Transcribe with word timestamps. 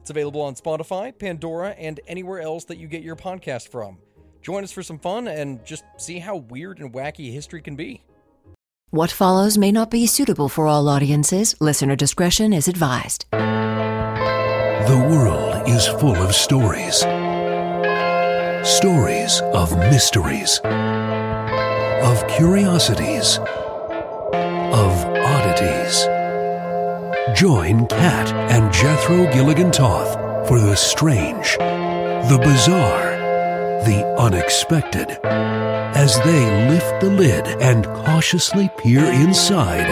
It's 0.00 0.10
available 0.10 0.42
on 0.42 0.54
Spotify, 0.54 1.16
Pandora, 1.16 1.70
and 1.70 2.00
anywhere 2.06 2.40
else 2.40 2.64
that 2.64 2.78
you 2.78 2.88
get 2.88 3.02
your 3.02 3.16
podcast 3.16 3.68
from. 3.68 3.98
Join 4.42 4.64
us 4.64 4.72
for 4.72 4.82
some 4.82 4.98
fun 4.98 5.28
and 5.28 5.64
just 5.64 5.84
see 5.98 6.18
how 6.18 6.36
weird 6.36 6.78
and 6.78 6.92
wacky 6.92 7.32
history 7.32 7.60
can 7.60 7.76
be. 7.76 8.02
What 8.90 9.12
follows 9.12 9.56
may 9.56 9.70
not 9.70 9.90
be 9.90 10.06
suitable 10.06 10.48
for 10.48 10.66
all 10.66 10.88
audiences. 10.88 11.54
Listener 11.60 11.94
discretion 11.94 12.52
is 12.52 12.66
advised. 12.66 13.26
The 13.30 14.98
world 15.08 15.68
is 15.68 15.86
full 15.86 16.16
of 16.16 16.34
stories. 16.34 16.96
Stories 18.66 19.40
of 19.54 19.78
mysteries, 19.78 20.60
of 20.64 22.26
curiosities, 22.26 23.38
of 23.38 25.04
oddities. 25.04 26.19
Join 27.28 27.86
Kat 27.86 28.32
and 28.50 28.72
Jethro 28.72 29.30
Gilligan 29.30 29.70
Toth 29.70 30.48
for 30.48 30.58
the 30.58 30.74
strange, 30.74 31.56
the 31.58 32.40
bizarre, 32.42 33.10
the 33.84 34.04
unexpected 34.18 35.18
as 35.22 36.18
they 36.22 36.68
lift 36.70 37.00
the 37.02 37.10
lid 37.10 37.46
and 37.60 37.84
cautiously 37.84 38.70
peer 38.78 39.04
inside 39.04 39.86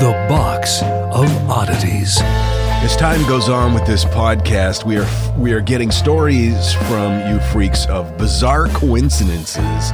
the 0.00 0.12
box 0.30 0.82
of 0.82 1.28
oddities. 1.50 2.18
As 2.22 2.96
time 2.96 3.20
goes 3.28 3.50
on 3.50 3.74
with 3.74 3.86
this 3.86 4.06
podcast, 4.06 4.84
we 4.84 4.96
are 4.96 5.06
we 5.38 5.52
are 5.52 5.60
getting 5.60 5.90
stories 5.90 6.72
from 6.72 7.20
you 7.30 7.38
freaks 7.52 7.86
of 7.86 8.16
bizarre 8.16 8.68
coincidences 8.68 9.90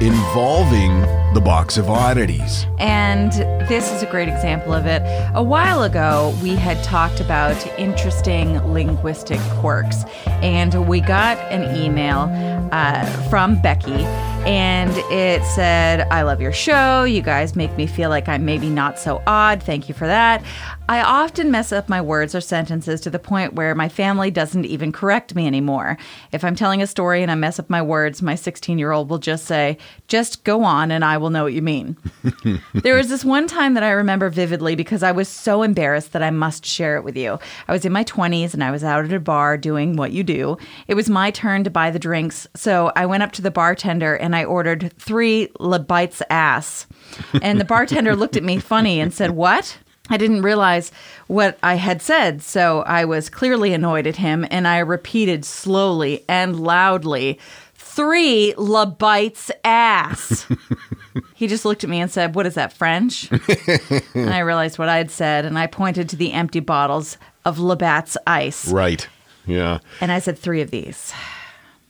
involving 0.00 1.02
the 1.34 1.40
box 1.40 1.78
of 1.78 1.88
oddities. 1.88 2.66
And 2.78 3.32
this 3.68 3.90
is 3.90 4.02
a 4.02 4.06
great 4.06 4.28
example 4.28 4.72
of 4.72 4.86
it. 4.86 5.02
A 5.34 5.42
while 5.42 5.82
ago, 5.82 6.36
we 6.42 6.54
had 6.54 6.82
talked 6.84 7.20
about 7.20 7.66
interesting 7.78 8.58
linguistic 8.72 9.40
quirks, 9.60 10.04
and 10.26 10.86
we 10.86 11.00
got 11.00 11.38
an 11.50 11.76
email 11.76 12.28
uh, 12.72 13.04
from 13.28 13.60
Becky, 13.60 14.04
and 14.44 14.90
it 15.12 15.44
said, 15.44 16.00
I 16.10 16.22
love 16.22 16.40
your 16.40 16.52
show. 16.52 17.04
You 17.04 17.22
guys 17.22 17.54
make 17.54 17.76
me 17.76 17.86
feel 17.86 18.10
like 18.10 18.28
I'm 18.28 18.44
maybe 18.44 18.68
not 18.68 18.98
so 18.98 19.22
odd. 19.26 19.62
Thank 19.62 19.88
you 19.88 19.94
for 19.94 20.08
that. 20.08 20.42
I 20.88 21.00
often 21.00 21.50
mess 21.50 21.72
up 21.72 21.88
my 21.88 22.02
words 22.02 22.34
or 22.34 22.40
sentences 22.40 23.00
to 23.02 23.10
the 23.10 23.20
point 23.20 23.54
where 23.54 23.74
my 23.74 23.88
family 23.88 24.30
doesn't 24.30 24.66
even 24.66 24.90
correct 24.90 25.34
me 25.34 25.46
anymore. 25.46 25.96
If 26.32 26.44
I'm 26.44 26.56
telling 26.56 26.82
a 26.82 26.86
story 26.86 27.22
and 27.22 27.30
I 27.30 27.36
mess 27.36 27.58
up 27.58 27.70
my 27.70 27.80
words, 27.80 28.20
my 28.20 28.34
16 28.34 28.78
year 28.78 28.90
old 28.90 29.08
will 29.08 29.18
just 29.18 29.46
say, 29.46 29.78
just 30.08 30.42
go 30.42 30.64
on 30.64 30.90
and 30.90 31.04
I 31.04 31.16
will 31.18 31.30
know 31.30 31.44
what 31.44 31.52
you 31.54 31.62
mean. 31.62 31.96
there 32.74 32.96
was 32.96 33.08
this 33.08 33.24
one 33.24 33.46
time 33.46 33.74
that 33.74 33.84
I 33.84 33.90
remember 33.90 34.28
vividly 34.28 34.74
because 34.74 35.02
I 35.02 35.12
was 35.12 35.28
so 35.28 35.62
embarrassed 35.62 36.12
that 36.12 36.22
I 36.22 36.30
must 36.30 36.66
share 36.66 36.96
it 36.96 37.04
with 37.04 37.16
you. 37.16 37.38
I 37.68 37.72
was 37.72 37.84
in 37.84 37.92
my 37.92 38.04
20s 38.04 38.52
and 38.52 38.62
I 38.62 38.72
was 38.72 38.82
out 38.82 39.04
at 39.04 39.12
a 39.12 39.20
bar 39.20 39.56
doing 39.56 39.96
what 39.96 40.12
you 40.12 40.24
do. 40.24 40.58
It 40.88 40.94
was 40.94 41.08
my 41.08 41.30
turn 41.30 41.62
to 41.64 41.70
buy 41.70 41.90
the 41.90 41.98
drinks, 41.98 42.46
so 42.54 42.92
I 42.96 43.06
went 43.06 43.22
up 43.22 43.32
to 43.32 43.42
the 43.42 43.50
bartender 43.50 44.16
and 44.16 44.31
I 44.34 44.44
ordered 44.44 44.92
three 44.98 45.50
Le 45.58 45.78
Bites 45.78 46.22
ass. 46.30 46.86
And 47.42 47.60
the 47.60 47.64
bartender 47.64 48.16
looked 48.16 48.36
at 48.36 48.44
me 48.44 48.58
funny 48.58 49.00
and 49.00 49.12
said, 49.12 49.32
What? 49.32 49.78
I 50.08 50.16
didn't 50.16 50.42
realize 50.42 50.92
what 51.28 51.58
I 51.62 51.76
had 51.76 52.02
said, 52.02 52.42
so 52.42 52.82
I 52.82 53.04
was 53.04 53.30
clearly 53.30 53.72
annoyed 53.72 54.06
at 54.06 54.16
him, 54.16 54.44
and 54.50 54.66
I 54.66 54.78
repeated 54.78 55.44
slowly 55.44 56.24
and 56.28 56.60
loudly, 56.60 57.38
Three 57.74 58.54
La 58.56 58.86
Bites 58.86 59.50
ass. 59.64 60.46
he 61.34 61.46
just 61.46 61.64
looked 61.64 61.84
at 61.84 61.90
me 61.90 62.00
and 62.00 62.10
said, 62.10 62.34
What 62.34 62.46
is 62.46 62.54
that, 62.54 62.72
French? 62.72 63.30
and 64.14 64.30
I 64.30 64.40
realized 64.40 64.78
what 64.78 64.88
I 64.88 64.96
had 64.96 65.10
said, 65.10 65.44
and 65.44 65.58
I 65.58 65.66
pointed 65.66 66.08
to 66.10 66.16
the 66.16 66.32
empty 66.32 66.60
bottles 66.60 67.16
of 67.44 67.58
Labatt's 67.58 68.16
ice. 68.26 68.68
Right. 68.68 69.06
Yeah. 69.46 69.78
And 70.00 70.10
I 70.10 70.18
said, 70.18 70.38
Three 70.38 70.62
of 70.62 70.70
these. 70.70 71.12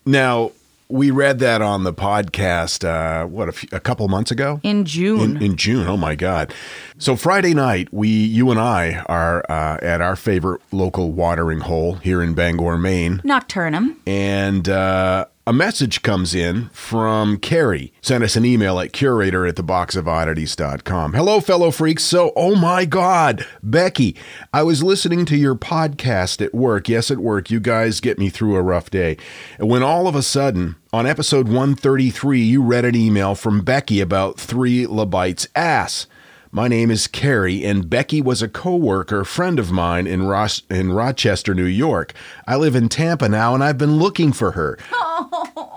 Now, 0.05 0.53
we 0.89 1.11
read 1.11 1.39
that 1.39 1.63
on 1.63 1.85
the 1.85 1.93
podcast 1.93 2.85
uh 2.85 3.27
what 3.27 3.49
a, 3.49 3.53
few, 3.53 3.69
a 3.73 3.81
couple 3.81 4.07
months 4.09 4.31
ago? 4.31 4.61
In 4.63 4.85
June. 4.85 5.37
In, 5.37 5.43
in 5.43 5.57
June. 5.57 5.87
Oh 5.87 5.97
my 5.97 6.15
God! 6.15 6.53
So 6.99 7.17
Friday 7.17 7.55
night, 7.55 7.89
we, 7.93 8.09
you 8.09 8.51
and 8.51 8.61
I, 8.61 9.03
are 9.07 9.45
uh, 9.49 9.79
at 9.83 10.01
our 10.01 10.17
favorite 10.17 10.61
local 10.71 11.13
watering 11.13 11.61
hole 11.61 11.95
here 11.95 12.23
in 12.23 12.35
Bangor, 12.35 12.79
Maine, 12.79 13.21
Nocturnem. 13.25 13.97
and 14.07 14.69
uh, 14.69 15.27
a 15.45 15.53
message 15.53 16.03
comes 16.03 16.35
in 16.35 16.69
from 16.69 17.37
Carrie. 17.37 17.93
Sent 18.01 18.23
us 18.23 18.37
an 18.37 18.45
email 18.45 18.79
at 18.79 18.93
curator 18.93 19.45
at 19.45 19.57
theboxofoddities.com. 19.57 21.15
Hello, 21.15 21.41
fellow 21.41 21.73
freaks. 21.73 22.05
So, 22.05 22.33
oh 22.37 22.55
my 22.55 22.85
God, 22.85 23.45
Becky, 23.61 24.17
I 24.53 24.63
was 24.63 24.85
listening 24.85 25.25
to 25.27 25.37
your 25.37 25.57
podcast 25.57 26.45
at 26.45 26.55
work. 26.55 26.89
Yes, 26.89 27.11
at 27.11 27.19
work. 27.19 27.51
You 27.51 27.59
guys 27.59 28.01
get 28.01 28.21
me 28.21 28.31
through 28.31 28.55
a 28.55 28.63
rough 28.63 28.91
day. 28.91 29.17
When 29.59 29.83
all 29.83 30.07
of 30.07 30.15
a 30.15 30.23
sudden, 30.23 30.77
on 30.93 31.07
episode 31.07 31.47
133, 31.47 32.41
you 32.41 32.63
read 32.63 32.85
an 32.85 32.95
email 32.95 33.35
from 33.35 33.65
Becky 33.65 34.01
about 34.01 34.39
three 34.39 34.87
Labites 34.87 35.49
ass. 35.57 36.07
My 36.55 36.69
name 36.69 36.91
is 36.91 37.07
Carrie, 37.07 37.65
and 37.65 37.89
Becky 37.89 38.21
was 38.21 38.43
a 38.43 38.49
coworker 38.49 39.25
friend 39.25 39.59
of 39.59 39.73
mine 39.73 40.07
in 40.07 40.27
Ros- 40.27 40.61
in 40.69 40.93
Rochester, 40.93 41.55
New 41.55 41.65
York. 41.65 42.13
I 42.47 42.57
live 42.57 42.77
in 42.77 42.91
Tampa 42.91 43.27
now, 43.27 43.55
and 43.55 43.65
I've 43.65 43.79
been 43.79 43.97
looking 43.97 44.35
for 44.35 44.51
her. 44.51 44.79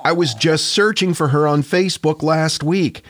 I 0.03 0.12
was 0.14 0.34
just 0.34 0.66
searching 0.66 1.14
for 1.14 1.30
her 1.30 1.47
on 1.47 1.64
Facebook 1.64 2.22
last 2.22 2.62
week. 2.62 3.03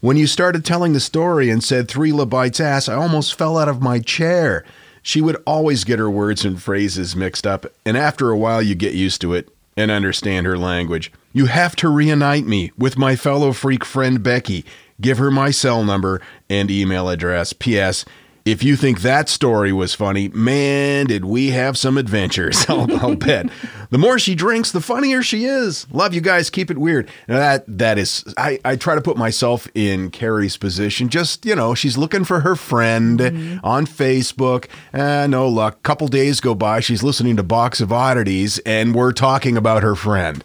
When 0.00 0.16
you 0.16 0.26
started 0.26 0.64
telling 0.64 0.94
the 0.94 0.98
story 1.00 1.50
and 1.50 1.62
said 1.62 1.88
three 1.88 2.10
Labites 2.10 2.58
ass, 2.58 2.88
I 2.88 2.94
almost 2.94 3.34
fell 3.34 3.58
out 3.58 3.68
of 3.68 3.82
my 3.82 3.98
chair. 3.98 4.64
She 5.02 5.20
would 5.20 5.36
always 5.46 5.84
get 5.84 5.98
her 5.98 6.08
words 6.08 6.46
and 6.46 6.62
phrases 6.62 7.14
mixed 7.14 7.46
up, 7.46 7.66
and 7.84 7.98
after 7.98 8.30
a 8.30 8.38
while, 8.38 8.62
you 8.62 8.74
get 8.74 8.94
used 8.94 9.20
to 9.20 9.34
it 9.34 9.50
and 9.76 9.90
understand 9.90 10.46
her 10.46 10.56
language. 10.56 11.12
You 11.34 11.46
have 11.46 11.76
to 11.76 11.90
reunite 11.90 12.46
me 12.46 12.72
with 12.78 12.96
my 12.96 13.14
fellow 13.14 13.52
freak 13.52 13.84
friend 13.84 14.22
Becky. 14.22 14.64
Give 15.00 15.18
her 15.18 15.30
my 15.30 15.50
cell 15.50 15.84
number 15.84 16.20
and 16.48 16.70
email 16.70 17.08
address. 17.08 17.52
P.S. 17.52 18.04
If 18.46 18.62
you 18.62 18.74
think 18.74 19.02
that 19.02 19.28
story 19.28 19.72
was 19.72 19.94
funny, 19.94 20.28
man, 20.28 21.06
did 21.06 21.24
we 21.26 21.50
have 21.50 21.76
some 21.76 21.98
adventures. 21.98 22.64
I'll, 22.68 22.90
I'll 23.00 23.14
bet. 23.14 23.50
The 23.90 23.98
more 23.98 24.18
she 24.18 24.34
drinks, 24.34 24.72
the 24.72 24.80
funnier 24.80 25.22
she 25.22 25.44
is. 25.44 25.86
Love 25.92 26.14
you 26.14 26.20
guys. 26.20 26.48
Keep 26.48 26.70
it 26.70 26.78
weird. 26.78 27.08
Now 27.28 27.38
that 27.38 27.64
that 27.66 27.98
is, 27.98 28.24
I, 28.36 28.58
I 28.64 28.76
try 28.76 28.94
to 28.94 29.00
put 29.00 29.16
myself 29.16 29.68
in 29.74 30.10
Carrie's 30.10 30.56
position. 30.56 31.10
Just 31.10 31.44
you 31.44 31.54
know, 31.54 31.74
she's 31.74 31.98
looking 31.98 32.24
for 32.24 32.40
her 32.40 32.56
friend 32.56 33.20
on 33.62 33.86
Facebook. 33.86 34.66
Uh, 34.94 35.26
no 35.26 35.46
luck. 35.46 35.82
Couple 35.82 36.08
days 36.08 36.40
go 36.40 36.54
by. 36.54 36.80
She's 36.80 37.02
listening 37.02 37.36
to 37.36 37.42
Box 37.42 37.80
of 37.80 37.92
Oddities, 37.92 38.58
and 38.60 38.94
we're 38.94 39.12
talking 39.12 39.56
about 39.56 39.82
her 39.82 39.94
friend. 39.94 40.42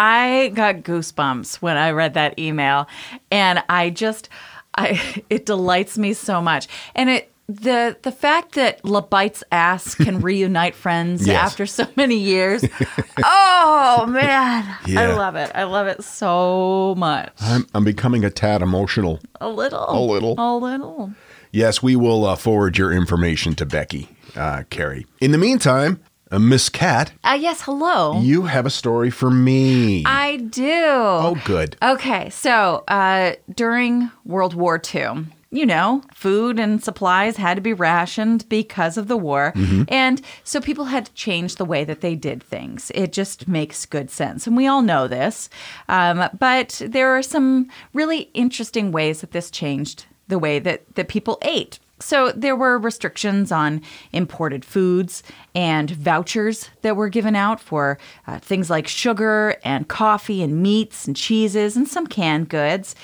I 0.00 0.48
got 0.54 0.76
goosebumps 0.76 1.56
when 1.56 1.76
I 1.76 1.90
read 1.90 2.14
that 2.14 2.38
email 2.38 2.88
and 3.30 3.62
I 3.68 3.90
just 3.90 4.28
I 4.74 5.22
it 5.30 5.44
delights 5.46 5.98
me 5.98 6.14
so 6.14 6.40
much. 6.40 6.68
And 6.94 7.10
it 7.10 7.26
the 7.48 7.96
the 8.02 8.12
fact 8.12 8.54
that 8.54 8.80
LaBite's 8.84 9.42
ass 9.52 9.94
can 9.96 10.20
reunite 10.30 10.74
friends 10.74 11.26
Yes. 11.26 11.36
after 11.50 11.66
so 11.66 11.86
many 11.96 12.16
years. 12.16 12.64
oh 13.24 14.06
man. 14.08 14.64
I 14.96 15.06
love 15.12 15.34
it. 15.36 15.50
I 15.54 15.64
love 15.64 15.86
it 15.88 16.02
so 16.04 16.94
much. 16.96 17.30
I'm, 17.40 17.66
I'm 17.74 17.84
becoming 17.84 18.24
a 18.24 18.30
tad 18.30 18.62
emotional. 18.62 19.20
A 19.40 19.48
little. 19.48 19.84
A 19.88 20.00
little. 20.00 20.34
A 20.38 20.56
little. 20.56 21.12
Yes, 21.52 21.82
we 21.82 21.96
will 21.96 22.24
uh, 22.24 22.36
forward 22.36 22.78
your 22.78 22.92
information 22.92 23.56
to 23.56 23.66
Becky, 23.66 24.08
uh, 24.36 24.62
Carrie. 24.70 25.04
In 25.20 25.32
the 25.32 25.38
meantime, 25.38 26.00
Uh, 26.30 26.38
Miss 26.38 26.68
Kat, 26.68 27.10
Uh, 27.24 27.36
yes, 27.40 27.62
hello. 27.62 28.20
you 28.20 28.42
have 28.42 28.64
a 28.66 28.70
story 28.70 29.10
for 29.10 29.30
me. 29.30 30.04
I 30.06 30.36
do. 30.36 30.62
oh, 30.64 31.36
good. 31.44 31.76
Okay, 31.82 32.30
so 32.30 32.84
uh, 32.86 33.32
during 33.52 34.10
World 34.24 34.54
War 34.54 34.80
II, 34.94 35.26
you 35.50 35.66
know, 35.66 36.02
food 36.14 36.60
and 36.60 36.80
supplies 36.84 37.36
had 37.36 37.54
to 37.56 37.60
be 37.60 37.72
rationed 37.72 38.48
because 38.48 38.96
of 38.96 39.08
the 39.08 39.16
war. 39.16 39.52
And 39.88 40.22
so 40.44 40.60
people 40.60 40.84
had 40.84 41.06
to 41.06 41.12
change 41.14 41.56
the 41.56 41.64
way 41.64 41.82
that 41.82 42.00
they 42.00 42.14
did 42.14 42.40
things. 42.44 42.92
It 42.94 43.12
just 43.12 43.48
makes 43.48 43.84
good 43.84 44.10
sense. 44.12 44.46
And 44.46 44.56
we 44.56 44.68
all 44.68 44.82
know 44.82 45.08
this. 45.08 45.50
Um, 45.88 46.28
but 46.38 46.80
there 46.86 47.10
are 47.18 47.22
some 47.22 47.68
really 47.92 48.30
interesting 48.34 48.92
ways 48.92 49.22
that 49.22 49.32
this 49.32 49.50
changed 49.50 50.06
the 50.28 50.38
way 50.38 50.60
that, 50.60 50.94
that 50.94 51.08
people 51.08 51.38
ate. 51.42 51.80
So 52.00 52.32
there 52.32 52.56
were 52.56 52.78
restrictions 52.78 53.52
on 53.52 53.82
imported 54.12 54.64
foods 54.64 55.22
and 55.54 55.90
vouchers 55.90 56.70
that 56.82 56.96
were 56.96 57.08
given 57.08 57.36
out 57.36 57.60
for 57.60 57.98
uh, 58.26 58.38
things 58.38 58.70
like 58.70 58.88
sugar 58.88 59.56
and 59.64 59.86
coffee 59.86 60.42
and 60.42 60.62
meats 60.62 61.06
and 61.06 61.14
cheeses 61.14 61.76
and 61.76 61.86
some 61.86 62.06
canned 62.06 62.48
goods. 62.48 62.94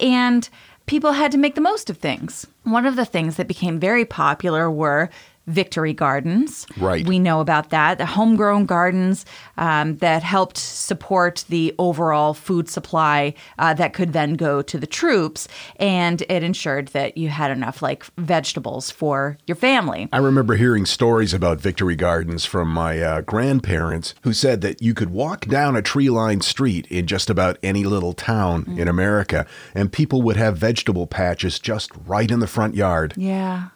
And 0.00 0.48
people 0.86 1.12
had 1.12 1.32
to 1.32 1.38
make 1.38 1.54
the 1.54 1.60
most 1.60 1.90
of 1.90 1.98
things. 1.98 2.46
One 2.64 2.86
of 2.86 2.96
the 2.96 3.04
things 3.04 3.36
that 3.36 3.46
became 3.46 3.78
very 3.78 4.04
popular 4.04 4.70
were 4.70 5.10
victory 5.46 5.92
gardens. 5.92 6.66
Right. 6.76 7.06
We 7.06 7.18
know 7.18 7.40
about 7.40 7.70
that. 7.70 7.98
The 7.98 8.06
homegrown 8.06 8.66
gardens 8.66 9.24
um, 9.56 9.96
that 9.98 10.22
helped 10.22 10.56
support 10.58 11.44
the 11.48 11.74
overall 11.78 12.34
food 12.34 12.68
supply 12.68 13.34
uh, 13.58 13.74
that 13.74 13.92
could 13.92 14.12
then 14.12 14.34
go 14.34 14.62
to 14.62 14.78
the 14.78 14.86
troops. 14.86 15.46
And 15.76 16.22
it 16.28 16.42
ensured 16.42 16.88
that 16.88 17.16
you 17.16 17.28
had 17.28 17.50
enough 17.50 17.82
like 17.82 18.04
vegetables 18.16 18.90
for 18.90 19.38
your 19.46 19.56
family. 19.56 20.08
I 20.12 20.18
remember 20.18 20.56
hearing 20.56 20.86
stories 20.86 21.32
about 21.32 21.60
victory 21.60 21.96
gardens 21.96 22.44
from 22.44 22.68
my 22.68 23.00
uh, 23.00 23.20
grandparents 23.20 24.14
who 24.22 24.32
said 24.32 24.60
that 24.62 24.82
you 24.82 24.94
could 24.94 25.10
walk 25.10 25.46
down 25.46 25.76
a 25.76 25.82
tree 25.82 26.10
lined 26.10 26.44
street 26.44 26.86
in 26.88 27.06
just 27.06 27.30
about 27.30 27.58
any 27.62 27.84
little 27.84 28.12
town 28.12 28.46
Mm. 28.66 28.78
in 28.78 28.88
America 28.88 29.44
and 29.74 29.92
people 29.92 30.22
would 30.22 30.36
have 30.36 30.56
vegetable 30.56 31.06
patches 31.06 31.58
just 31.58 31.90
right 32.06 32.30
in 32.30 32.40
the 32.40 32.46
front 32.46 32.74
yard. 32.74 33.12
Yeah. 33.16 33.68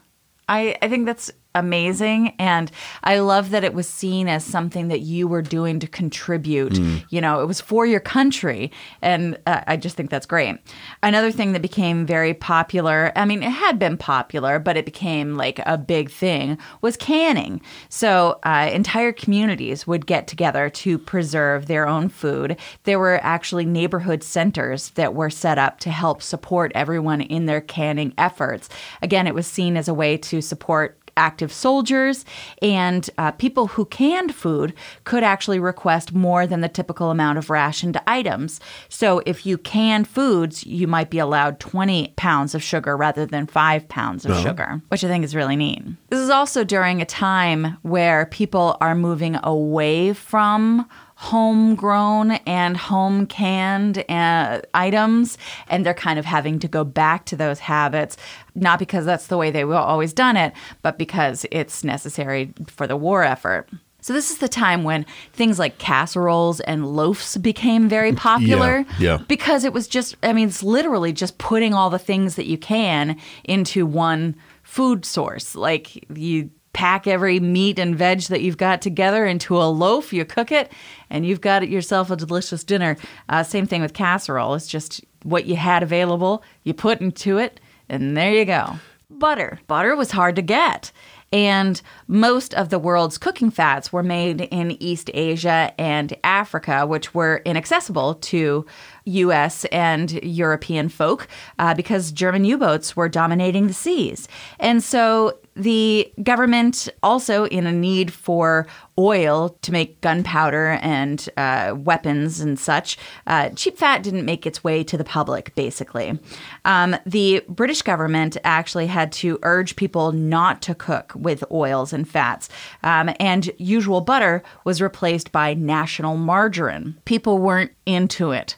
I, 0.49 0.77
I 0.83 0.89
think 0.89 1.07
that's 1.07 1.31
amazing. 1.55 2.35
And 2.39 2.71
I 3.03 3.19
love 3.19 3.51
that 3.51 3.65
it 3.65 3.75
was 3.75 3.89
seen 3.89 4.29
as 4.29 4.45
something 4.45 4.89
that 4.89 5.01
you 5.01 5.27
were 5.27 5.43
doing 5.43 5.81
to 5.81 5.87
contribute. 5.87 6.79
You 7.11 7.21
know, 7.21 7.43
it 7.43 7.47
was 7.47 7.61
for 7.61 7.87
your 7.87 8.01
country. 8.01 8.71
And 9.03 9.39
uh, 9.47 9.63
I 9.67 9.77
just 9.77 9.97
think 9.97 10.11
that's 10.11 10.27
great. 10.27 10.57
Another 11.03 11.33
thing 11.33 11.53
that 11.53 11.63
became 11.63 12.07
very 12.07 12.35
popular, 12.35 13.13
I 13.17 13.25
mean, 13.25 13.43
it 13.43 13.51
had 13.51 13.79
been 13.79 13.97
popular, 13.97 14.59
but 14.59 14.77
it 14.77 14.85
became 14.85 15.37
like 15.37 15.61
a 15.67 15.77
big 15.77 16.11
thing, 16.11 16.59
was 16.83 16.97
canning. 16.97 17.61
So 17.89 18.39
uh, 18.45 18.71
entire 18.73 19.13
communities 19.13 19.87
would 19.87 20.07
get 20.07 20.29
together 20.29 20.71
to 20.71 20.99
preserve 20.99 21.67
their 21.67 21.89
own 21.89 22.09
food. 22.09 22.57
There 22.85 22.99
were 22.99 23.19
actually 23.23 23.67
neighborhood 23.67 24.23
centers 24.23 24.91
that 24.91 25.15
were 25.15 25.31
set 25.31 25.59
up 25.59 25.81
to 25.81 25.91
help 25.91 26.23
support 26.23 26.71
everyone 26.75 27.21
in 27.23 27.47
their 27.47 27.61
canning 27.61 28.15
efforts. 28.17 28.69
Again, 29.03 29.27
it 29.27 29.35
was 29.35 29.47
seen 29.47 29.77
as 29.77 29.89
a 29.89 29.95
way 29.95 30.17
to 30.19 30.41
support 30.41 31.00
active 31.17 31.53
soldiers 31.53 32.25
and 32.63 33.09
uh, 33.19 33.31
people 33.33 33.69
who 33.69 33.85
canned 33.87 34.35
food 34.35 34.75
could 35.05 35.23
actually 35.23 35.59
request 35.59 36.13
more 36.13 36.47
than 36.47 36.61
the 36.61 36.69
typical 36.69 37.11
amount 37.11 37.39
of 37.39 37.51
rationed 37.51 38.01
items. 38.07 38.61
So 38.89 39.23
if 39.27 39.47
you 39.47 39.59
canned 39.59 40.09
foods, 40.09 40.65
you 40.67 40.87
might 40.87 41.11
be 41.11 41.19
allowed 41.19 41.61
20 41.61 42.15
pounds 42.17 42.55
of 42.55 42.63
sugar 42.63 42.97
rather 42.97 43.27
than 43.27 43.47
five 43.47 43.89
pounds 43.89 44.25
of 44.25 44.37
sugar, 44.39 44.81
which 44.89 45.05
I 45.05 45.09
think 45.09 45.25
is 45.25 45.35
really 45.35 45.57
neat. 45.57 45.83
This 46.09 46.21
is 46.21 46.31
also 46.31 46.65
during 46.65 47.01
a 47.01 47.07
time 47.07 47.79
where 47.83 48.27
people 48.27 48.77
are 48.81 48.95
moving 48.95 49.37
away 49.43 50.13
from 50.13 50.89
homegrown 51.21 52.31
and 52.47 52.79
home 52.79 53.27
canned 53.27 53.99
uh, 54.09 54.59
items 54.73 55.37
and 55.69 55.85
they're 55.85 55.93
kind 55.93 56.19
of 56.19 56.25
having 56.25 56.59
to 56.59 56.67
go 56.67 56.83
back 56.83 57.27
to 57.27 57.37
those 57.37 57.59
habits 57.59 58.17
not 58.55 58.79
because 58.79 59.05
that's 59.05 59.27
the 59.27 59.37
way 59.37 59.51
they've 59.51 59.71
always 59.71 60.15
done 60.15 60.35
it 60.35 60.55
but 60.81 60.97
because 60.97 61.45
it's 61.51 61.85
necessary 61.85 62.55
for 62.67 62.87
the 62.87 62.97
war 62.97 63.23
effort 63.23 63.69
so 64.01 64.15
this 64.15 64.31
is 64.31 64.39
the 64.39 64.49
time 64.49 64.83
when 64.83 65.05
things 65.35 65.59
like 65.59 65.77
casseroles 65.77 66.61
and 66.61 66.97
loaves 66.97 67.37
became 67.37 67.87
very 67.87 68.13
popular 68.31 68.87
yeah. 68.99 69.19
because 69.29 69.63
it 69.63 69.75
was 69.75 69.87
just 69.87 70.17
i 70.23 70.33
mean 70.33 70.49
it's 70.49 70.63
literally 70.63 71.13
just 71.13 71.37
putting 71.37 71.75
all 71.75 71.91
the 71.91 71.99
things 71.99 72.37
that 72.37 72.47
you 72.47 72.57
can 72.57 73.15
into 73.45 73.85
one 73.85 74.35
food 74.63 75.05
source 75.05 75.55
like 75.55 76.03
you 76.17 76.49
pack 76.73 77.07
every 77.07 77.41
meat 77.41 77.79
and 77.79 77.97
veg 77.97 78.23
that 78.23 78.43
you've 78.43 78.57
got 78.57 78.81
together 78.83 79.27
into 79.27 79.57
a 79.57 79.65
loaf. 79.65 80.13
You 80.13 80.25
cook 80.25 80.53
it 80.53 80.71
and 81.09 81.27
you've 81.27 81.41
got 81.41 81.69
yourself 81.69 82.11
a 82.11 82.17
delicious 82.17 82.65
dinner. 82.65 82.97
Uh, 83.29 83.43
same 83.43 83.67
thing 83.67 83.83
with 83.83 83.95
casserole. 83.95 84.55
It's 84.55 84.69
just 84.69 85.05
what 85.23 85.47
you 85.47 85.57
had 85.57 85.83
available. 85.83 86.43
You 86.65 86.75
put 86.75 87.01
into 87.01 87.39
it 87.39 87.61
and 87.89 88.17
there 88.17 88.33
you 88.33 88.45
go. 88.45 88.77
Butter. 89.11 89.59
Butter 89.67 89.97
was 89.97 90.13
hard 90.13 90.37
to 90.37 90.43
get. 90.43 90.93
And 91.33 91.81
most 92.09 92.55
of 92.55 92.71
the 92.71 92.79
world's 92.79 93.19
cooking 93.19 93.51
fats 93.51 93.93
were 93.93 94.03
made 94.03 94.41
in 94.41 94.83
East 94.83 95.11
Asia 95.15 95.73
and 95.79 96.17
Africa, 96.25 96.87
which 96.87 97.15
were 97.15 97.41
inaccessible 97.45 98.15
to 98.17 98.67
US 99.05 99.65
and 99.67 100.13
European 100.25 100.89
folk 100.89 101.29
uh, 101.59 101.75
because 101.75 102.11
German 102.11 102.45
U 102.45 102.59
boats 102.59 102.97
were 102.97 103.09
dominating 103.09 103.69
the 103.69 103.73
seas. 103.73 104.27
And 104.59 104.83
so 104.83 105.39
the 105.57 106.13
government, 106.23 106.89
also 107.03 107.47
in 107.47 107.67
a 107.67 107.73
need 107.73 108.13
for 108.13 108.67
oil 108.99 109.57
to 109.63 109.73
make 109.73 110.01
gunpowder 110.01 110.79
and 110.83 111.29
uh, 111.37 111.75
weapons 111.77 112.41
and 112.41 112.59
such, 112.59 112.99
uh, 113.27 113.49
cheap 113.51 113.79
fat 113.79 114.03
didn't 114.03 114.25
make 114.25 114.47
its 114.47 114.63
way 114.63 114.85
to 114.85 114.97
the 114.97 115.05
public, 115.05 115.55
basically. 115.55 116.19
Um, 116.65 116.97
the 117.07 117.43
British 117.49 117.83
government 117.83 118.37
actually 118.45 118.87
had 118.87 119.11
to 119.13 119.39
urge 119.43 119.77
people 119.77 120.13
not 120.13 120.63
to 120.63 120.75
cook 120.75 121.13
with 121.15 121.43
oils 121.51 121.93
and 121.93 122.09
fats, 122.09 122.49
um, 122.83 123.11
and 123.19 123.51
usual 123.59 124.01
butter 124.01 124.43
was 124.65 124.83
replaced 124.83 125.33
by 125.33 125.55
national 125.55 126.17
margarine. 126.17 126.97
People 127.05 127.39
weren't 127.39 127.73
into 127.87 128.33
it. 128.33 128.57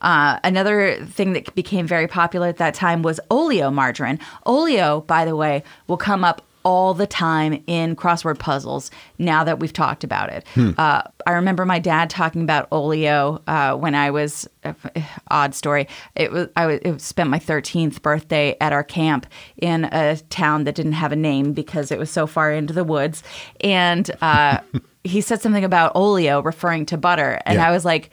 Uh, 0.00 0.38
another 0.44 1.04
thing 1.06 1.32
that 1.32 1.54
became 1.54 1.86
very 1.86 2.06
popular 2.06 2.48
at 2.48 2.56
that 2.58 2.74
time 2.74 3.02
was 3.02 3.18
oleo 3.30 3.70
margarine. 3.70 4.18
Oleo, 4.46 5.00
by 5.02 5.24
the 5.24 5.34
way, 5.36 5.62
will 5.86 5.96
come 5.96 6.24
up 6.24 6.42
all 6.64 6.92
the 6.92 7.06
time 7.06 7.62
in 7.66 7.96
crossword 7.96 8.38
puzzles 8.38 8.90
now 9.16 9.42
that 9.44 9.58
we've 9.58 9.72
talked 9.72 10.04
about 10.04 10.28
it. 10.28 10.44
Uh, 10.76 11.02
I 11.26 11.32
remember 11.32 11.64
my 11.64 11.78
dad 11.78 12.10
talking 12.10 12.42
about 12.42 12.68
oleo 12.72 13.40
uh, 13.46 13.74
when 13.74 13.94
I 13.94 14.10
was 14.10 14.46
uh, 14.64 14.74
odd 15.30 15.54
story. 15.54 15.88
It 16.14 16.30
was 16.30 16.48
I 16.56 16.66
was, 16.66 16.80
it 16.82 16.90
was 16.90 17.02
spent 17.02 17.30
my 17.30 17.38
13th 17.38 18.02
birthday 18.02 18.56
at 18.60 18.72
our 18.72 18.84
camp 18.84 19.26
in 19.56 19.84
a 19.84 20.16
town 20.30 20.64
that 20.64 20.74
didn't 20.74 20.92
have 20.92 21.12
a 21.12 21.16
name 21.16 21.52
because 21.52 21.90
it 21.90 21.98
was 21.98 22.10
so 22.10 22.26
far 22.26 22.52
into 22.52 22.74
the 22.74 22.84
woods, 22.84 23.22
and 23.60 24.10
uh, 24.20 24.58
he 25.04 25.20
said 25.22 25.40
something 25.40 25.64
about 25.64 25.92
oleo 25.94 26.42
referring 26.42 26.84
to 26.86 26.98
butter, 26.98 27.40
and 27.46 27.56
Yeah. 27.56 27.68
I 27.68 27.70
was 27.70 27.84
like 27.84 28.10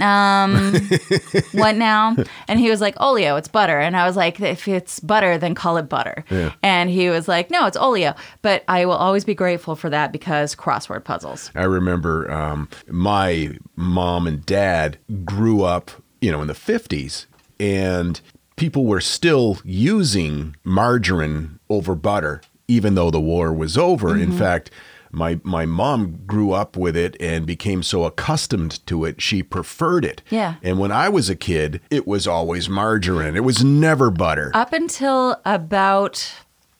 um 0.00 0.74
what 1.52 1.76
now 1.76 2.16
and 2.48 2.58
he 2.58 2.70
was 2.70 2.80
like 2.80 2.94
oleo 3.00 3.36
it's 3.36 3.48
butter 3.48 3.78
and 3.78 3.96
i 3.96 4.06
was 4.06 4.16
like 4.16 4.40
if 4.40 4.66
it's 4.66 5.00
butter 5.00 5.36
then 5.36 5.54
call 5.54 5.76
it 5.76 5.88
butter 5.88 6.24
Yeah. 6.30 6.52
and 6.62 6.88
he 6.88 7.10
was 7.10 7.28
like 7.28 7.50
no 7.50 7.66
it's 7.66 7.76
oleo 7.76 8.14
but 8.40 8.64
i 8.68 8.86
will 8.86 8.94
always 8.94 9.24
be 9.24 9.34
grateful 9.34 9.76
for 9.76 9.90
that 9.90 10.10
because 10.10 10.54
crossword 10.54 11.04
puzzles 11.04 11.50
I 11.54 11.64
remember 11.64 12.30
um, 12.30 12.68
my 12.88 13.56
mom 13.76 14.26
and 14.26 14.44
dad 14.46 14.98
grew 15.24 15.62
up, 15.62 15.90
you 16.20 16.30
know, 16.32 16.40
in 16.40 16.48
the 16.48 16.54
50s, 16.54 17.26
and 17.60 18.20
people 18.56 18.86
were 18.86 19.00
still 19.00 19.58
using 19.64 20.56
margarine 20.64 21.58
over 21.68 21.94
butter, 21.94 22.40
even 22.68 22.94
though 22.94 23.10
the 23.10 23.20
war 23.20 23.52
was 23.52 23.76
over. 23.76 24.10
Mm-hmm. 24.10 24.22
In 24.22 24.32
fact, 24.38 24.70
my, 25.12 25.38
my 25.44 25.66
mom 25.66 26.20
grew 26.26 26.52
up 26.52 26.76
with 26.76 26.96
it 26.96 27.16
and 27.20 27.46
became 27.46 27.82
so 27.82 28.04
accustomed 28.04 28.84
to 28.86 29.04
it, 29.04 29.20
she 29.20 29.42
preferred 29.42 30.04
it. 30.04 30.22
Yeah. 30.30 30.54
And 30.62 30.78
when 30.78 30.90
I 30.90 31.08
was 31.08 31.28
a 31.28 31.36
kid, 31.36 31.80
it 31.90 32.06
was 32.06 32.26
always 32.26 32.68
margarine. 32.68 33.36
It 33.36 33.44
was 33.44 33.62
never 33.62 34.10
butter. 34.10 34.50
up 34.54 34.72
until 34.72 35.40
about 35.44 36.32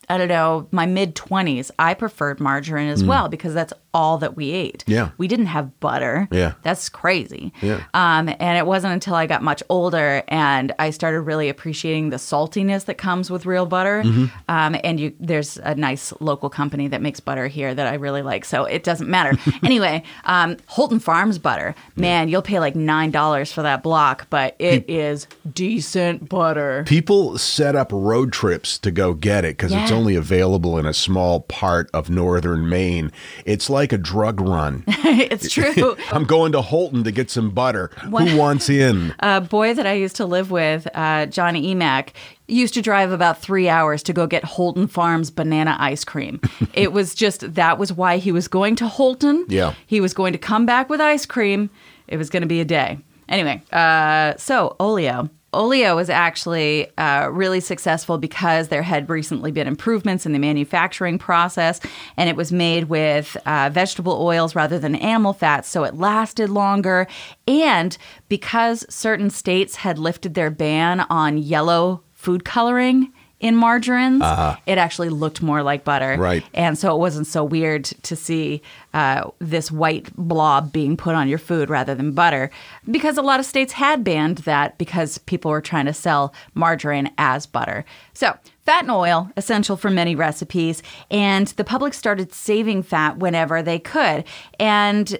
i 0.08 0.18
don't 0.18 0.28
know 0.28 0.66
my 0.70 0.86
mid 0.86 1.14
20s 1.14 1.70
i 1.78 1.94
preferred 1.94 2.40
margarine 2.40 2.88
as 2.88 3.02
mm. 3.02 3.06
well 3.06 3.28
because 3.28 3.54
that's 3.54 3.72
all 3.94 4.18
that 4.18 4.36
we 4.36 4.50
ate. 4.52 4.84
Yeah. 4.86 5.10
we 5.18 5.28
didn't 5.28 5.46
have 5.46 5.78
butter 5.80 6.28
Yeah. 6.30 6.54
that's 6.62 6.88
crazy 6.88 7.52
Yeah. 7.60 7.82
um, 7.94 8.28
and 8.40 8.56
it 8.58 8.66
wasn't 8.66 8.92
until 8.94 9.14
i 9.14 9.26
got 9.26 9.42
much 9.42 9.62
older 9.68 10.22
and 10.28 10.72
i 10.78 10.90
started 10.90 11.20
really 11.22 11.48
appreciating 11.48 12.10
the 12.10 12.16
saltiness 12.16 12.86
that 12.86 12.96
comes 12.98 13.30
with 13.30 13.44
real 13.46 13.66
butter 13.66 14.02
Mm-hmm. 14.02 14.26
um, 14.48 14.76
and 14.82 14.98
you 14.98 15.14
there's 15.20 15.58
a 15.58 15.74
nice 15.74 16.12
local 16.20 16.48
company 16.48 16.88
that 16.88 17.02
makes 17.02 17.20
butter 17.20 17.46
here 17.48 17.74
that 17.74 17.86
i 17.86 17.94
really 17.94 18.22
like 18.22 18.44
so 18.44 18.64
it 18.64 18.82
doesn't 18.82 19.08
matter 19.10 19.36
anyway 19.62 20.02
um, 20.24 20.56
houlton 20.70 21.00
farms 21.00 21.38
butter 21.38 21.74
man 21.96 22.28
you'll 22.28 22.42
pay 22.42 22.58
like 22.60 22.74
nine 22.74 23.10
dollars 23.10 23.52
for 23.52 23.62
that 23.62 23.82
block 23.82 24.26
but 24.30 24.56
it 24.58 24.88
is 24.88 25.26
decent 25.52 26.28
butter 26.28 26.84
People 26.86 27.36
set 27.38 27.76
up 27.76 27.90
road 27.92 28.32
trips 28.32 28.78
to 28.78 28.90
go 28.90 29.14
get 29.14 29.44
it 29.44 29.56
because 29.56 29.72
it's 29.72 29.90
only 29.92 30.14
available 30.14 30.78
in 30.78 30.86
a 30.86 30.94
small 30.94 31.40
part 31.40 31.90
of 31.92 32.08
northern 32.10 32.68
Maine. 32.68 33.10
It's 33.44 33.68
like 33.68 33.81
a 33.90 33.98
drug 33.98 34.40
run. 34.40 34.84
it's 34.86 35.50
true. 35.50 35.96
I'm 36.12 36.24
going 36.24 36.52
to 36.52 36.60
Houlton 36.60 37.02
to 37.02 37.10
get 37.10 37.30
some 37.30 37.50
butter. 37.50 37.88
Who 38.02 38.36
wants 38.36 38.68
in? 38.68 39.14
a 39.20 39.40
boy 39.40 39.74
that 39.74 39.86
I 39.86 39.94
used 39.94 40.14
to 40.16 40.26
live 40.26 40.52
with, 40.52 40.86
uh, 40.94 41.26
Johnny 41.26 41.74
Emack, 41.74 42.10
used 42.46 42.74
to 42.74 42.82
drive 42.82 43.10
about 43.10 43.40
three 43.40 43.68
hours 43.68 44.02
to 44.04 44.12
go 44.12 44.26
get 44.26 44.44
Houlton 44.44 44.88
Farms 44.88 45.30
banana 45.30 45.76
ice 45.80 46.04
cream. 46.04 46.40
it 46.74 46.92
was 46.92 47.14
just 47.14 47.54
that 47.54 47.78
was 47.78 47.92
why 47.92 48.18
he 48.18 48.30
was 48.30 48.46
going 48.46 48.76
to 48.76 48.84
Houlton. 48.84 49.44
Yeah. 49.48 49.74
He 49.86 50.00
was 50.00 50.14
going 50.14 50.32
to 50.34 50.38
come 50.38 50.66
back 50.66 50.88
with 50.88 51.00
ice 51.00 51.26
cream. 51.26 51.70
It 52.06 52.18
was 52.18 52.30
going 52.30 52.42
to 52.42 52.46
be 52.46 52.60
a 52.60 52.64
day. 52.64 52.98
Anyway, 53.28 53.62
uh, 53.72 54.34
so 54.36 54.76
Oleo. 54.78 55.30
Oleo 55.54 55.96
was 55.96 56.08
actually 56.08 56.90
uh, 56.96 57.28
really 57.30 57.60
successful 57.60 58.16
because 58.16 58.68
there 58.68 58.82
had 58.82 59.10
recently 59.10 59.52
been 59.52 59.66
improvements 59.66 60.24
in 60.24 60.32
the 60.32 60.38
manufacturing 60.38 61.18
process, 61.18 61.78
and 62.16 62.30
it 62.30 62.36
was 62.36 62.50
made 62.50 62.84
with 62.84 63.36
uh, 63.44 63.68
vegetable 63.70 64.18
oils 64.22 64.54
rather 64.54 64.78
than 64.78 64.94
animal 64.94 65.34
fats, 65.34 65.68
so 65.68 65.84
it 65.84 65.94
lasted 65.94 66.48
longer. 66.48 67.06
And 67.46 67.98
because 68.28 68.86
certain 68.88 69.28
states 69.28 69.76
had 69.76 69.98
lifted 69.98 70.34
their 70.34 70.50
ban 70.50 71.00
on 71.00 71.36
yellow 71.36 72.02
food 72.12 72.44
coloring 72.44 73.12
in 73.42 73.56
margarines, 73.56 74.22
it 74.66 74.78
actually 74.78 75.08
looked 75.08 75.42
more 75.42 75.64
like 75.64 75.82
butter. 75.82 76.16
Right. 76.18 76.44
And 76.54 76.78
so 76.78 76.94
it 76.94 76.98
wasn't 76.98 77.26
so 77.26 77.42
weird 77.42 77.84
to 77.84 78.14
see 78.14 78.62
uh, 78.94 79.30
this 79.40 79.70
white 79.70 80.14
blob 80.16 80.72
being 80.72 80.96
put 80.96 81.16
on 81.16 81.28
your 81.28 81.38
food 81.38 81.68
rather 81.68 81.94
than 81.94 82.12
butter 82.12 82.50
because 82.88 83.18
a 83.18 83.22
lot 83.22 83.40
of 83.40 83.46
states 83.46 83.72
had 83.72 84.04
banned 84.04 84.38
that 84.38 84.78
because 84.78 85.18
people 85.18 85.50
were 85.50 85.60
trying 85.60 85.86
to 85.86 85.92
sell 85.92 86.32
margarine 86.54 87.10
as 87.18 87.44
butter. 87.44 87.84
So, 88.14 88.38
fat 88.64 88.82
and 88.82 88.92
oil, 88.92 89.28
essential 89.36 89.76
for 89.76 89.90
many 89.90 90.14
recipes, 90.14 90.80
and 91.10 91.48
the 91.48 91.64
public 91.64 91.94
started 91.94 92.32
saving 92.32 92.84
fat 92.84 93.18
whenever 93.18 93.60
they 93.60 93.80
could. 93.80 94.24
And 94.60 95.18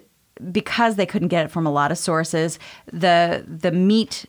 because 0.53 0.95
they 0.95 1.07
couldn't 1.07 1.29
get 1.29 1.45
it 1.45 1.51
from 1.51 1.67
a 1.67 1.73
lot 1.73 1.91
of 1.91 1.99
sources, 1.99 2.61
the 2.93 3.45
the 3.49 3.73
meat 3.73 4.27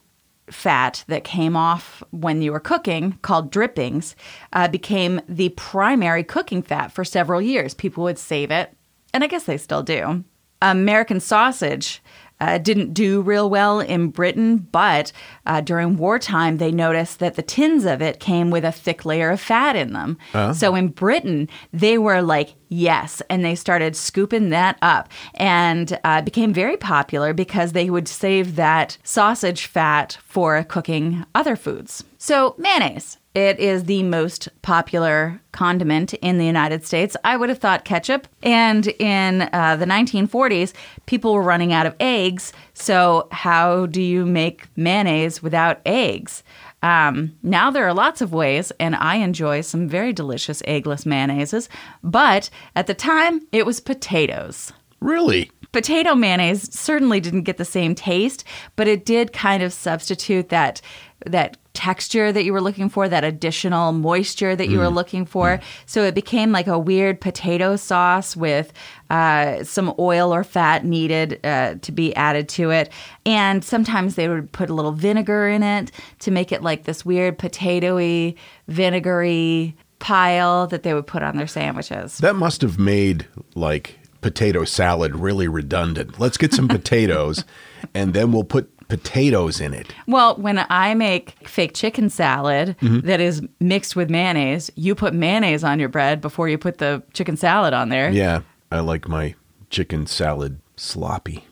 fat 0.50 1.03
that 1.07 1.23
came 1.23 1.55
off 1.55 2.03
when 2.12 2.41
you 2.41 2.51
were 2.51 2.59
cooking, 2.59 3.17
called 3.21 3.51
drippings, 3.51 4.15
uh, 4.53 4.67
became 4.67 5.21
the 5.27 5.50
primary 5.50 6.23
cooking 6.23 6.62
fat 6.62 6.91
for 6.91 7.03
several 7.03 7.41
years. 7.41 7.73
People 7.73 8.03
would 8.03 8.19
save 8.19 8.51
it, 8.51 8.75
and 9.13 9.23
I 9.23 9.27
guess 9.27 9.43
they 9.43 9.57
still 9.57 9.83
do. 9.83 10.23
American 10.62 11.19
sausage 11.19 12.01
uh, 12.43 12.57
didn't 12.57 12.93
do 12.93 13.21
real 13.21 13.50
well 13.50 13.79
in 13.79 14.09
Britain, 14.09 14.57
but 14.57 15.12
uh, 15.45 15.62
during 15.62 15.95
wartime, 15.95 16.57
they 16.57 16.71
noticed 16.71 17.19
that 17.19 17.35
the 17.35 17.41
tins 17.41 17.85
of 17.85 18.01
it 18.01 18.19
came 18.19 18.50
with 18.51 18.65
a 18.65 18.71
thick 18.71 19.05
layer 19.05 19.29
of 19.29 19.39
fat 19.39 19.75
in 19.75 19.93
them. 19.93 20.17
So 20.53 20.75
in 20.75 20.89
Britain, 20.89 21.47
they 21.71 21.97
were 21.97 22.21
like, 22.21 22.55
yes, 22.67 23.21
and 23.29 23.45
they 23.45 23.55
started 23.55 23.95
scooping 23.95 24.50
that 24.50 24.77
up 24.81 25.09
and 25.35 25.97
uh, 26.03 26.21
became 26.21 26.53
very 26.53 26.75
popular 26.75 27.33
because 27.33 27.71
they 27.71 27.89
would 27.89 28.07
save 28.07 28.55
that 28.57 28.97
sausage 29.03 29.67
fat 29.67 30.17
for 30.25 30.63
cooking 30.63 31.25
other 31.33 31.55
foods. 31.55 32.03
So, 32.17 32.55
mayonnaise. 32.57 33.17
It 33.35 33.59
is 33.59 33.85
the 33.85 34.03
most 34.03 34.47
popular 34.61 35.41
condiment 35.53 36.13
in 36.15 36.37
the 36.37 36.45
United 36.45 36.85
States. 36.85 37.17
I 37.23 37.35
would 37.35 37.49
have 37.49 37.57
thought 37.57 37.83
ketchup. 37.83 38.27
And 38.43 38.87
in 38.99 39.49
uh, 39.53 39.75
the 39.75 39.85
1940s, 39.85 40.73
people 41.07 41.33
were 41.33 41.41
running 41.41 41.73
out 41.73 41.87
of 41.87 41.95
eggs. 41.99 42.53
So, 42.75 43.27
how 43.31 43.87
do 43.87 44.01
you 44.01 44.25
make 44.25 44.67
mayonnaise 44.75 45.41
without 45.41 45.81
eggs? 45.85 46.43
Um, 46.83 47.35
now 47.41 47.71
there 47.71 47.87
are 47.87 47.93
lots 47.93 48.21
of 48.21 48.33
ways, 48.33 48.71
and 48.79 48.95
I 48.95 49.15
enjoy 49.15 49.61
some 49.61 49.87
very 49.87 50.13
delicious 50.13 50.61
eggless 50.63 51.05
mayonnaises. 51.05 51.69
But 52.03 52.51
at 52.75 52.85
the 52.85 52.93
time, 52.93 53.47
it 53.51 53.65
was 53.65 53.79
potatoes. 53.79 54.73
Really? 54.99 55.49
Potato 55.71 56.13
mayonnaise 56.13 56.71
certainly 56.71 57.19
didn't 57.19 57.43
get 57.43 57.57
the 57.57 57.65
same 57.65 57.95
taste, 57.95 58.43
but 58.75 58.87
it 58.87 59.05
did 59.05 59.33
kind 59.33 59.63
of 59.63 59.73
substitute 59.73 60.49
that 60.49 60.81
that 61.25 61.57
texture 61.74 62.32
that 62.32 62.44
you 62.44 62.53
were 62.53 62.62
looking 62.62 62.88
for, 62.88 63.10
that 63.10 63.24
additional 63.24 63.92
moisture 63.92 64.56
that 64.56 64.70
you 64.70 64.77
were 64.77 64.89
looking 64.89 65.25
for. 65.25 65.60
So 65.86 66.03
it 66.03 66.13
became 66.13 66.51
like 66.51 66.68
a 66.68 66.77
weird 66.77 67.20
potato 67.20 67.75
sauce 67.75 68.36
with 68.36 68.72
uh, 69.10 69.63
some 69.63 69.94
oil 69.98 70.34
or 70.34 70.44
fat 70.44 70.86
needed 70.86 71.39
uh, 71.44 71.75
to 71.82 71.92
be 71.92 72.15
added 72.15 72.48
to 72.50 72.70
it. 72.70 72.92
And 73.25 73.63
sometimes 73.63 74.15
they 74.15 74.30
would 74.30 74.51
put 74.51 74.70
a 74.70 74.74
little 74.74 74.92
vinegar 74.92 75.48
in 75.50 75.63
it 75.63 75.92
to 76.20 76.32
make 76.32 76.51
it 76.51 76.62
like 76.62 76.84
this 76.84 77.03
weird 77.03 77.39
potatoy, 77.39 78.36
vinegary 78.68 79.75
pile 80.00 80.68
that 80.68 80.84
they 80.84 80.94
would 80.94 81.08
put 81.08 81.24
on 81.24 81.38
their 81.38 81.48
sandwiches. 81.48 82.20
That 82.20 82.36
must 82.36 82.62
have 82.62 82.77
made 82.77 83.25
like 83.56 84.00
potato 84.22 84.63
salad 84.63 85.15
really 85.15 85.48
redundant. 85.48 86.20
Let's 86.20 86.38
get 86.38 86.53
some 86.53 86.68
potatoes 86.70 87.46
and 87.94 88.13
then 88.13 88.32
we'll 88.32 88.44
put 88.44 88.70
potatoes 88.97 89.59
in 89.59 89.73
it. 89.73 89.88
Well, 90.07 90.35
when 90.35 90.63
I 90.69 90.93
make 90.93 91.47
fake 91.47 91.73
chicken 91.73 92.09
salad 92.12 92.75
Mm-hmm. 92.81 93.07
that 93.07 93.19
is 93.19 93.41
mixed 93.59 93.95
with 93.95 94.09
mayonnaise, 94.09 94.69
you 94.75 94.93
put 94.93 95.13
mayonnaise 95.15 95.63
on 95.63 95.79
your 95.79 95.89
bread 95.89 96.21
before 96.21 96.47
you 96.47 96.57
put 96.59 96.77
the 96.77 97.01
chicken 97.13 97.35
salad 97.38 97.73
on 97.73 97.89
there. 97.89 98.12
Yeah, 98.12 98.41
I 98.71 98.81
like 98.81 99.07
my 99.07 99.33
chicken 99.71 100.05
salad 100.05 100.59
sloppy. 100.75 101.43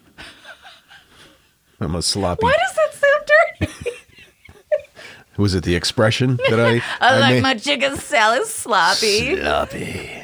I'm 1.79 1.95
a 1.95 2.01
sloppy. 2.03 2.43
Why 2.43 2.55
does 2.63 2.75
that 2.75 2.93
sound 2.93 3.71
dirty? 3.81 3.91
Was 5.38 5.55
it 5.55 5.63
the 5.63 5.75
expression 5.75 6.38
that 6.50 6.60
I? 6.69 6.83
I, 7.00 7.19
like 7.19 7.33
made? 7.36 7.41
my 7.43 7.53
chicken 7.55 7.98
salad 7.98 8.45
sloppy. 8.45 9.38
sloppy. 9.41 10.12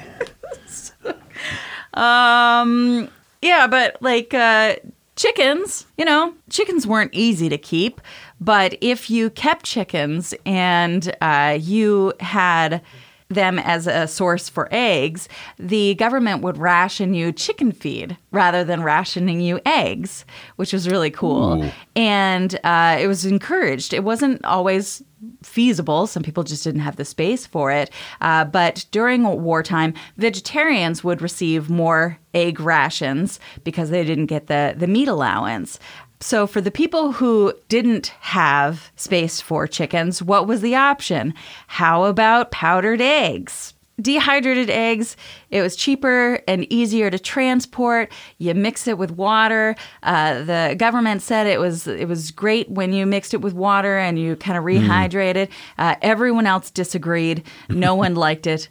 Um, 1.94 3.10
yeah, 3.42 3.66
but 3.66 3.98
like 4.02 4.32
uh, 4.32 4.76
chickens, 5.18 5.86
you 5.98 6.06
know, 6.06 6.34
chickens 6.50 6.88
weren't 6.88 7.14
easy 7.14 7.50
to 7.50 7.58
keep. 7.58 8.00
But 8.40 8.78
if 8.80 9.10
you 9.10 9.30
kept 9.32 9.66
chickens 9.66 10.34
and 10.46 11.14
uh, 11.20 11.58
you 11.60 12.14
had 12.22 12.82
them 13.30 13.60
as 13.60 13.88
a 13.88 14.08
source 14.08 14.48
for 14.48 14.70
eggs, 14.72 15.28
the 15.60 15.96
government 15.96 16.42
would 16.42 16.58
ration 16.58 17.14
you 17.14 17.34
chicken 17.34 17.74
feed 17.74 18.16
rather 18.32 18.64
than 18.64 18.82
rationing 18.84 19.42
you 19.42 19.60
eggs, 19.66 20.24
which 20.56 20.72
was 20.72 20.88
really 20.88 21.12
cool. 21.12 21.62
Ooh. 21.62 21.72
And 21.96 22.58
uh, 22.64 22.98
it 22.98 23.08
was 23.08 23.26
encouraged. 23.26 23.94
It 23.94 24.06
wasn't 24.06 24.46
always 24.46 25.04
feasible. 25.42 26.08
Some 26.08 26.24
people 26.24 26.44
just 26.44 26.64
didn't 26.64 26.82
have 26.82 26.96
the 26.96 27.06
space 27.06 27.46
for 27.46 27.72
it. 27.72 27.90
Uh, 28.22 28.46
but 28.46 28.86
during 28.92 29.24
wartime, 29.24 29.94
vegetarians 30.18 31.04
would 31.04 31.22
receive 31.22 31.70
more 31.70 32.18
egg 32.34 32.60
rations 32.60 33.40
because 33.64 33.90
they 33.90 34.04
didn't 34.04 34.28
get 34.28 34.48
the, 34.48 34.76
the 34.78 34.88
meat 34.88 35.08
allowance. 35.08 35.80
So, 36.20 36.48
for 36.48 36.62
the 36.62 36.72
people 36.72 37.12
who 37.12 37.54
didn't 37.70 38.08
have 38.22 38.92
space 38.96 39.40
for 39.40 39.68
chickens, 39.68 40.24
what 40.24 40.48
was 40.48 40.62
the 40.62 40.76
option? 40.76 41.36
How 41.68 42.06
about 42.06 42.50
powdered 42.50 43.02
eggs? 43.02 43.76
Dehydrated 44.00 44.70
eggs, 44.70 45.18
it 45.50 45.64
was 45.64 45.76
cheaper 45.76 46.40
and 46.48 46.72
easier 46.72 47.10
to 47.10 47.18
transport. 47.18 48.12
You 48.38 48.54
mix 48.54 48.88
it 48.88 49.00
with 49.00 49.12
water. 49.12 49.76
Uh, 50.04 50.44
the 50.44 50.76
government 50.78 51.24
said 51.24 51.48
it 51.48 51.60
was 51.60 51.88
it 51.88 52.08
was 52.08 52.30
great 52.30 52.70
when 52.70 52.94
you 52.94 53.08
mixed 53.08 53.34
it 53.34 53.42
with 53.42 53.54
water 53.54 53.98
and 53.98 54.20
you 54.20 54.36
kind 54.36 54.56
of 54.56 54.64
rehydrated. 54.64 55.50
Uh, 55.80 55.96
everyone 56.04 56.46
else 56.46 56.70
disagreed. 56.70 57.44
No 57.70 57.96
one 58.04 58.14
liked 58.14 58.46
it. 58.46 58.70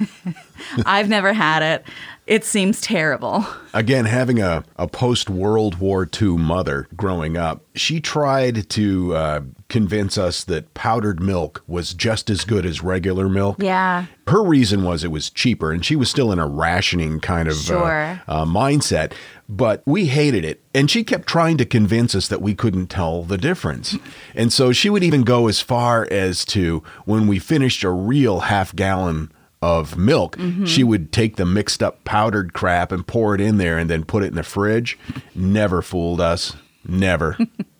I've 0.86 1.08
never 1.08 1.32
had 1.32 1.62
it. 1.62 1.84
It 2.28 2.44
seems 2.44 2.82
terrible. 2.82 3.46
Again, 3.72 4.04
having 4.04 4.38
a, 4.38 4.62
a 4.76 4.86
post 4.86 5.30
World 5.30 5.76
War 5.78 6.06
II 6.20 6.36
mother 6.36 6.86
growing 6.94 7.38
up, 7.38 7.64
she 7.74 8.00
tried 8.02 8.68
to 8.68 9.14
uh, 9.16 9.40
convince 9.70 10.18
us 10.18 10.44
that 10.44 10.74
powdered 10.74 11.22
milk 11.22 11.64
was 11.66 11.94
just 11.94 12.28
as 12.28 12.44
good 12.44 12.66
as 12.66 12.82
regular 12.82 13.30
milk. 13.30 13.56
Yeah. 13.62 14.04
Her 14.26 14.42
reason 14.44 14.84
was 14.84 15.04
it 15.04 15.10
was 15.10 15.30
cheaper, 15.30 15.72
and 15.72 15.82
she 15.82 15.96
was 15.96 16.10
still 16.10 16.30
in 16.30 16.38
a 16.38 16.46
rationing 16.46 17.18
kind 17.20 17.48
of 17.48 17.54
uh, 17.54 17.62
Sure. 17.62 18.20
uh, 18.28 18.44
mindset. 18.44 19.14
But 19.48 19.82
we 19.86 20.04
hated 20.08 20.44
it, 20.44 20.62
and 20.74 20.90
she 20.90 21.04
kept 21.04 21.26
trying 21.26 21.56
to 21.56 21.64
convince 21.64 22.14
us 22.14 22.28
that 22.28 22.42
we 22.42 22.54
couldn't 22.54 22.88
tell 22.88 23.22
the 23.22 23.38
difference. 23.38 23.96
And 24.34 24.52
so 24.52 24.70
she 24.72 24.90
would 24.90 25.02
even 25.02 25.22
go 25.22 25.48
as 25.48 25.62
far 25.62 26.06
as 26.10 26.44
to 26.46 26.82
when 27.06 27.26
we 27.26 27.38
finished 27.38 27.82
a 27.84 27.90
real 27.90 28.40
half 28.40 28.76
gallon 28.76 29.32
of 29.60 29.96
milk, 29.96 30.36
she 30.64 30.84
would 30.84 31.12
take 31.12 31.36
the 31.36 31.44
mixed 31.46 31.82
up 31.82 32.04
powdered 32.04 32.52
crap 32.52 32.92
and 32.92 33.06
pour 33.06 33.34
it 33.34 33.40
in 33.40 33.58
there, 33.58 33.78
and 33.78 33.90
then 33.90 34.04
put 34.04 34.22
it 34.22 34.28
in 34.28 34.34
the 34.34 34.42
fridge. 34.42 34.98
Never 35.34 35.82
fooled 35.82 36.20
us. 36.20 36.56
Never. 36.86 37.36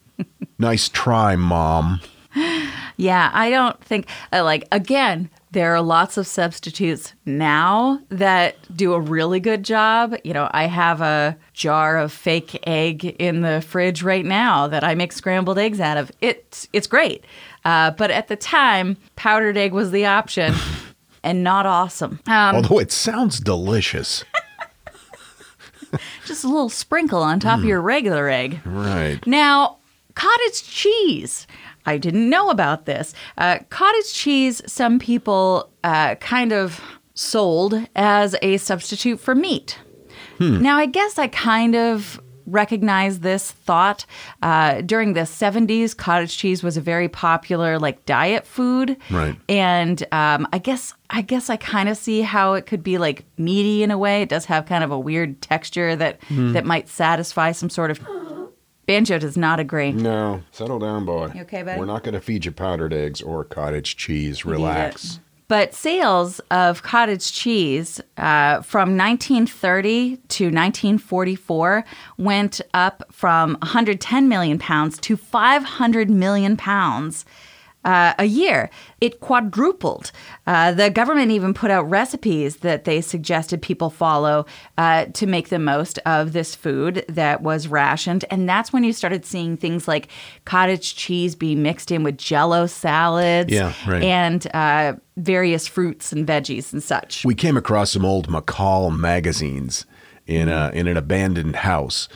nice 0.59 0.89
try, 0.89 1.37
mom. 1.37 2.01
Yeah, 2.97 3.31
I 3.33 3.51
don't 3.51 3.83
think, 3.85 4.07
uh, 4.33 4.43
like, 4.43 4.67
again, 4.73 5.31
there 5.53 5.75
are 5.75 5.81
lots 5.81 6.17
of 6.17 6.27
substitutes 6.27 7.15
now 7.25 8.01
that 8.11 8.57
do 8.77 8.93
a 8.93 9.01
really 9.01 9.41
good 9.41 9.65
job. 9.65 10.15
You 10.25 10.35
know, 10.35 10.49
I 10.51 10.67
have 10.67 11.01
a 11.01 11.37
jar 11.55 11.97
of 11.97 12.13
fake 12.13 12.61
egg 12.67 13.05
in 13.05 13.41
the 13.41 13.63
fridge 13.63 14.03
right 14.03 14.25
now 14.25 14.67
that 14.69 14.85
I 14.85 14.95
make 14.95 15.13
scrambled 15.13 15.59
eggs 15.59 15.81
out 15.81 15.97
of. 15.97 16.13
It's 16.21 16.69
it's 16.73 16.87
great, 16.87 17.25
uh, 17.65 17.93
but 17.93 18.11
at 18.11 18.29
the 18.29 18.37
time, 18.37 18.97
powdered 19.17 19.57
egg 19.57 19.73
was 19.73 19.91
the 19.91 20.07
option. 20.07 20.55
and 21.29 21.45
not 21.45 21.67
awesome. 21.67 22.21
Um, 22.27 22.57
Although 22.57 22.79
it 22.79 22.91
sounds 22.91 23.39
delicious. 23.39 24.25
just 26.25 26.43
a 26.43 26.49
little 26.49 26.71
sprinkle 26.71 27.23
on 27.23 27.39
top 27.39 27.59
of 27.59 27.65
your 27.67 27.83
regular 27.83 28.29
egg. 28.29 28.61
Right. 28.65 29.25
Now, 29.27 29.77
cottage 30.15 30.63
cheese. 30.63 31.47
I 31.85 31.99
didn't 31.99 32.31
know 32.31 32.49
about 32.49 32.87
this. 32.87 33.15
Uh, 33.37 33.59
cottage 33.69 34.13
cheese, 34.13 34.63
some 34.67 34.99
people 34.99 35.71
uh, 35.85 36.15
kind 36.17 36.53
of 36.53 36.81
sold 37.15 37.75
as 37.95 38.35
a 38.41 38.57
substitute 38.57 39.21
for 39.21 39.35
meat. 39.35 39.79
Now, 40.41 40.77
I 40.79 40.87
guess 40.87 41.19
I 41.19 41.27
kind 41.27 41.75
of 41.75 42.21
recognize 42.51 43.21
this 43.21 43.51
thought. 43.51 44.07
Uh, 44.43 44.81
during 44.81 45.13
the 45.13 45.21
70s, 45.21 45.97
cottage 45.97 46.37
cheese 46.37 46.63
was 46.63 46.77
a 46.77 46.81
very 46.81 47.09
popular 47.09 47.79
like 47.79 48.05
diet 48.07 48.47
food. 48.47 48.97
Right. 49.11 49.37
And 49.49 50.03
um, 50.13 50.49
I 50.53 50.59
guess 50.59 50.95
I 51.11 51.23
guess 51.23 51.49
I 51.49 51.57
kind 51.57 51.89
of 51.89 51.97
see 51.97 52.21
how 52.23 52.55
it 52.55 52.67
could 52.67 52.83
be 52.83 52.99
like 52.99 53.25
meaty 53.39 53.83
in 53.83 53.91
a 53.91 53.99
way. 53.99 54.23
It 54.23 54.29
does 54.29 54.45
have 54.47 54.67
kind 54.67 54.85
of 54.85 54.91
a 54.91 54.99
weird 54.99 55.41
texture 55.41 55.97
that 55.97 56.21
that 56.31 56.65
might 56.65 56.89
satisfy 56.89 57.53
some 57.53 57.71
sort 57.71 57.91
of. 57.91 58.01
Banjo 58.87 59.19
does 59.19 59.37
not 59.37 59.61
agree. 59.61 59.93
No, 59.93 60.43
settle 60.51 60.79
down, 60.79 61.05
boy. 61.05 61.31
You 61.35 61.43
okay, 61.43 61.63
buddy? 61.63 61.79
We're 61.79 61.85
not 61.85 62.05
going 62.05 62.15
to 62.15 62.23
feed 62.23 62.47
you 62.47 62.53
powdered 62.53 62.95
eggs 62.95 63.21
or 63.21 63.45
cottage 63.45 63.99
cheese. 63.99 64.47
Relax. 64.47 65.21
But 65.49 65.75
sales 65.75 66.41
of 66.51 66.83
cottage 66.83 67.33
cheese 67.33 68.03
uh, 68.19 68.61
from 68.61 68.99
1930 68.99 70.17
to 70.29 70.45
1944 70.45 71.85
went 72.19 72.61
up 72.75 73.03
from 73.11 73.55
110 73.63 74.29
million 74.29 74.59
pounds 74.59 74.99
to 74.99 75.17
500 75.17 76.11
million 76.11 76.59
pounds. 76.59 77.25
Uh, 77.85 78.13
a 78.19 78.25
year. 78.25 78.69
It 79.01 79.21
quadrupled. 79.21 80.11
Uh, 80.47 80.73
the 80.73 80.91
government 80.91 81.31
even 81.31 81.55
put 81.55 81.71
out 81.71 81.89
recipes 81.89 82.57
that 82.57 82.85
they 82.85 83.01
suggested 83.01 83.63
people 83.63 83.89
follow 83.89 84.45
uh, 84.77 85.07
to 85.15 85.27
make 85.27 85.49
the 85.49 85.61
most 85.61 85.99
of 86.05 86.33
this 86.33 86.55
food 86.57 87.05
that 87.09 87.41
was 87.41 87.69
rationed. 87.69 88.25
And 88.31 88.49
that's 88.49 88.73
when 88.73 88.83
you 88.85 88.93
started 88.93 89.25
seeing 89.25 89.57
things 89.57 89.87
like 89.89 90.09
cottage 90.45 90.97
cheese 90.97 91.35
being 91.37 91.63
mixed 91.63 91.91
in 91.91 92.03
with 92.03 92.19
jello 92.19 92.67
salads 92.67 93.51
Yeah, 93.51 93.73
right. 93.87 94.03
and 94.03 94.47
uh, 94.53 94.95
various 95.17 95.67
fruits 95.69 96.13
and 96.13 96.27
veggies 96.27 96.73
and 96.73 96.83
such. 96.83 97.25
We 97.25 97.37
came 97.37 97.57
across 97.57 97.93
some 97.93 98.05
old 98.05 98.29
McCall 98.29 98.95
magazines 98.99 99.87
in 100.29 100.51
a 100.51 100.71
in 100.75 100.87
an 100.87 100.97
abandoned 100.97 101.57
house, 101.57 102.07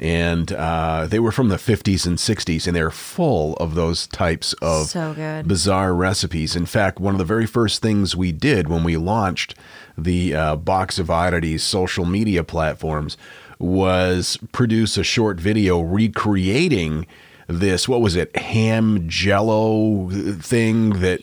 and 0.00 0.52
uh, 0.52 1.06
they 1.06 1.20
were 1.20 1.30
from 1.30 1.48
the 1.48 1.56
50s 1.56 2.06
and 2.06 2.18
60s, 2.18 2.66
and 2.66 2.74
they're 2.74 2.90
full 2.90 3.54
of 3.54 3.76
those 3.76 4.08
types 4.08 4.52
of 4.54 4.88
So 4.88 5.14
bizarre 5.46 5.94
recipes. 5.94 6.56
In 6.56 6.66
fact, 6.66 6.98
one 6.98 7.14
of 7.14 7.18
the 7.18 7.24
very 7.24 7.46
first 7.46 7.80
things 7.80 8.16
we 8.16 8.32
did 8.32 8.68
when 8.68 8.82
we 8.82 8.96
launched 8.96 9.54
the 9.96 10.34
uh, 10.34 10.56
Box 10.56 10.98
of 10.98 11.08
Oddities 11.08 11.62
social 11.62 12.04
media 12.04 12.42
platforms 12.42 13.16
was 13.60 14.38
produce 14.50 14.98
a 14.98 15.04
short 15.04 15.38
video 15.38 15.80
recreating 15.80 17.06
this 17.46 17.88
what 17.88 18.00
was 18.00 18.16
it 18.16 18.34
ham 18.36 19.06
jello 19.08 20.08
thing 20.40 20.90
that 21.00 21.20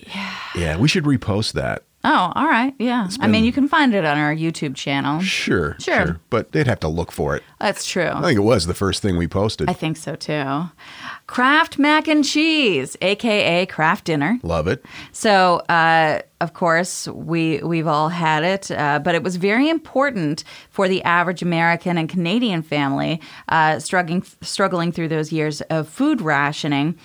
yeah 0.55 0.77
we 0.77 0.87
should 0.87 1.03
repost 1.03 1.53
that 1.53 1.83
Oh, 2.01 2.31
all 2.33 2.47
right. 2.47 2.73
Yeah. 2.79 3.09
I 3.19 3.27
mean, 3.27 3.43
you 3.43 3.51
can 3.51 3.67
find 3.67 3.93
it 3.93 4.05
on 4.05 4.17
our 4.17 4.33
YouTube 4.33 4.73
channel. 4.75 5.19
Sure, 5.19 5.75
Sure. 5.79 6.19
But 6.29 6.53
they'd 6.53 6.65
have 6.67 6.79
to 6.79 6.87
look 6.87 7.11
for 7.11 7.35
it. 7.35 7.43
That's 7.59 7.85
true. 7.85 8.07
I 8.07 8.21
think 8.21 8.37
it 8.37 8.43
was 8.43 8.67
the 8.67 8.73
first 8.73 9.01
thing 9.01 9.17
we 9.17 9.27
posted. 9.27 9.69
I 9.69 9.73
think 9.73 9.97
so 9.97 10.15
too. 10.15 10.69
Kraft 11.27 11.77
mac 11.77 12.07
and 12.07 12.23
cheese, 12.23 12.95
aka 13.01 13.65
Kraft 13.65 14.05
dinner. 14.05 14.39
Love 14.43 14.67
it. 14.67 14.85
So, 15.11 15.57
uh, 15.67 16.21
of 16.39 16.53
course, 16.53 17.07
we 17.09 17.59
we've 17.63 17.85
all 17.87 18.07
had 18.07 18.43
it, 18.43 18.71
uh, 18.71 18.99
but 18.99 19.13
it 19.13 19.21
was 19.21 19.35
very 19.35 19.67
important 19.69 20.45
for 20.69 20.87
the 20.87 21.03
average 21.03 21.41
American 21.41 21.97
and 21.97 22.07
Canadian 22.07 22.61
family 22.61 23.19
uh, 23.49 23.79
struggling 23.79 24.23
struggling 24.41 24.93
through 24.93 25.09
those 25.09 25.33
years 25.33 25.59
of 25.63 25.89
food 25.89 26.21
rationing. 26.21 26.97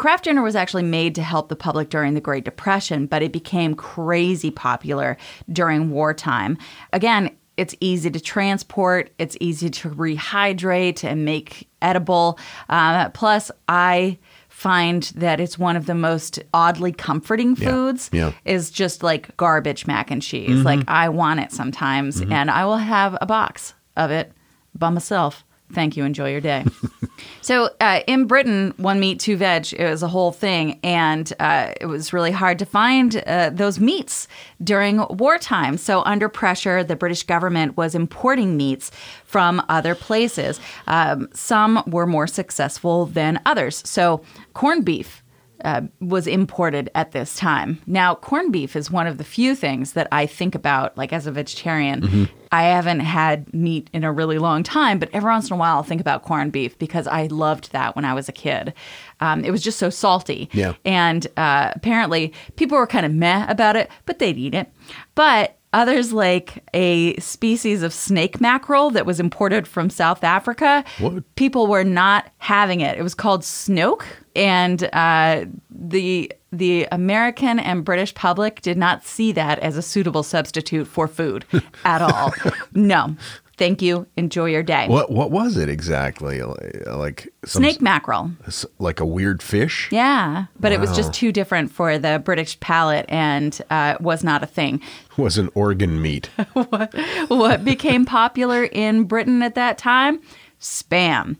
Kraft 0.00 0.24
dinner 0.24 0.40
was 0.40 0.56
actually 0.56 0.84
made 0.84 1.14
to 1.16 1.22
help 1.22 1.50
the 1.50 1.56
public 1.56 1.90
during 1.90 2.14
the 2.14 2.22
Great 2.22 2.42
Depression, 2.42 3.04
but 3.04 3.20
it 3.20 3.32
became 3.32 3.74
crazy 3.74 4.50
popular 4.50 5.18
during 5.52 5.90
wartime. 5.90 6.56
Again, 6.94 7.36
it's 7.58 7.74
easy 7.80 8.10
to 8.10 8.18
transport, 8.18 9.10
it's 9.18 9.36
easy 9.40 9.68
to 9.68 9.90
rehydrate 9.90 11.04
and 11.04 11.26
make 11.26 11.68
edible. 11.82 12.38
Uh, 12.70 13.10
plus, 13.10 13.50
I 13.68 14.16
find 14.48 15.02
that 15.16 15.38
it's 15.38 15.58
one 15.58 15.76
of 15.76 15.84
the 15.84 15.94
most 15.94 16.38
oddly 16.54 16.92
comforting 16.92 17.54
foods 17.54 18.08
yeah. 18.10 18.32
is 18.46 18.70
just 18.70 19.02
like 19.02 19.36
garbage 19.36 19.86
mac 19.86 20.10
and 20.10 20.22
cheese. 20.22 20.64
Like 20.64 20.80
I 20.88 21.10
want 21.10 21.40
it 21.40 21.52
sometimes 21.52 22.22
and 22.22 22.50
I 22.50 22.64
will 22.64 22.78
have 22.78 23.18
a 23.20 23.26
box 23.26 23.74
of 23.98 24.10
it 24.10 24.32
by 24.74 24.88
myself. 24.88 25.44
Thank 25.72 25.96
you. 25.96 26.04
Enjoy 26.04 26.30
your 26.30 26.40
day. 26.40 26.64
so 27.42 27.70
uh, 27.80 28.00
in 28.06 28.26
Britain, 28.26 28.74
one 28.76 28.98
meat, 28.98 29.20
two 29.20 29.36
veg, 29.36 29.72
it 29.72 29.88
was 29.88 30.02
a 30.02 30.08
whole 30.08 30.32
thing. 30.32 30.80
And 30.82 31.32
uh, 31.38 31.72
it 31.80 31.86
was 31.86 32.12
really 32.12 32.32
hard 32.32 32.58
to 32.58 32.66
find 32.66 33.22
uh, 33.26 33.50
those 33.50 33.78
meats 33.78 34.26
during 34.62 35.04
wartime. 35.10 35.76
So 35.76 36.02
under 36.02 36.28
pressure, 36.28 36.82
the 36.82 36.96
British 36.96 37.22
government 37.22 37.76
was 37.76 37.94
importing 37.94 38.56
meats 38.56 38.90
from 39.24 39.62
other 39.68 39.94
places. 39.94 40.60
Um, 40.86 41.28
some 41.32 41.82
were 41.86 42.06
more 42.06 42.26
successful 42.26 43.06
than 43.06 43.40
others. 43.46 43.82
So 43.88 44.22
corned 44.54 44.84
beef 44.84 45.19
uh, 45.64 45.82
was 46.00 46.26
imported 46.26 46.90
at 46.94 47.12
this 47.12 47.36
time. 47.36 47.80
Now, 47.86 48.14
corned 48.14 48.52
beef 48.52 48.76
is 48.76 48.90
one 48.90 49.06
of 49.06 49.18
the 49.18 49.24
few 49.24 49.54
things 49.54 49.92
that 49.92 50.08
I 50.12 50.26
think 50.26 50.54
about, 50.54 50.96
like 50.96 51.12
as 51.12 51.26
a 51.26 51.32
vegetarian. 51.32 52.28
I 52.52 52.64
haven't 52.64 53.00
had 53.00 53.52
meat 53.54 53.88
in 53.92 54.02
a 54.02 54.12
really 54.12 54.38
long 54.38 54.62
time, 54.62 54.98
but 54.98 55.08
every 55.12 55.30
once 55.30 55.48
in 55.48 55.54
a 55.54 55.56
while 55.56 55.76
I'll 55.76 55.82
think 55.84 56.00
about 56.00 56.22
corned 56.22 56.52
beef 56.52 56.78
because 56.78 57.06
I 57.06 57.26
loved 57.26 57.72
that 57.72 57.94
when 57.94 58.04
I 58.04 58.14
was 58.14 58.28
a 58.28 58.32
kid. 58.32 58.74
Um, 59.20 59.44
it 59.44 59.52
was 59.52 59.62
just 59.62 59.78
so 59.78 59.88
salty. 59.88 60.48
Yeah. 60.52 60.74
And 60.84 61.26
uh, 61.36 61.70
apparently 61.74 62.32
people 62.56 62.76
were 62.76 62.86
kind 62.86 63.06
of 63.06 63.12
meh 63.12 63.46
about 63.48 63.76
it, 63.76 63.88
but 64.04 64.18
they'd 64.18 64.36
eat 64.36 64.54
it. 64.54 64.72
But 65.14 65.56
others, 65.72 66.12
like 66.12 66.64
a 66.74 67.16
species 67.18 67.82
of 67.82 67.92
snake 67.92 68.40
mackerel 68.40 68.90
that 68.90 69.06
was 69.06 69.20
imported 69.20 69.68
from 69.68 69.88
South 69.90 70.24
Africa, 70.24 70.84
What? 70.98 71.34
people 71.36 71.66
were 71.66 71.84
not 71.84 72.28
having 72.38 72.80
it. 72.80 72.98
It 72.98 73.02
was 73.02 73.14
called 73.14 73.42
snoek, 73.42 74.04
and 74.34 74.88
uh, 74.92 75.44
the 75.70 76.32
the 76.52 76.88
American 76.90 77.60
and 77.60 77.84
British 77.84 78.12
public 78.14 78.60
did 78.62 78.76
not 78.76 79.04
see 79.04 79.30
that 79.32 79.60
as 79.60 79.76
a 79.76 79.82
suitable 79.82 80.24
substitute 80.24 80.86
for 80.88 81.06
food 81.06 81.44
at 81.84 82.02
all. 82.02 82.32
no, 82.74 83.14
thank 83.60 83.82
you. 83.82 84.06
Enjoy 84.16 84.46
your 84.46 84.64
day. 84.64 84.88
What 84.88 85.12
what 85.12 85.30
was 85.30 85.56
it 85.56 85.68
exactly? 85.68 86.42
Like 86.42 87.32
some, 87.44 87.62
Snake 87.62 87.80
mackerel. 87.80 88.32
like 88.80 88.98
a 88.98 89.06
weird 89.06 89.42
fish? 89.42 89.88
Yeah, 89.92 90.46
but 90.58 90.72
it 90.72 90.80
was 90.80 90.96
just 90.96 91.12
too 91.12 91.30
different 91.30 91.70
for 91.70 91.98
the 91.98 92.20
British 92.24 92.58
palate 92.58 93.04
and 93.08 93.60
uh, 93.70 93.96
was 94.00 94.24
not 94.24 94.42
a 94.42 94.46
thing. 94.46 94.80
Was 95.16 95.36
an 95.36 95.50
organ 95.54 96.00
meat. 96.00 96.26
what, 96.54 96.94
what 97.28 97.62
became 97.62 98.06
popular 98.06 98.64
in 98.64 99.04
Britain 99.04 99.42
at 99.42 99.54
that 99.54 99.76
time? 99.76 100.20
Spam. 100.60 101.38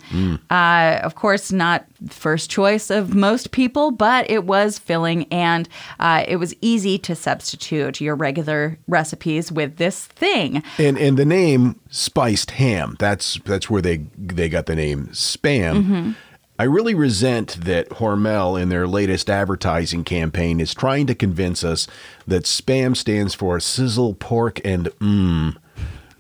Uh, 0.50 1.00
of 1.02 1.14
course, 1.14 1.52
not 1.52 1.85
first 2.09 2.50
choice 2.50 2.90
of 2.90 3.14
most 3.14 3.50
people, 3.50 3.90
but 3.90 4.28
it 4.30 4.44
was 4.44 4.78
filling 4.78 5.26
and 5.30 5.68
uh, 5.98 6.24
it 6.26 6.37
was 6.37 6.54
easy 6.62 6.96
to 6.98 7.14
substitute 7.14 8.00
your 8.00 8.16
regular 8.16 8.78
recipes 8.88 9.52
with 9.52 9.76
this 9.76 10.06
thing. 10.06 10.62
and 10.78 10.98
and 10.98 11.18
the 11.18 11.26
name 11.26 11.78
spiced 11.90 12.52
ham. 12.52 12.96
That's 12.98 13.38
that's 13.44 13.68
where 13.68 13.83
they 13.83 13.98
they 14.16 14.48
got 14.48 14.66
the 14.66 14.76
name 14.76 15.09
spam. 15.09 16.14
I 16.59 16.64
really 16.64 16.94
resent 16.94 17.64
that 17.64 17.88
Hormel 17.88 18.61
in 18.61 18.68
their 18.68 18.87
latest 18.87 19.30
advertising 19.30 20.04
campaign 20.04 20.61
is 20.61 20.74
trying 20.74 21.06
to 21.06 21.14
convince 21.14 21.64
us 21.64 21.87
that 22.26 22.44
spam 22.44 22.94
stands 22.94 23.35
for 23.35 23.59
sizzle 23.61 24.12
pork 24.14 24.61
and 24.62 24.87
mmm. 25.00 25.56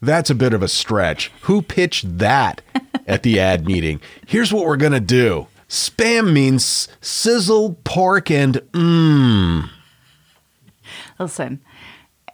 That's 0.02 0.30
a 0.30 0.34
bit 0.34 0.52
of 0.52 0.62
a 0.62 0.68
stretch. 0.68 1.30
Who 1.42 1.62
pitched 1.62 2.18
that 2.18 2.62
at 3.06 3.22
the 3.22 3.38
ad 3.38 3.66
meeting? 3.66 4.00
Here's 4.26 4.52
what 4.52 4.66
we're 4.66 4.76
going 4.76 4.92
to 4.92 5.00
do. 5.00 5.46
Spam 5.68 6.32
means 6.32 6.88
sizzle 7.00 7.78
pork 7.84 8.30
and 8.30 8.56
mmm. 8.72 9.70
Listen, 11.18 11.60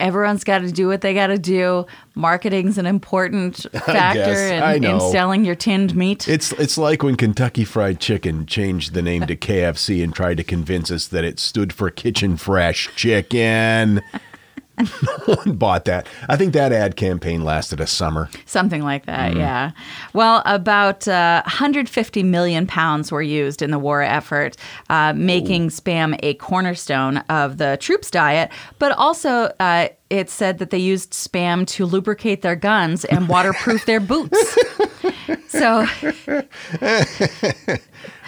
everyone's 0.01 0.45
got 0.45 0.61
to 0.61 0.71
do 0.71 0.89
what 0.89 1.01
they 1.01 1.13
got 1.13 1.27
to 1.27 1.39
do. 1.39 1.87
Marketing's 2.15 2.79
an 2.79 2.87
important 2.87 3.57
factor 3.73 4.21
guess. 4.21 4.77
In, 4.77 4.85
in 4.85 5.01
selling 5.01 5.45
your 5.45 5.55
tinned 5.55 5.95
meat. 5.95 6.29
It's 6.29 6.53
it's 6.53 6.79
like 6.79 7.03
when 7.03 7.17
Kentucky 7.17 7.65
Fried 7.65 8.01
Chicken 8.01 8.47
changed 8.47 8.95
the 8.95 9.03
name 9.03 9.27
to 9.27 9.37
KFC 9.37 10.03
and 10.03 10.15
tried 10.15 10.37
to 10.39 10.45
convince 10.45 10.91
us 10.91 11.07
that 11.09 11.25
it 11.25 11.39
stood 11.39 11.73
for 11.73 11.91
Kitchen 11.91 12.37
Fresh 12.37 12.95
Chicken. 12.97 14.03
No 14.79 15.35
one 15.35 15.57
bought 15.57 15.85
that. 15.87 16.07
I 16.29 16.37
think 16.37 16.53
that 16.53 16.73
ad 16.73 16.97
campaign 16.97 17.43
lasted 17.45 17.81
a 17.81 17.87
summer. 17.87 18.29
Something 18.45 18.83
like 18.83 19.07
that, 19.07 19.37
yeah. 19.37 19.73
Well, 20.13 20.43
about 20.45 21.09
uh, 21.09 21.43
150 21.45 22.23
million 22.23 22.67
pounds 22.67 23.11
were 23.11 23.23
used 23.23 23.63
in 23.63 23.71
the 23.71 23.79
war 23.79 24.03
effort, 24.03 24.57
uh, 24.91 25.13
making 25.15 25.69
spam 25.69 26.19
a 26.23 26.35
cornerstone 26.35 27.19
of 27.29 27.59
the 27.59 27.79
troops' 27.81 28.11
diet. 28.11 28.51
But 28.79 28.93
also, 28.93 29.53
uh, 29.61 29.89
it 30.11 30.31
said 30.31 30.59
that 30.59 30.71
they 30.71 30.79
used 30.79 31.13
spam 31.13 31.67
to 31.69 31.87
lubricate 31.87 32.43
their 32.43 32.57
guns 32.57 33.05
and 33.07 33.29
waterproof 33.29 33.87
their 33.87 34.01
boots. 34.01 34.59
So, 35.49 35.87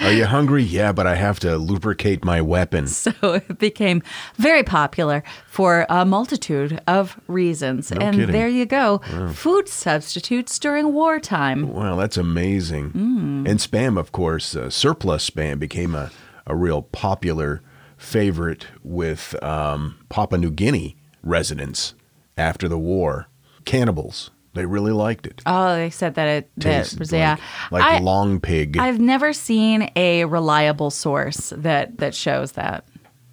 Are 0.00 0.12
you 0.12 0.26
hungry? 0.26 0.62
Yeah, 0.62 0.92
but 0.92 1.06
I 1.06 1.16
have 1.16 1.40
to 1.40 1.56
lubricate 1.56 2.24
my 2.24 2.40
weapon. 2.40 2.86
so 2.86 3.12
it 3.22 3.58
became 3.58 4.02
very 4.36 4.62
popular 4.62 5.22
for 5.46 5.86
a 5.88 6.04
multitude 6.04 6.80
of 6.86 7.18
reasons. 7.26 7.90
and 7.90 8.14
kidding. 8.14 8.32
there 8.32 8.48
you 8.48 8.66
go 8.66 8.98
food 9.32 9.68
substitutes 9.68 10.58
during 10.58 10.92
wartime. 10.92 11.68
Wow, 11.72 11.96
that's 11.96 12.16
amazing. 12.16 12.92
And 12.94 13.58
spam, 13.58 13.98
of 13.98 14.12
course, 14.12 14.54
uh, 14.56 14.70
surplus 14.70 15.28
spam 15.28 15.58
became 15.58 15.94
a, 15.94 16.10
a 16.46 16.54
real 16.54 16.82
popular 16.82 17.62
favorite 17.96 18.66
with 18.82 19.40
um, 19.42 19.98
Papua 20.08 20.38
New 20.38 20.50
Guinea 20.50 20.96
residents 21.22 21.94
after 22.36 22.68
the 22.68 22.78
war. 22.78 23.28
Cannibals, 23.64 24.30
they 24.58 24.66
really 24.66 24.90
liked 24.92 25.24
it. 25.26 25.40
Oh, 25.46 25.76
they 25.76 25.88
said 25.88 26.16
that 26.16 26.26
it 26.26 26.50
that 26.56 26.94
was 26.98 27.12
yeah. 27.12 27.36
like, 27.70 27.82
like 27.84 27.94
I- 27.94 27.98
long 28.00 28.40
pig. 28.40 28.76
I've 28.76 28.98
never 28.98 29.32
seen 29.32 29.88
a 29.94 30.24
reliable 30.24 30.90
source 30.90 31.52
that 31.56 31.98
that 31.98 32.14
shows 32.14 32.52
that 32.52 32.84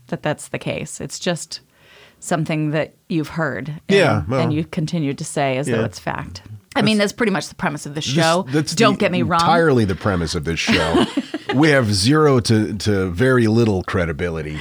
that 0.08 0.22
that's 0.22 0.50
the 0.50 0.60
case. 0.60 1.02
It's 1.02 1.18
just 1.18 1.62
something 2.20 2.72
that 2.72 2.94
you've 3.10 3.30
heard, 3.30 3.70
and, 3.70 3.82
Yeah, 3.98 4.24
well- 4.28 4.40
and 4.40 4.54
you 4.54 4.66
continue 4.66 5.14
to 5.16 5.26
say 5.26 5.58
as 5.58 5.66
though 5.66 5.84
it's 5.84 6.00
fact. 6.00 6.44
I 6.76 6.82
mean, 6.82 6.98
that's 6.98 7.14
pretty 7.14 7.32
much 7.32 7.48
the 7.48 7.56
premise 7.56 7.86
of 7.86 7.94
the 7.94 8.02
This- 8.02 8.06
show. 8.06 8.46
that's 8.50 8.76
Don't 8.76 9.00
get 9.00 9.12
me 9.12 9.22
wrong. 9.22 9.40
Entirely 9.42 9.86
the 9.86 9.96
premise 9.96 10.36
of 10.36 10.44
this 10.44 10.60
show. 10.60 11.06
we 11.56 11.70
have 11.70 11.94
zero 11.94 12.40
to, 12.42 12.74
to 12.78 13.10
very 13.12 13.48
little 13.48 13.82
credibility. 13.84 14.60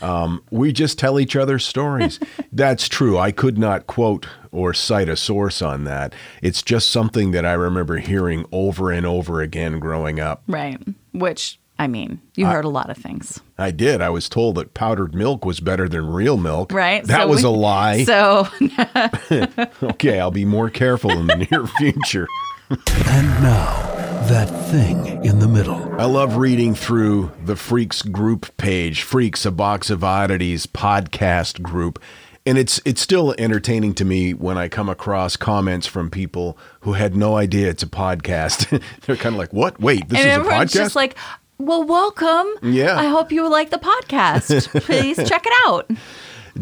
Um, 0.00 0.42
we 0.50 0.72
just 0.72 0.98
tell 0.98 1.18
each 1.18 1.34
other 1.34 1.58
stories. 1.58 2.20
That's 2.52 2.88
true. 2.88 3.18
I 3.18 3.32
could 3.32 3.58
not 3.58 3.86
quote 3.86 4.28
or 4.52 4.72
cite 4.72 5.08
a 5.08 5.16
source 5.16 5.60
on 5.60 5.84
that. 5.84 6.14
It's 6.42 6.62
just 6.62 6.90
something 6.90 7.32
that 7.32 7.44
I 7.44 7.52
remember 7.54 7.98
hearing 7.98 8.46
over 8.52 8.90
and 8.92 9.04
over 9.04 9.40
again 9.40 9.78
growing 9.80 10.20
up. 10.20 10.42
Right. 10.46 10.78
Which 11.12 11.58
I 11.78 11.86
mean, 11.88 12.20
you 12.34 12.46
heard 12.46 12.64
a 12.64 12.70
lot 12.70 12.88
of 12.88 12.96
things, 12.96 13.40
I 13.58 13.70
did. 13.70 14.00
I 14.00 14.08
was 14.08 14.28
told 14.30 14.54
that 14.54 14.72
powdered 14.74 15.14
milk 15.14 15.44
was 15.44 15.60
better 15.60 15.88
than 15.88 16.06
real 16.10 16.36
milk. 16.38 16.72
right? 16.72 17.04
That 17.04 17.22
So 17.22 17.28
was 17.28 17.42
we- 17.42 17.48
a 17.48 17.50
lie. 17.52 18.04
So 18.06 18.48
okay, 19.82 20.20
I'll 20.20 20.30
be 20.30 20.44
more 20.44 20.70
careful 20.70 21.10
in 21.10 21.26
the 21.26 21.36
near 21.50 21.66
future. 21.66 22.26
And 22.70 23.28
now, 23.42 23.92
that 24.28 24.46
thing 24.70 25.24
in 25.24 25.38
the 25.38 25.46
middle. 25.48 25.76
I 26.00 26.04
love 26.06 26.36
reading 26.36 26.74
through 26.74 27.30
the 27.44 27.54
Freaks 27.56 28.02
group 28.02 28.56
page, 28.56 29.02
Freaks, 29.02 29.46
a 29.46 29.50
Box 29.52 29.88
of 29.90 30.02
Oddities 30.02 30.66
podcast 30.66 31.62
group. 31.62 32.00
And 32.44 32.58
it's 32.58 32.80
it's 32.84 33.00
still 33.00 33.34
entertaining 33.38 33.94
to 33.94 34.04
me 34.04 34.32
when 34.34 34.56
I 34.56 34.68
come 34.68 34.88
across 34.88 35.36
comments 35.36 35.86
from 35.86 36.10
people 36.10 36.56
who 36.80 36.92
had 36.94 37.14
no 37.16 37.36
idea 37.36 37.68
it's 37.68 37.82
a 37.82 37.88
podcast. 37.88 38.68
They're 39.04 39.16
kind 39.16 39.34
of 39.34 39.38
like, 39.38 39.52
"What? 39.52 39.80
Wait, 39.80 40.08
this 40.08 40.20
and 40.20 40.28
is 40.28 40.36
a 40.36 40.40
everyone's 40.40 40.70
podcast?" 40.70 40.74
just 40.74 40.96
like, 40.96 41.16
"Well, 41.58 41.84
welcome. 41.84 42.46
Yeah. 42.62 42.96
I 42.98 43.06
hope 43.06 43.32
you 43.32 43.48
like 43.48 43.70
the 43.70 43.78
podcast. 43.78 44.68
Please 44.84 45.16
check 45.28 45.44
it 45.46 45.52
out." 45.66 45.90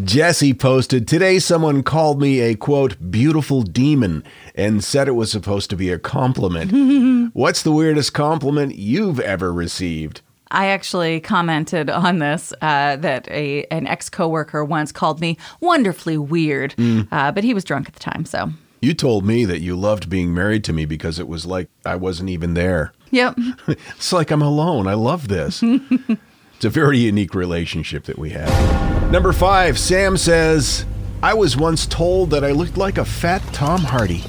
Jesse 0.02 0.52
posted, 0.54 1.06
Today 1.06 1.38
someone 1.38 1.84
called 1.84 2.20
me 2.20 2.40
a 2.40 2.56
quote, 2.56 2.96
beautiful 3.12 3.62
demon 3.62 4.24
and 4.56 4.82
said 4.82 5.06
it 5.06 5.12
was 5.12 5.30
supposed 5.30 5.70
to 5.70 5.76
be 5.76 5.88
a 5.90 6.00
compliment. 6.00 7.30
What's 7.34 7.62
the 7.62 7.70
weirdest 7.70 8.12
compliment 8.12 8.74
you've 8.74 9.20
ever 9.20 9.52
received? 9.52 10.20
I 10.50 10.66
actually 10.66 11.20
commented 11.20 11.90
on 11.90 12.18
this 12.18 12.52
uh, 12.60 12.96
that 12.96 13.28
a 13.30 13.64
an 13.66 13.86
ex 13.86 14.08
coworker 14.10 14.64
once 14.64 14.90
called 14.90 15.20
me 15.20 15.38
wonderfully 15.60 16.18
weird, 16.18 16.74
Mm. 16.76 17.06
uh, 17.12 17.30
but 17.30 17.44
he 17.44 17.54
was 17.54 17.62
drunk 17.64 17.86
at 17.88 17.94
the 17.94 18.00
time. 18.00 18.24
So, 18.24 18.50
You 18.84 18.92
told 18.92 19.24
me 19.24 19.46
that 19.46 19.62
you 19.62 19.76
loved 19.76 20.10
being 20.10 20.34
married 20.34 20.62
to 20.64 20.72
me 20.74 20.84
because 20.84 21.18
it 21.18 21.26
was 21.26 21.46
like 21.46 21.70
I 21.86 21.96
wasn't 21.96 22.28
even 22.28 22.52
there. 22.52 22.92
yep. 23.10 23.34
It's 23.66 24.12
like 24.12 24.30
I'm 24.30 24.42
alone. 24.42 24.86
I 24.86 24.92
love 24.92 25.28
this. 25.28 25.62
it's 25.62 26.66
a 26.66 26.68
very 26.68 26.98
unique 26.98 27.34
relationship 27.34 28.04
that 28.04 28.18
we 28.18 28.28
have. 28.30 29.10
Number 29.10 29.32
five, 29.32 29.78
Sam 29.78 30.18
says, 30.18 30.84
I 31.22 31.32
was 31.32 31.56
once 31.56 31.86
told 31.86 32.28
that 32.32 32.44
I 32.44 32.50
looked 32.50 32.76
like 32.76 32.98
a 32.98 33.06
fat 33.06 33.40
Tom 33.54 33.80
Hardy. 33.80 34.22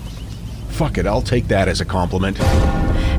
Fuck 0.69 0.97
it, 0.97 1.05
I'll 1.05 1.21
take 1.21 1.49
that 1.49 1.67
as 1.67 1.81
a 1.81 1.85
compliment. 1.85 2.39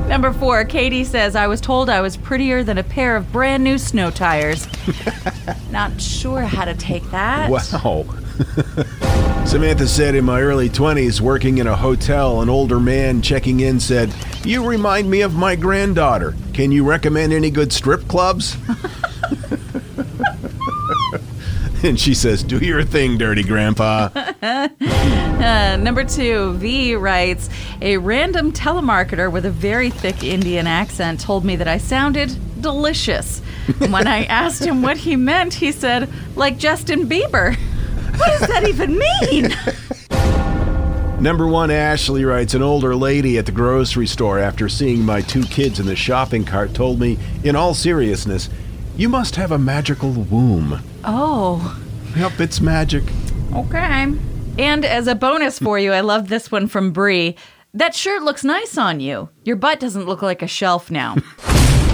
Number 0.07 0.33
four, 0.33 0.65
Katie 0.65 1.03
says 1.03 1.35
I 1.35 1.45
was 1.45 1.61
told 1.61 1.87
I 1.87 2.01
was 2.01 2.17
prettier 2.17 2.63
than 2.63 2.79
a 2.79 2.83
pair 2.83 3.15
of 3.15 3.31
brand 3.31 3.63
new 3.63 3.77
snow 3.77 4.09
tires. 4.09 4.67
Not 5.71 6.01
sure 6.01 6.41
how 6.41 6.65
to 6.65 6.73
take 6.73 7.03
that. 7.11 7.51
Wow. 7.51 8.05
Samantha 9.45 9.87
said 9.87 10.13
in 10.15 10.25
my 10.25 10.41
early 10.41 10.69
20s, 10.69 11.21
working 11.21 11.57
in 11.57 11.67
a 11.67 11.75
hotel, 11.75 12.41
an 12.41 12.49
older 12.49 12.79
man 12.79 13.21
checking 13.21 13.61
in 13.61 13.79
said, 13.79 14.13
You 14.43 14.67
remind 14.67 15.09
me 15.09 15.21
of 15.21 15.35
my 15.35 15.55
granddaughter. 15.55 16.35
Can 16.53 16.71
you 16.71 16.83
recommend 16.83 17.33
any 17.33 17.49
good 17.49 17.73
strip 17.73 18.07
clubs? 18.07 18.57
and 21.83 21.99
she 21.99 22.13
says, 22.13 22.43
Do 22.43 22.57
your 22.59 22.83
thing, 22.83 23.17
dirty 23.17 23.43
grandpa. 23.43 24.09
Uh, 25.37 25.77
number 25.77 26.03
two, 26.03 26.53
V 26.53 26.95
writes 26.95 27.47
A 27.79 27.97
random 27.97 28.51
telemarketer 28.51 29.31
with 29.31 29.45
a 29.45 29.51
very 29.51 29.91
thick 29.91 30.23
Indian 30.23 30.65
accent 30.65 31.19
told 31.19 31.45
me 31.45 31.55
that 31.57 31.67
I 31.67 31.77
sounded 31.77 32.35
delicious. 32.59 33.39
when 33.77 34.07
I 34.07 34.23
asked 34.25 34.65
him 34.65 34.81
what 34.81 34.97
he 34.97 35.15
meant, 35.15 35.53
he 35.53 35.71
said, 35.71 36.09
like 36.35 36.57
Justin 36.57 37.07
Bieber. 37.07 37.55
What 38.17 38.39
does 38.39 38.47
that 38.49 38.67
even 38.67 38.97
mean? 38.97 39.49
Number 41.21 41.47
one, 41.47 41.71
Ashley 41.71 42.25
writes, 42.25 42.53
An 42.53 42.61
older 42.61 42.95
lady 42.95 43.37
at 43.39 43.45
the 43.47 43.51
grocery 43.51 44.05
store, 44.05 44.37
after 44.37 44.69
seeing 44.69 45.03
my 45.03 45.21
two 45.21 45.43
kids 45.43 45.79
in 45.79 45.87
the 45.87 45.95
shopping 45.95 46.45
cart, 46.45 46.73
told 46.75 46.99
me, 46.99 47.17
in 47.43 47.55
all 47.55 47.73
seriousness, 47.73 48.49
You 48.95 49.09
must 49.09 49.35
have 49.35 49.51
a 49.51 49.57
magical 49.57 50.11
womb. 50.11 50.79
Oh, 51.03 51.81
Yep, 52.15 52.39
it's 52.39 52.61
magic. 52.61 53.03
okay. 53.55 54.13
And 54.59 54.85
as 54.85 55.07
a 55.07 55.15
bonus 55.15 55.59
for 55.59 55.77
you, 55.79 55.91
I 55.91 56.01
love 56.01 56.29
this 56.29 56.51
one 56.51 56.67
from 56.67 56.91
Bree. 56.91 57.35
That 57.73 57.93
shirt 57.95 58.23
looks 58.23 58.43
nice 58.43 58.77
on 58.77 58.99
you. 58.99 59.29
Your 59.43 59.55
butt 59.55 59.79
doesn't 59.79 60.05
look 60.07 60.21
like 60.21 60.41
a 60.41 60.47
shelf 60.47 60.89
now. 60.91 61.15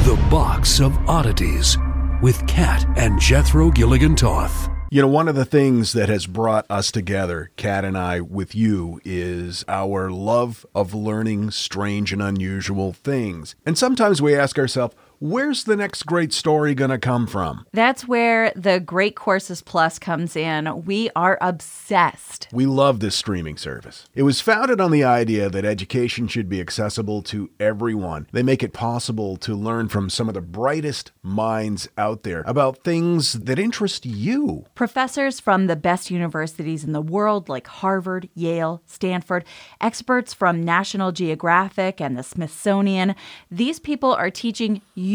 The 0.04 0.16
Box 0.30 0.82
of 0.82 0.98
Oddities 1.08 1.78
with 2.22 2.46
Kat 2.46 2.86
and 2.98 3.18
Jethro 3.22 3.72
Gilligan 3.72 4.18
Toth. 4.18 4.68
You 4.94 5.02
know, 5.02 5.08
one 5.08 5.28
of 5.28 5.34
the 5.34 5.44
things 5.44 5.94
that 5.94 6.08
has 6.10 6.28
brought 6.28 6.68
us 6.70 6.92
together, 6.92 7.50
Kat 7.56 7.84
and 7.84 7.98
I, 7.98 8.22
with 8.22 8.54
you, 8.54 9.02
is 9.04 9.66
our 9.68 10.12
love 10.12 10.68
of 10.76 10.94
learning 10.94 11.50
strange 11.50 12.14
and 12.14 12.22
unusual 12.22 12.94
things. 12.94 13.56
And 13.66 13.76
sometimes 13.76 14.22
we 14.22 14.36
ask 14.36 14.60
ourselves, 14.60 14.94
where's 15.24 15.64
the 15.64 15.78
next 15.78 16.04
great 16.04 16.34
story 16.34 16.76
going 16.76 16.90
to 16.90 16.98
come 16.98 17.26
from? 17.26 17.66
That's 17.72 18.06
where 18.06 18.52
the 18.58 18.82
Great 18.82 19.16
Courses 19.16 19.62
Plus 19.62 19.98
comes 19.98 20.36
in. 20.36 20.84
We 20.84 21.10
are 21.16 21.38
obsessed. 21.40 22.50
We 22.52 22.66
love 22.66 23.00
this 23.00 23.16
streaming 23.16 23.56
service. 23.56 24.10
It 24.14 24.24
was 24.24 24.42
founded 24.42 24.82
on 24.82 24.92
the 24.92 25.06
idea 25.06 25.50
that 25.50 25.64
education 25.64 26.28
should 26.28 26.50
be 26.50 26.60
accessible 26.60 27.22
to 27.24 27.50
everyone. 27.58 28.28
They 28.34 28.44
make 28.44 28.64
it 28.64 28.74
possible 28.74 29.38
to 29.38 29.56
learn 29.56 29.88
from 29.88 30.10
some 30.10 30.28
of 30.28 30.34
the 30.34 30.42
brightest 30.42 31.14
minds 31.22 31.88
out 31.98 32.24
there 32.24 32.44
about 32.46 32.84
things 32.84 33.32
that 33.34 33.58
interest 33.58 34.06
you. 34.06 34.66
Professors 34.76 35.40
from 35.40 35.68
the 35.68 35.78
best 35.78 36.12
universities 36.12 36.84
in 36.84 36.92
the 36.92 37.02
world, 37.02 37.48
like 37.48 37.68
Harvard, 37.68 38.28
Yale, 38.36 38.82
Stanford, 38.86 39.46
experts 39.80 40.34
from 40.34 40.62
National 40.62 41.14
Geographic 41.14 42.02
and 42.02 42.18
the 42.18 42.24
Smithsonian, 42.24 43.16
these 43.50 43.80
people 43.80 44.14
are 44.14 44.30
teaching 44.30 44.82
you 44.96 45.13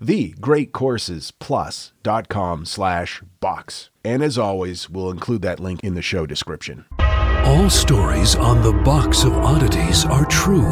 TheGreatCoursesPlus.com 0.00 2.64
slash 2.64 3.22
box. 3.40 3.90
And 4.04 4.22
as 4.22 4.38
always, 4.38 4.88
we'll 4.90 5.10
include 5.10 5.42
that 5.42 5.60
link 5.60 5.80
in 5.82 5.94
the 5.94 6.02
show 6.02 6.26
description. 6.26 6.84
All 6.98 7.70
stories 7.70 8.36
on 8.36 8.62
the 8.62 8.72
Box 8.72 9.24
of 9.24 9.32
Oddities 9.32 10.04
are 10.06 10.24
true, 10.26 10.66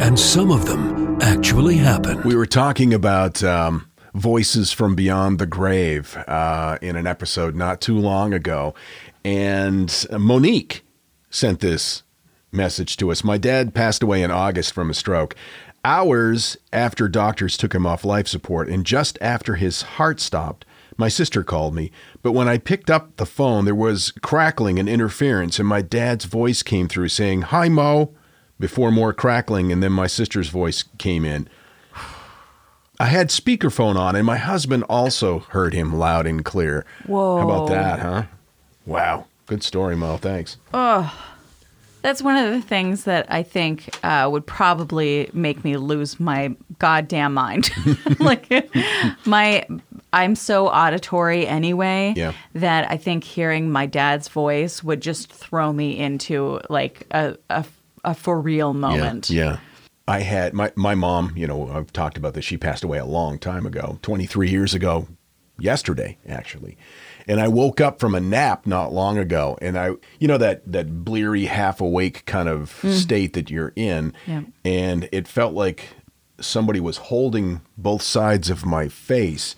and 0.00 0.18
some 0.18 0.50
of 0.50 0.66
them 0.66 1.20
actually 1.20 1.76
happen. 1.76 2.22
We 2.22 2.36
were 2.36 2.46
talking 2.46 2.94
about 2.94 3.42
um, 3.42 3.90
voices 4.14 4.72
from 4.72 4.94
beyond 4.94 5.38
the 5.38 5.46
grave 5.46 6.16
uh, 6.28 6.78
in 6.80 6.96
an 6.96 7.06
episode 7.06 7.54
not 7.56 7.80
too 7.80 7.98
long 7.98 8.32
ago, 8.32 8.74
and 9.24 10.06
Monique 10.12 10.84
sent 11.30 11.60
this 11.60 12.02
message 12.54 12.96
to 12.98 13.10
us. 13.10 13.24
My 13.24 13.38
dad 13.38 13.74
passed 13.74 14.02
away 14.02 14.22
in 14.22 14.30
August 14.30 14.72
from 14.72 14.90
a 14.90 14.94
stroke. 14.94 15.34
Hours 15.84 16.56
after 16.72 17.08
doctors 17.08 17.56
took 17.56 17.74
him 17.74 17.86
off 17.86 18.04
life 18.04 18.26
support, 18.26 18.68
and 18.68 18.86
just 18.86 19.18
after 19.20 19.56
his 19.56 19.82
heart 19.82 20.18
stopped, 20.20 20.64
my 20.96 21.08
sister 21.08 21.42
called 21.42 21.74
me. 21.74 21.90
But 22.22 22.32
when 22.32 22.48
I 22.48 22.58
picked 22.58 22.90
up 22.90 23.16
the 23.16 23.26
phone, 23.26 23.64
there 23.64 23.74
was 23.74 24.12
crackling 24.22 24.78
and 24.78 24.88
interference, 24.88 25.58
and 25.58 25.68
my 25.68 25.82
dad's 25.82 26.24
voice 26.24 26.62
came 26.62 26.88
through 26.88 27.08
saying, 27.08 27.42
Hi, 27.42 27.68
Mo, 27.68 28.14
before 28.58 28.90
more 28.90 29.12
crackling, 29.12 29.72
and 29.72 29.82
then 29.82 29.92
my 29.92 30.06
sister's 30.06 30.48
voice 30.48 30.84
came 30.98 31.24
in. 31.24 31.48
I 33.00 33.06
had 33.06 33.28
speakerphone 33.28 33.96
on, 33.96 34.14
and 34.14 34.24
my 34.24 34.36
husband 34.36 34.84
also 34.88 35.40
heard 35.40 35.74
him 35.74 35.94
loud 35.96 36.26
and 36.26 36.44
clear. 36.44 36.86
Whoa. 37.06 37.38
How 37.38 37.44
about 37.50 37.68
that, 37.70 37.98
huh? 37.98 38.22
Wow. 38.86 39.26
Good 39.46 39.62
story, 39.62 39.96
Mo. 39.96 40.16
Thanks. 40.16 40.56
That's 42.04 42.20
one 42.20 42.36
of 42.36 42.52
the 42.52 42.60
things 42.60 43.04
that 43.04 43.24
I 43.32 43.42
think 43.42 43.88
uh, 44.04 44.28
would 44.30 44.46
probably 44.46 45.30
make 45.32 45.64
me 45.64 45.78
lose 45.78 46.20
my 46.20 46.54
goddamn 46.78 47.32
mind. 47.32 47.70
like 48.20 48.46
my, 49.24 49.66
I'm 50.12 50.34
so 50.34 50.68
auditory 50.68 51.46
anyway 51.46 52.12
Yeah. 52.14 52.34
that 52.52 52.90
I 52.90 52.98
think 52.98 53.24
hearing 53.24 53.70
my 53.72 53.86
dad's 53.86 54.28
voice 54.28 54.84
would 54.84 55.00
just 55.00 55.32
throw 55.32 55.72
me 55.72 55.98
into 55.98 56.60
like 56.68 57.06
a 57.10 57.38
a, 57.48 57.64
a 58.04 58.14
for 58.14 58.38
real 58.38 58.74
moment. 58.74 59.30
Yeah. 59.30 59.44
yeah. 59.44 59.58
I 60.06 60.20
had 60.20 60.52
my, 60.52 60.72
my 60.76 60.94
mom, 60.94 61.32
you 61.34 61.46
know, 61.46 61.70
I've 61.70 61.90
talked 61.90 62.18
about 62.18 62.34
this. 62.34 62.44
She 62.44 62.58
passed 62.58 62.84
away 62.84 62.98
a 62.98 63.06
long 63.06 63.38
time 63.38 63.64
ago, 63.64 63.98
23 64.02 64.50
years 64.50 64.74
ago, 64.74 65.08
yesterday, 65.58 66.18
actually. 66.28 66.76
And 67.26 67.40
I 67.40 67.48
woke 67.48 67.80
up 67.80 68.00
from 68.00 68.14
a 68.14 68.20
nap 68.20 68.66
not 68.66 68.92
long 68.92 69.16
ago. 69.18 69.56
And 69.62 69.78
I, 69.78 69.92
you 70.18 70.28
know, 70.28 70.38
that, 70.38 70.70
that 70.70 71.04
bleary, 71.04 71.46
half 71.46 71.80
awake 71.80 72.24
kind 72.26 72.48
of 72.48 72.70
state 72.86 73.32
that 73.32 73.50
you're 73.50 73.72
in. 73.76 74.12
Yeah. 74.26 74.42
And 74.64 75.08
it 75.10 75.26
felt 75.26 75.54
like 75.54 75.88
somebody 76.40 76.80
was 76.80 76.96
holding 76.98 77.62
both 77.78 78.02
sides 78.02 78.50
of 78.50 78.66
my 78.66 78.88
face. 78.88 79.56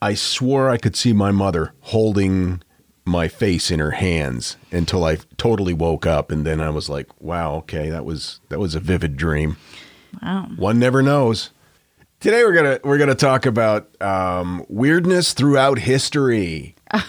I 0.00 0.14
swore 0.14 0.70
I 0.70 0.76
could 0.76 0.96
see 0.96 1.12
my 1.12 1.32
mother 1.32 1.72
holding 1.80 2.62
my 3.04 3.28
face 3.28 3.70
in 3.70 3.78
her 3.78 3.92
hands 3.92 4.56
until 4.72 5.04
I 5.04 5.18
totally 5.36 5.72
woke 5.72 6.06
up 6.06 6.30
and 6.30 6.44
then 6.44 6.60
I 6.60 6.70
was 6.70 6.88
like, 6.88 7.08
wow, 7.20 7.54
okay, 7.56 7.88
that 7.88 8.04
was 8.04 8.40
that 8.48 8.58
was 8.58 8.74
a 8.74 8.80
vivid 8.80 9.16
dream. 9.16 9.56
Wow. 10.22 10.48
One 10.56 10.78
never 10.78 11.02
knows. 11.02 11.50
Today 12.20 12.42
we're 12.44 12.54
gonna 12.54 12.80
we're 12.82 12.98
gonna 12.98 13.14
talk 13.14 13.46
about 13.46 13.90
um, 14.02 14.64
weirdness 14.68 15.32
throughout 15.34 15.78
history, 15.78 16.74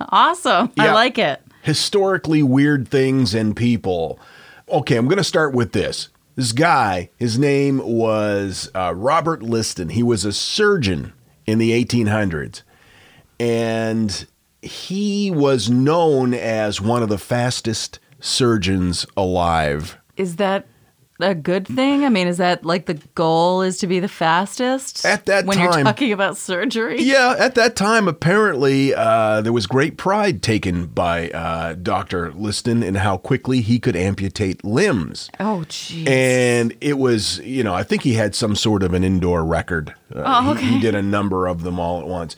Awesome. 0.00 0.70
I 0.78 0.92
like 0.92 1.18
it. 1.18 1.42
historically 1.62 2.40
weird 2.40 2.86
things 2.86 3.34
and 3.34 3.56
people. 3.56 4.20
Okay, 4.68 4.94
I'm 4.96 5.08
gonna 5.08 5.24
start 5.24 5.52
with 5.52 5.72
this. 5.72 6.08
This 6.36 6.52
guy, 6.52 7.10
his 7.16 7.36
name 7.36 7.78
was 7.84 8.70
uh, 8.76 8.94
Robert 8.94 9.42
Liston. 9.42 9.88
He 9.88 10.04
was 10.04 10.24
a 10.24 10.32
surgeon 10.32 11.12
in 11.46 11.58
the 11.58 11.72
1800s, 11.84 12.62
and 13.40 14.24
he 14.62 15.32
was 15.32 15.68
known 15.68 16.32
as 16.32 16.80
one 16.80 17.02
of 17.02 17.08
the 17.08 17.18
fastest 17.18 17.98
surgeons 18.20 19.04
alive. 19.16 19.98
Is 20.16 20.36
that 20.36 20.67
a 21.20 21.34
good 21.34 21.66
thing? 21.66 22.04
I 22.04 22.08
mean, 22.08 22.28
is 22.28 22.36
that 22.38 22.64
like 22.64 22.86
the 22.86 22.94
goal 23.14 23.62
is 23.62 23.78
to 23.78 23.86
be 23.86 23.98
the 24.00 24.08
fastest 24.08 25.04
At 25.04 25.26
that 25.26 25.46
when 25.46 25.58
you're 25.58 25.72
talking 25.72 26.12
about 26.12 26.36
surgery? 26.36 27.02
Yeah, 27.02 27.34
at 27.38 27.54
that 27.56 27.74
time, 27.76 28.06
apparently, 28.08 28.94
uh, 28.94 29.40
there 29.40 29.52
was 29.52 29.66
great 29.66 29.96
pride 29.96 30.42
taken 30.42 30.86
by 30.86 31.30
uh, 31.30 31.74
Dr. 31.74 32.32
Liston 32.32 32.82
in 32.82 32.96
how 32.96 33.16
quickly 33.16 33.60
he 33.60 33.78
could 33.78 33.96
amputate 33.96 34.64
limbs. 34.64 35.28
Oh, 35.40 35.64
jeez. 35.68 36.08
And 36.08 36.74
it 36.80 36.98
was, 36.98 37.38
you 37.40 37.64
know, 37.64 37.74
I 37.74 37.82
think 37.82 38.02
he 38.02 38.14
had 38.14 38.34
some 38.34 38.54
sort 38.54 38.82
of 38.82 38.94
an 38.94 39.02
indoor 39.04 39.44
record. 39.44 39.94
Uh, 40.14 40.22
Oh, 40.24 40.54
he, 40.54 40.74
he 40.74 40.80
did 40.80 40.94
a 40.94 41.02
number 41.02 41.46
of 41.46 41.62
them 41.62 41.80
all 41.80 42.00
at 42.00 42.06
once. 42.06 42.36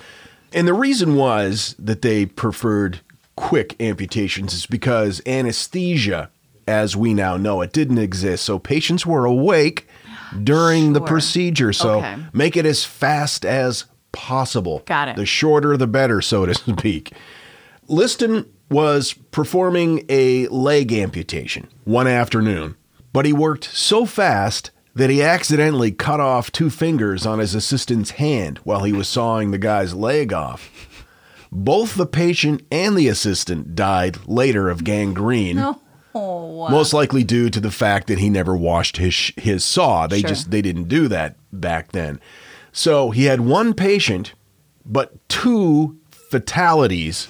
And 0.52 0.66
the 0.66 0.74
reason 0.74 1.16
was 1.16 1.74
that 1.78 2.02
they 2.02 2.26
preferred 2.26 3.00
quick 3.36 3.80
amputations 3.80 4.52
is 4.52 4.66
because 4.66 5.22
anesthesia, 5.26 6.30
as 6.66 6.96
we 6.96 7.14
now 7.14 7.36
know 7.36 7.60
it, 7.62 7.72
didn't 7.72 7.98
exist. 7.98 8.44
So 8.44 8.58
patients 8.58 9.04
were 9.06 9.24
awake 9.24 9.88
during 10.42 10.92
the 10.92 11.00
procedure. 11.00 11.72
So 11.72 11.98
Okay. 11.98 12.16
make 12.32 12.56
it 12.56 12.66
as 12.66 12.84
fast 12.84 13.44
as 13.44 13.84
possible. 14.12 14.82
Got 14.86 15.08
it. 15.08 15.16
The 15.16 15.26
shorter, 15.26 15.76
the 15.76 15.86
better, 15.86 16.20
so 16.20 16.46
to 16.46 16.54
speak. 16.54 17.12
Liston 17.88 18.46
was 18.70 19.12
performing 19.32 20.04
a 20.08 20.46
leg 20.48 20.92
amputation 20.92 21.66
one 21.84 22.06
afternoon, 22.06 22.76
but 23.12 23.24
he 23.26 23.32
worked 23.32 23.64
so 23.64 24.06
fast 24.06 24.70
that 24.94 25.10
he 25.10 25.22
accidentally 25.22 25.90
cut 25.90 26.20
off 26.20 26.52
two 26.52 26.70
fingers 26.70 27.24
on 27.26 27.38
his 27.40 27.54
assistant's 27.54 28.10
hand 28.12 28.58
while 28.64 28.84
he 28.84 28.92
was 28.92 29.08
sawing 29.08 29.50
the 29.50 29.58
guy's 29.58 29.94
leg 29.94 30.32
off. 30.32 30.70
Both 31.52 31.96
the 31.96 32.06
patient 32.06 32.62
and 32.70 32.96
the 32.96 33.08
assistant 33.08 33.74
died 33.74 34.18
later 34.28 34.68
of 34.68 34.84
gangrene. 34.84 35.56
Oh, 36.14 36.68
Most 36.68 36.92
likely 36.92 37.22
due 37.22 37.50
to 37.50 37.60
the 37.60 37.70
fact 37.70 38.06
that 38.08 38.18
he 38.18 38.28
never 38.28 38.56
washed 38.56 38.96
his 38.96 39.32
his 39.36 39.64
saw. 39.64 40.06
They 40.06 40.20
Sure. 40.20 40.28
just 40.28 40.50
they 40.50 40.62
didn't 40.62 40.88
do 40.88 41.08
that 41.08 41.36
back 41.52 41.92
then. 41.92 42.20
So 42.72 43.10
he 43.10 43.24
had 43.24 43.40
one 43.40 43.74
patient, 43.74 44.34
but 44.84 45.12
two 45.28 45.98
fatalities. 46.10 47.28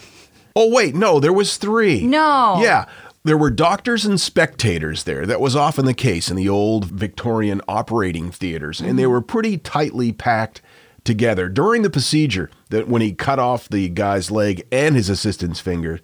Oh 0.57 0.71
wait, 0.71 0.95
no, 0.95 1.21
there 1.21 1.33
was 1.33 1.57
three. 1.57 2.07
No. 2.07 2.59
Yeah. 2.61 2.87
There 3.23 3.37
were 3.37 3.51
doctors 3.51 4.07
and 4.07 4.19
spectators 4.19 5.05
there. 5.05 5.27
That 5.27 5.43
was 5.43 5.55
often 5.55 5.85
the 5.85 5.93
case 5.93 6.31
in 6.31 6.37
the 6.37 6.49
old 6.49 6.87
Victorian 6.87 7.61
operating 7.69 8.31
theaters, 8.31 8.81
and 8.81 8.99
they 8.99 9.03
mm-hmm. 9.03 9.13
were 9.13 9.21
pretty 9.21 9.59
tightly 9.59 10.11
packed 10.11 10.63
together 11.05 11.51
during 11.51 11.83
the 11.83 11.91
procedure. 11.91 12.51
That 12.71 12.89
when 12.89 13.03
he 13.03 13.13
cut 13.13 13.39
off 13.39 13.69
the 13.69 13.89
guy's 13.89 14.31
leg 14.31 14.67
and 14.71 14.95
his 14.95 15.11
assistant's 15.11 15.61
finger 15.61 16.01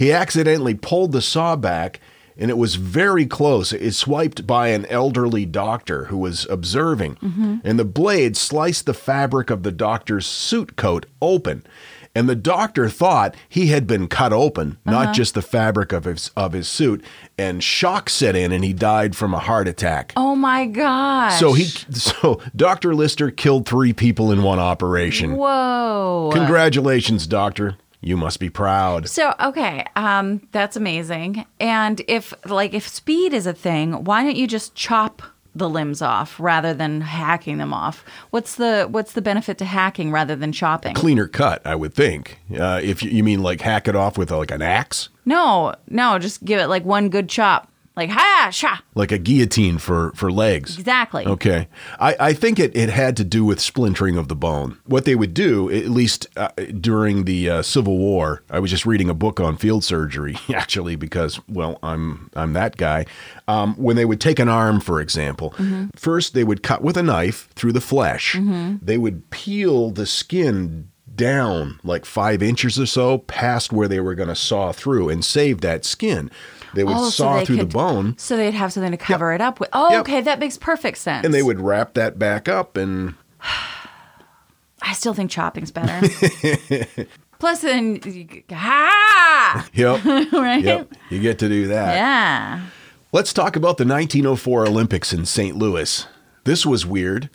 he 0.00 0.10
accidentally 0.10 0.72
pulled 0.72 1.12
the 1.12 1.20
saw 1.20 1.56
back, 1.56 2.00
and 2.40 2.50
it 2.50 2.56
was 2.56 2.76
very 2.76 3.26
close. 3.26 3.72
It 3.72 3.92
swiped 3.92 4.46
by 4.46 4.68
an 4.68 4.86
elderly 4.86 5.44
doctor 5.44 6.06
who 6.06 6.16
was 6.16 6.46
observing, 6.48 7.16
mm-hmm. 7.16 7.58
and 7.62 7.78
the 7.78 7.84
blade 7.84 8.36
sliced 8.36 8.86
the 8.86 8.94
fabric 8.94 9.50
of 9.50 9.62
the 9.62 9.70
doctor's 9.70 10.26
suit 10.26 10.74
coat 10.76 11.06
open. 11.20 11.64
And 12.12 12.28
the 12.28 12.34
doctor 12.34 12.88
thought 12.88 13.36
he 13.48 13.68
had 13.68 13.86
been 13.86 14.08
cut 14.08 14.32
open, 14.32 14.78
not 14.84 15.04
uh-huh. 15.04 15.12
just 15.12 15.34
the 15.34 15.42
fabric 15.42 15.92
of 15.92 16.04
his 16.04 16.32
of 16.36 16.54
his 16.54 16.66
suit, 16.66 17.04
and 17.38 17.62
shock 17.62 18.10
set 18.10 18.34
in, 18.34 18.50
and 18.50 18.64
he 18.64 18.72
died 18.72 19.14
from 19.14 19.32
a 19.32 19.38
heart 19.38 19.68
attack. 19.68 20.12
Oh 20.16 20.34
my 20.34 20.66
gosh. 20.66 21.38
So 21.38 21.52
he, 21.52 21.66
so 21.66 22.40
Dr. 22.56 22.96
Lister 22.96 23.30
killed 23.30 23.64
three 23.64 23.92
people 23.92 24.32
in 24.32 24.42
one 24.42 24.58
operation. 24.58 25.36
Whoa. 25.36 26.30
Congratulations, 26.32 27.28
doctor. 27.28 27.76
You 28.00 28.16
must 28.16 28.40
be 28.40 28.48
proud. 28.50 29.08
So 29.08 29.34
okay, 29.40 29.84
um, 29.96 30.46
that's 30.52 30.76
amazing. 30.76 31.44
And 31.58 32.00
if 32.08 32.32
like 32.46 32.72
if 32.74 32.88
speed 32.88 33.32
is 33.34 33.46
a 33.46 33.52
thing, 33.52 34.04
why 34.04 34.22
don't 34.22 34.36
you 34.36 34.46
just 34.46 34.74
chop 34.74 35.22
the 35.54 35.68
limbs 35.68 36.00
off 36.00 36.38
rather 36.38 36.72
than 36.72 37.00
hacking 37.02 37.58
them 37.58 37.74
off? 37.74 38.04
What's 38.30 38.54
the 38.54 38.86
what's 38.90 39.12
the 39.12 39.22
benefit 39.22 39.58
to 39.58 39.64
hacking 39.64 40.12
rather 40.12 40.36
than 40.36 40.52
chopping? 40.52 40.94
Cleaner 40.94 41.26
cut, 41.26 41.60
I 41.66 41.74
would 41.74 41.92
think. 41.92 42.38
Uh, 42.58 42.80
if 42.82 43.02
you, 43.02 43.10
you 43.10 43.24
mean 43.24 43.42
like 43.42 43.60
hack 43.60 43.88
it 43.88 43.96
off 43.96 44.16
with 44.16 44.30
like 44.30 44.50
an 44.50 44.62
axe, 44.62 45.08
No, 45.24 45.74
no, 45.88 46.18
just 46.18 46.44
give 46.44 46.58
it 46.60 46.68
like 46.68 46.84
one 46.84 47.08
good 47.08 47.28
chop. 47.28 47.69
Like 48.00 48.08
ha 48.08 48.48
sha. 48.50 48.78
like 48.94 49.12
a 49.12 49.18
guillotine 49.18 49.76
for 49.76 50.12
for 50.14 50.32
legs. 50.32 50.78
Exactly. 50.78 51.26
Okay. 51.26 51.68
I, 51.98 52.16
I 52.18 52.32
think 52.32 52.58
it, 52.58 52.74
it 52.74 52.88
had 52.88 53.14
to 53.18 53.24
do 53.24 53.44
with 53.44 53.60
splintering 53.60 54.16
of 54.16 54.28
the 54.28 54.34
bone. 54.34 54.78
What 54.86 55.04
they 55.04 55.14
would 55.14 55.34
do, 55.34 55.70
at 55.70 55.90
least 55.90 56.26
uh, 56.34 56.48
during 56.80 57.26
the 57.26 57.50
uh, 57.50 57.62
Civil 57.62 57.98
War, 57.98 58.42
I 58.48 58.58
was 58.58 58.70
just 58.70 58.86
reading 58.86 59.10
a 59.10 59.14
book 59.14 59.38
on 59.38 59.58
field 59.58 59.84
surgery, 59.84 60.38
actually, 60.54 60.96
because, 60.96 61.38
well, 61.46 61.78
I'm, 61.82 62.30
I'm 62.34 62.54
that 62.54 62.78
guy. 62.78 63.04
Um, 63.46 63.74
when 63.74 63.96
they 63.96 64.06
would 64.06 64.20
take 64.20 64.38
an 64.38 64.48
arm, 64.48 64.80
for 64.80 64.98
example, 64.98 65.54
first 65.94 66.32
they 66.32 66.44
would 66.44 66.62
cut 66.62 66.80
with 66.80 66.96
a 66.96 67.02
knife 67.02 67.50
through 67.54 67.72
the 67.72 67.82
flesh. 67.82 68.34
They 68.80 68.96
would 68.96 69.28
peel 69.28 69.90
the 69.90 70.06
skin 70.06 70.88
down 71.14 71.78
like 71.84 72.06
five 72.06 72.42
inches 72.42 72.80
or 72.80 72.86
so 72.86 73.18
past 73.18 73.72
where 73.74 73.88
they 73.88 74.00
were 74.00 74.14
going 74.14 74.30
to 74.30 74.34
saw 74.34 74.72
through 74.72 75.10
and 75.10 75.22
save 75.22 75.60
that 75.60 75.84
skin. 75.84 76.30
They 76.74 76.84
would 76.84 76.94
Oh, 76.96 77.04
so 77.04 77.10
saw 77.10 77.36
they 77.38 77.44
through 77.44 77.56
the 77.56 77.64
bone. 77.66 78.16
So 78.18 78.36
they'd 78.36 78.54
have 78.54 78.72
something 78.72 78.92
to 78.92 78.96
cover 78.96 79.32
it 79.32 79.40
up 79.40 79.58
with. 79.60 79.68
Oh, 79.72 79.90
Yep. 79.90 80.00
okay, 80.02 80.20
that 80.22 80.38
makes 80.38 80.56
perfect 80.56 80.98
sense. 80.98 81.24
And 81.24 81.34
they 81.34 81.42
would 81.42 81.60
wrap 81.60 81.94
that 81.94 82.18
back 82.18 82.48
up 82.48 82.76
and 82.76 83.14
I 84.82 84.92
still 84.94 85.14
think 85.14 85.30
chopping's 85.30 85.70
better. 85.70 86.00
Plus, 87.38 87.60
then 87.62 88.00
you- 88.04 88.42
ha, 88.54 89.66
Yep. 89.72 90.04
right? 90.32 90.62
yep. 90.62 90.92
You 91.10 91.20
get 91.20 91.38
to 91.40 91.48
do 91.48 91.68
that. 91.68 91.94
Yeah. 91.96 92.66
Let's 93.12 93.32
talk 93.32 93.56
about 93.56 93.76
the 93.78 93.84
1904 93.84 94.66
Olympics 94.66 95.12
in 95.12 95.26
St. 95.26 95.56
Louis. 95.56 96.06
This 96.44 96.64
was 96.64 96.86
weird. 96.86 97.28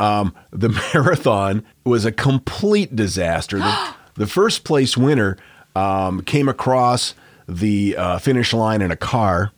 Um, 0.00 0.34
the 0.52 0.68
marathon 0.94 1.64
was 1.84 2.04
a 2.04 2.12
complete 2.12 2.94
disaster. 2.94 3.58
The, 3.58 3.94
the 4.14 4.26
first 4.26 4.64
place 4.64 4.96
winner 4.96 5.36
um, 5.74 6.20
came 6.22 6.48
across 6.48 7.14
the 7.48 7.96
uh, 7.96 8.18
finish 8.18 8.52
line 8.52 8.82
in 8.82 8.90
a 8.90 8.96
car. 8.96 9.52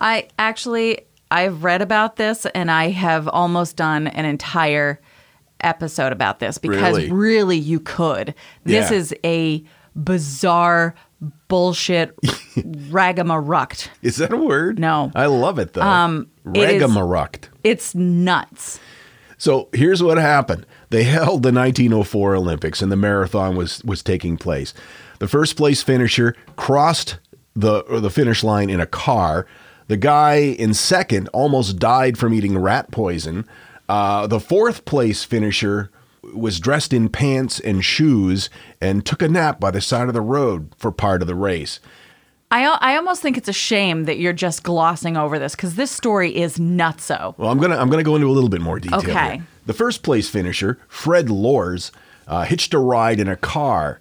I 0.00 0.28
actually 0.38 1.00
I've 1.30 1.64
read 1.64 1.82
about 1.82 2.16
this 2.16 2.46
and 2.46 2.70
I 2.70 2.90
have 2.90 3.26
almost 3.28 3.76
done 3.76 4.06
an 4.06 4.24
entire 4.24 5.00
episode 5.60 6.12
about 6.12 6.38
this 6.38 6.58
because 6.58 6.96
Really? 6.96 7.10
really, 7.10 7.56
you 7.58 7.80
could. 7.80 8.34
This 8.64 8.90
Yeah. 8.90 8.96
is 8.96 9.14
a 9.24 9.64
bizarre 9.96 10.94
bullshit 11.48 12.14
ragamuruct. 12.90 13.88
Is 14.02 14.16
that 14.16 14.32
a 14.32 14.36
word? 14.36 14.78
No. 14.78 15.10
I 15.14 15.26
love 15.26 15.58
it 15.58 15.72
though. 15.72 15.82
Um, 15.82 16.28
it 16.54 16.70
is- 16.70 16.82
Ragamuruct. 16.82 17.48
It's 17.64 17.94
nuts. 17.94 18.78
So 19.38 19.68
here's 19.72 20.02
what 20.02 20.16
happened. 20.18 20.64
They 20.90 21.02
held 21.02 21.42
the 21.42 21.52
1904 21.52 22.36
Olympics 22.36 22.80
and 22.80 22.90
the 22.90 22.96
marathon 22.96 23.56
was 23.56 23.82
was 23.84 24.02
taking 24.02 24.36
place. 24.36 24.72
The 25.18 25.28
first 25.28 25.56
place 25.56 25.82
finisher 25.82 26.34
crossed 26.56 27.18
the 27.56 27.80
or 27.80 28.00
the 28.00 28.10
finish 28.10 28.44
line 28.44 28.70
in 28.70 28.80
a 28.80 28.86
car. 28.86 29.46
The 29.88 29.96
guy 29.96 30.36
in 30.36 30.74
second 30.74 31.28
almost 31.28 31.78
died 31.78 32.18
from 32.18 32.34
eating 32.34 32.58
rat 32.58 32.90
poison. 32.90 33.46
Uh, 33.88 34.26
the 34.26 34.40
fourth 34.40 34.84
place 34.84 35.24
finisher 35.24 35.90
was 36.34 36.58
dressed 36.58 36.92
in 36.92 37.08
pants 37.08 37.60
and 37.60 37.84
shoes 37.84 38.50
and 38.80 39.06
took 39.06 39.22
a 39.22 39.28
nap 39.28 39.60
by 39.60 39.70
the 39.70 39.80
side 39.80 40.08
of 40.08 40.14
the 40.14 40.20
road 40.20 40.72
for 40.76 40.90
part 40.90 41.22
of 41.22 41.28
the 41.28 41.36
race. 41.36 41.78
I, 42.50 42.64
I 42.64 42.96
almost 42.96 43.22
think 43.22 43.36
it's 43.36 43.48
a 43.48 43.52
shame 43.52 44.04
that 44.04 44.18
you're 44.18 44.32
just 44.32 44.62
glossing 44.62 45.16
over 45.16 45.38
this 45.38 45.56
because 45.56 45.74
this 45.74 45.90
story 45.90 46.36
is 46.36 46.58
nutso. 46.58 47.36
Well, 47.38 47.50
I'm 47.50 47.58
gonna 47.58 47.76
I'm 47.76 47.90
gonna 47.90 48.04
go 48.04 48.14
into 48.14 48.28
a 48.28 48.32
little 48.32 48.50
bit 48.50 48.60
more 48.60 48.78
detail. 48.78 48.98
Okay. 48.98 49.36
here. 49.36 49.46
The 49.66 49.72
first 49.72 50.02
place 50.02 50.28
finisher, 50.28 50.78
Fred 50.86 51.28
Lorz, 51.28 51.90
uh, 52.28 52.44
hitched 52.44 52.72
a 52.72 52.78
ride 52.78 53.18
in 53.18 53.28
a 53.28 53.36
car 53.36 54.00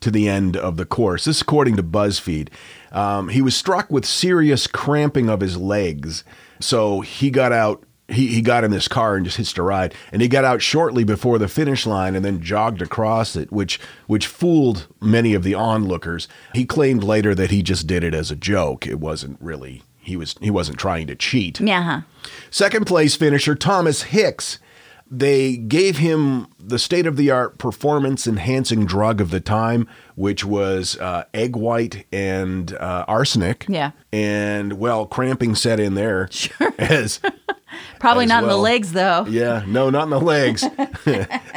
to 0.00 0.10
the 0.10 0.28
end 0.28 0.58
of 0.58 0.76
the 0.76 0.84
course. 0.84 1.24
This, 1.24 1.40
according 1.40 1.76
to 1.76 1.82
BuzzFeed, 1.82 2.48
um, 2.96 3.28
he 3.28 3.42
was 3.42 3.54
struck 3.54 3.90
with 3.90 4.04
serious 4.06 4.66
cramping 4.66 5.28
of 5.28 5.40
his 5.40 5.56
legs, 5.56 6.24
so 6.60 7.02
he 7.02 7.30
got 7.30 7.52
out. 7.52 7.82
He, 8.08 8.28
he 8.28 8.40
got 8.40 8.62
in 8.62 8.70
this 8.70 8.86
car 8.86 9.16
and 9.16 9.24
just 9.24 9.36
hitched 9.36 9.58
a 9.58 9.62
ride, 9.62 9.92
and 10.12 10.22
he 10.22 10.28
got 10.28 10.44
out 10.44 10.62
shortly 10.62 11.02
before 11.02 11.38
the 11.38 11.48
finish 11.48 11.86
line, 11.86 12.14
and 12.14 12.24
then 12.24 12.40
jogged 12.40 12.80
across 12.80 13.36
it, 13.36 13.52
which 13.52 13.78
which 14.06 14.26
fooled 14.26 14.86
many 15.00 15.34
of 15.34 15.42
the 15.42 15.54
onlookers. 15.54 16.28
He 16.54 16.64
claimed 16.64 17.02
later 17.04 17.34
that 17.34 17.50
he 17.50 17.62
just 17.62 17.86
did 17.86 18.02
it 18.02 18.14
as 18.14 18.30
a 18.30 18.36
joke. 18.36 18.86
It 18.86 19.00
wasn't 19.00 19.38
really 19.40 19.82
he 20.06 20.16
was 20.16 20.36
he 20.40 20.50
wasn't 20.50 20.78
trying 20.78 21.08
to 21.08 21.16
cheat. 21.16 21.60
Yeah. 21.60 22.02
Second 22.50 22.86
place 22.86 23.16
finisher 23.16 23.54
Thomas 23.54 24.04
Hicks. 24.04 24.58
They 25.10 25.56
gave 25.56 25.98
him 25.98 26.48
the 26.58 26.78
state 26.78 27.06
of 27.06 27.16
the 27.16 27.30
art 27.30 27.58
performance 27.58 28.26
enhancing 28.26 28.86
drug 28.86 29.20
of 29.20 29.30
the 29.30 29.40
time, 29.40 29.88
which 30.16 30.44
was 30.44 30.98
uh, 30.98 31.24
egg 31.32 31.54
white 31.54 32.06
and 32.12 32.74
uh, 32.74 33.04
arsenic. 33.06 33.66
Yeah. 33.68 33.92
And 34.12 34.74
well, 34.74 35.06
cramping 35.06 35.54
set 35.54 35.78
in 35.80 35.94
there. 35.94 36.28
Sure. 36.36 36.72
As 36.78 37.20
Probably 37.98 38.24
As 38.24 38.28
not 38.28 38.42
in 38.44 38.48
the 38.48 38.56
legs 38.56 38.92
though. 38.92 39.26
yeah, 39.26 39.64
no, 39.66 39.90
not 39.90 40.04
in 40.04 40.10
the 40.10 40.20
legs, 40.20 40.64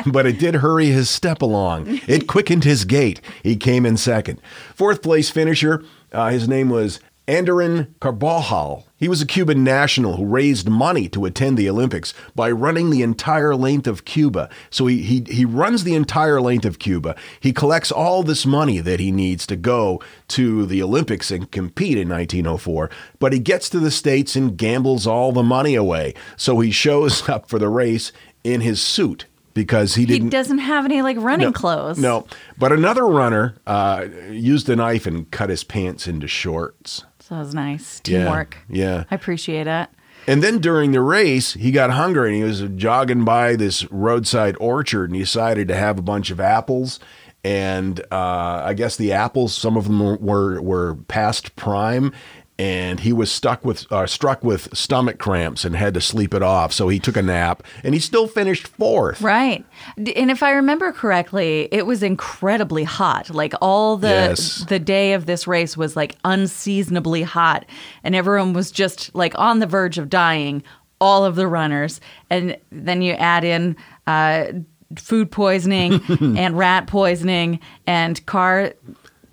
but 0.05 0.25
it 0.25 0.39
did 0.39 0.55
hurry 0.55 0.88
his 0.88 1.09
step 1.09 1.41
along. 1.41 1.99
It 2.07 2.27
quickened 2.27 2.63
his 2.63 2.85
gait. 2.85 3.21
He 3.43 3.55
came 3.55 3.85
in 3.85 3.95
second. 3.97 4.41
Fourth 4.73 5.01
place 5.01 5.29
finisher, 5.29 5.83
uh, 6.12 6.29
his 6.29 6.47
name 6.47 6.69
was 6.69 6.99
Andarín 7.30 7.94
Carbajal. 8.00 8.88
He 8.98 9.08
was 9.08 9.22
a 9.22 9.26
Cuban 9.28 9.63
national 9.63 10.18
who 10.18 10.26
raised 10.26 10.68
money 10.68 11.08
to 11.10 11.26
attend 11.26 11.60
the 11.60 11.70
Olympics 11.70 12.12
by 12.34 12.50
running 12.50 12.89
the 12.89 13.04
entire 13.04 13.56
length 13.56 13.86
of 13.86 14.04
Cuba. 14.04 14.50
So 14.72 14.88
he, 14.88 15.04
he, 15.04 15.24
he 15.30 15.46
runs 15.46 15.84
the 15.84 15.94
entire 15.94 16.42
length 16.42 16.65
of 16.65 16.80
Cuba. 16.80 17.15
He 17.39 17.54
collects 17.54 17.92
all 17.92 18.24
this 18.24 18.48
money 18.48 18.80
that 18.80 19.00
he 19.00 19.12
needs 19.12 19.46
to 19.46 19.56
go 19.56 20.02
to 20.30 20.65
the 20.65 20.82
Olympics 20.82 21.30
and 21.30 21.52
compete 21.52 22.00
in 22.00 22.10
1904. 22.10 22.89
But 23.20 23.32
he 23.32 23.38
gets 23.38 23.70
to 23.70 23.80
the 23.80 23.92
States 23.92 24.36
and 24.36 24.58
gambles 24.58 25.06
all 25.06 25.32
the 25.32 25.44
money 25.44 25.76
away. 25.76 26.15
So 26.36 26.60
he 26.62 26.72
shows 26.72 27.30
up 27.30 27.48
for 27.48 27.60
the 27.60 27.70
race 27.70 28.12
in 28.44 28.62
his 28.62 28.82
suit 28.82 29.28
because 29.54 29.94
he 29.94 30.06
didn't. 30.08 30.24
He 30.24 30.30
doesn't 30.32 30.60
have 30.60 30.84
any 30.86 31.04
like 31.04 31.18
running 31.20 31.50
No, 31.50 31.54
clothes. 31.54 32.00
No, 32.00 32.26
but 32.58 32.72
another 32.72 33.06
runner 33.06 33.56
uh, 33.68 34.08
used 34.32 34.68
a 34.68 34.76
knife 34.76 35.06
and 35.06 35.30
cut 35.30 35.52
his 35.52 35.63
pants 35.63 36.08
into 36.08 36.28
shorts. 36.28 37.04
So 37.30 37.36
that 37.36 37.42
was 37.42 37.54
nice. 37.54 38.02
Yeah, 38.08 38.24
Teamwork. 38.26 38.58
yeah. 38.68 39.04
I 39.12 39.15
appreciate 39.15 39.68
it. 39.68 39.89
And 40.26 40.42
then 40.44 40.58
during 40.60 40.92
the 40.92 41.02
race, 41.02 41.54
he 41.54 41.72
got 41.72 41.92
hungry 41.92 42.30
and 42.30 42.38
he 42.38 42.44
was 42.44 42.62
jogging 42.76 43.24
by 43.24 43.56
this 43.56 43.89
roadside 43.92 44.56
orchard 44.60 45.12
and 45.12 45.15
he 45.15 45.22
decided 45.22 45.68
to 45.68 45.76
have 45.76 46.00
a 46.00 46.02
bunch 46.02 46.32
of 46.32 46.39
apples. 46.39 47.00
And 47.44 48.00
uh, 48.12 48.63
I 48.65 48.74
guess 48.74 48.98
the 48.98 49.13
apples, 49.13 49.54
some 49.54 49.78
of 49.78 49.86
them 49.86 50.00
were 50.20 50.60
were 50.62 50.96
past 51.08 51.56
prime, 51.56 52.12
and 52.60 53.00
he 53.00 53.13
was 53.13 53.32
stuck 53.32 53.63
with 53.63 53.89
uh, 53.89 54.06
struck 54.06 54.43
with 54.43 54.67
stomach 54.78 55.17
cramps 55.17 55.63
and 55.63 55.76
had 55.78 55.93
to 55.93 56.02
sleep 56.02 56.34
it 56.34 56.43
off. 56.43 56.74
So 56.74 56.89
he 56.89 57.00
took 57.00 57.15
a 57.15 57.22
nap 57.22 57.63
and 57.86 57.93
he 57.93 58.02
still 58.02 58.28
finished 58.28 58.67
fourth. 58.67 59.22
Right. 59.22 59.65
And 59.95 60.30
if 60.30 60.43
I 60.43 60.52
remember 60.52 60.91
correctly, 60.91 61.69
it 61.72 61.86
was 61.86 62.04
incredibly 62.04 62.84
hot. 62.84 63.30
Like 63.30 63.54
all 63.62 63.95
the 63.95 64.10
Yes. 64.10 64.65
the 64.67 64.78
day 64.78 65.13
of 65.13 65.26
this 65.26 65.48
race 65.48 65.78
was 65.78 65.95
like 65.95 66.17
unseasonably 66.26 67.24
hot 67.24 67.65
and 68.04 68.13
everyone 68.13 68.52
was 68.52 68.72
just 68.72 69.15
like 69.15 69.34
on 69.39 69.60
the 69.60 69.65
verge 69.67 69.98
of 69.98 70.10
dying, 70.10 70.62
all 71.00 71.24
of 71.24 71.36
the 71.36 71.48
runners. 71.48 72.02
And 72.30 72.58
then 72.74 73.02
you 73.02 73.13
add 73.13 73.45
in 73.45 73.78
uh, 74.06 74.48
food 74.98 75.32
poisoning 75.32 76.02
and 76.19 76.58
rat 76.58 76.88
poisoning 76.88 77.62
and 77.88 78.24
car 78.26 78.74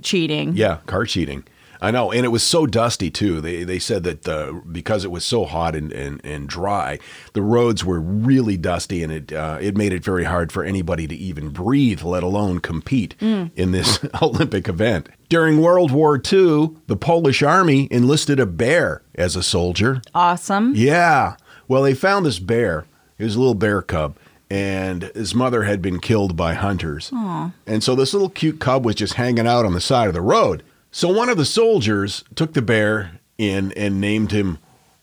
cheating. 0.02 0.54
Yeah, 0.56 0.78
car 0.86 1.04
cheating. 1.06 1.42
I 1.80 1.90
know, 1.90 2.12
and 2.12 2.24
it 2.24 2.30
was 2.30 2.42
so 2.42 2.66
dusty 2.66 3.10
too. 3.10 3.40
They 3.40 3.64
they 3.64 3.78
said 3.78 4.04
that 4.04 4.28
uh, 4.28 4.52
because 4.70 5.04
it 5.04 5.10
was 5.10 5.24
so 5.24 5.44
hot 5.44 5.74
and, 5.74 5.92
and, 5.92 6.20
and 6.24 6.48
dry, 6.48 6.98
the 7.32 7.42
roads 7.42 7.84
were 7.84 8.00
really 8.00 8.56
dusty, 8.56 9.02
and 9.02 9.12
it 9.12 9.32
uh, 9.32 9.58
it 9.60 9.76
made 9.76 9.92
it 9.92 10.04
very 10.04 10.24
hard 10.24 10.52
for 10.52 10.64
anybody 10.64 11.06
to 11.06 11.14
even 11.14 11.50
breathe, 11.50 12.02
let 12.02 12.22
alone 12.22 12.60
compete 12.60 13.14
in 13.20 13.72
this 13.72 13.98
Olympic 14.22 14.68
event. 14.68 15.08
During 15.28 15.60
World 15.60 15.90
War 15.90 16.16
II, 16.16 16.70
the 16.86 16.96
Polish 16.96 17.42
army 17.42 17.88
enlisted 17.90 18.38
a 18.38 18.46
bear 18.46 19.02
as 19.16 19.34
a 19.34 19.42
soldier. 19.42 20.00
Awesome. 20.14 20.72
Yeah. 20.74 21.36
Well, 21.68 21.82
they 21.82 21.94
found 21.94 22.24
this 22.24 22.38
bear. 22.38 22.86
It 23.18 23.24
was 23.24 23.34
a 23.34 23.38
little 23.38 23.54
bear 23.54 23.82
cub, 23.82 24.16
and 24.50 25.04
his 25.14 25.34
mother 25.34 25.64
had 25.64 25.82
been 25.82 25.98
killed 26.00 26.36
by 26.36 26.54
hunters. 26.54 27.10
Aww. 27.10 27.52
And 27.66 27.82
so 27.82 27.94
this 27.94 28.12
little 28.12 28.28
cute 28.28 28.60
cub 28.60 28.84
was 28.84 28.94
just 28.94 29.14
hanging 29.14 29.46
out 29.46 29.64
on 29.64 29.72
the 29.72 29.80
side 29.80 30.08
of 30.08 30.14
the 30.14 30.20
road. 30.20 30.62
So 30.96 31.10
one 31.10 31.28
of 31.28 31.36
the 31.36 31.44
soldiers 31.44 32.24
took 32.36 32.54
the 32.54 32.62
bear 32.62 33.20
in 33.36 33.72
and 33.72 34.00
named 34.00 34.32
him 34.32 34.56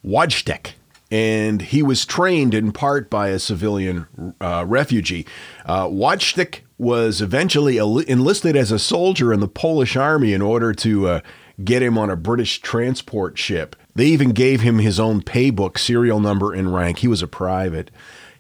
Wojtek. 0.04 0.72
And 1.12 1.62
he 1.62 1.84
was 1.84 2.04
trained 2.04 2.56
in 2.56 2.72
part 2.72 3.12
by 3.12 3.28
a 3.28 3.38
civilian 3.38 4.08
uh, 4.42 4.66
refugee. 4.68 5.28
Uh, 5.68 5.86
Wojtek 5.86 6.62
was 6.80 7.22
eventually 7.22 7.78
el- 7.78 8.00
enlisted 8.00 8.56
as 8.56 8.72
a 8.72 8.80
soldier 8.80 9.32
in 9.32 9.40
the 9.40 9.48
Polish 9.48 9.96
army 9.96 10.34
in 10.34 10.42
order 10.42 10.74
to 10.74 11.08
uh, 11.08 11.20
get 11.64 11.84
him 11.84 12.00
on 12.00 12.10
a 12.10 12.16
British 12.16 12.60
transport 12.62 13.38
ship. 13.38 13.76
They 13.94 14.08
even 14.08 14.32
gave 14.32 14.62
him 14.62 14.80
his 14.80 15.00
own 15.00 15.22
pay 15.22 15.52
book, 15.52 15.78
serial 15.78 16.20
number, 16.20 16.54
and 16.54 16.74
rank. 16.74 16.98
He 16.98 17.08
was 17.08 17.22
a 17.22 17.28
private. 17.28 17.92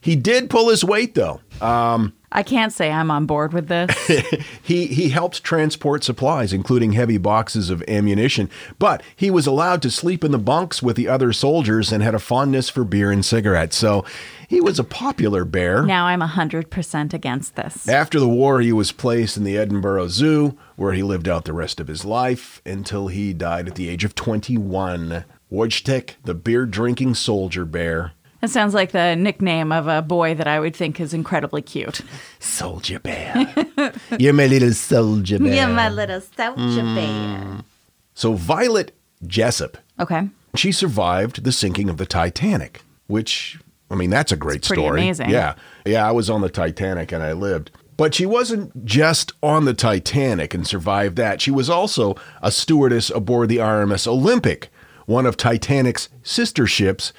He 0.02 0.16
did 0.16 0.50
pull 0.50 0.70
his 0.70 0.84
weight, 0.84 1.14
though. 1.14 1.40
I 2.36 2.44
can't 2.44 2.74
say 2.74 2.92
I'm 2.92 3.12
on 3.12 3.26
board 3.26 3.54
with 3.54 3.68
this. 3.68 3.92
He 4.64 4.88
he 4.88 5.10
helped 5.10 5.44
transport 5.44 6.04
supplies, 6.06 6.54
including 6.54 6.94
heavy 6.94 7.18
boxes 7.18 7.70
of 7.70 7.84
ammunition, 7.88 8.50
but 8.80 9.04
he 9.16 9.30
was 9.30 9.46
allowed 9.46 9.82
to 9.82 9.92
sleep 9.92 10.24
in 10.24 10.32
the 10.32 10.38
bunks 10.38 10.82
with 10.82 10.96
the 10.96 11.10
other 11.10 11.34
soldiers 11.34 11.92
and 11.92 12.02
had 12.02 12.16
a 12.16 12.20
fondness 12.20 12.70
for 12.70 12.86
beer 12.86 13.12
and 13.12 13.26
cigarettes. 13.26 13.76
So 13.76 14.06
he 14.48 14.62
was 14.62 14.80
a 14.80 14.84
popular 14.86 15.44
bear. 15.44 15.84
now 15.84 16.06
I'm 16.06 16.22
100% 16.22 17.14
against 17.14 17.56
this. 17.56 17.90
After 17.90 18.20
the 18.20 18.30
war, 18.30 18.62
he 18.62 18.72
was 18.72 18.92
placed 18.94 19.36
in 19.36 19.44
the 19.44 19.58
Edinburgh 19.58 20.08
Zoo, 20.08 20.58
where 20.78 20.94
he 20.94 21.04
lived 21.04 21.28
out 21.28 21.44
the 21.46 21.54
rest 21.54 21.80
of 21.82 21.88
his 21.88 22.06
life 22.06 22.62
until 22.66 23.08
he 23.08 23.34
died 23.34 23.68
at 23.68 23.76
the 23.76 23.90
age 23.90 24.06
of 24.06 24.16
21. 24.16 25.26
Wojtek, 25.52 26.16
the 26.24 26.34
beer 26.34 26.66
drinking 26.66 27.16
soldier 27.16 27.66
bear. 27.66 28.14
That 28.44 28.50
sounds 28.50 28.74
like 28.74 28.92
the 28.92 29.16
nickname 29.16 29.72
of 29.72 29.88
a 29.88 30.02
boy 30.02 30.36
that 30.36 30.48
I 30.48 30.60
would 30.60 30.76
think 30.76 31.00
is 31.00 31.14
incredibly 31.14 31.62
cute. 31.62 32.02
Soldier 32.42 33.00
bear. 33.00 33.56
You're 34.20 34.34
my 34.34 34.48
little 34.48 34.74
soldier 34.74 35.40
bear. 35.40 35.54
You're 35.56 35.68
my 35.70 35.88
little 35.88 36.20
soldier 36.20 36.84
bear. 36.84 37.40
Mm. 37.40 37.64
So 38.16 38.34
Violet 38.34 38.92
Jessop, 39.26 39.78
Okay. 39.98 40.28
she 40.58 40.74
survived 40.74 41.46
the 41.46 41.54
sinking 41.54 41.88
of 41.90 41.96
the 41.96 42.06
Titanic, 42.06 42.82
which, 43.08 43.60
I 43.90 43.96
mean, 43.96 44.10
that's 44.10 44.34
a 44.34 44.36
great 44.36 44.64
pretty 44.68 44.82
story. 44.82 45.00
amazing. 45.00 45.30
Yeah. 45.30 45.56
Yeah, 45.86 46.06
I 46.06 46.12
was 46.12 46.30
on 46.30 46.42
the 46.42 46.50
Titanic 46.50 47.14
and 47.14 47.24
I 47.24 47.32
lived. 47.32 47.72
But 47.96 48.14
she 48.14 48.26
wasn't 48.26 48.84
just 48.84 49.32
on 49.42 49.64
the 49.64 49.74
Titanic 49.74 50.54
and 50.54 50.68
survived 50.68 51.16
that. 51.16 51.40
She 51.40 51.50
was 51.52 51.70
also 51.70 52.18
a 52.42 52.52
stewardess 52.52 53.10
aboard 53.10 53.48
the 53.48 53.60
RMS 53.60 54.06
Olympic, 54.06 54.68
one 55.06 55.26
of 55.26 55.38
Titanic's 55.38 56.10
sister 56.24 56.68
ships, 56.68 57.14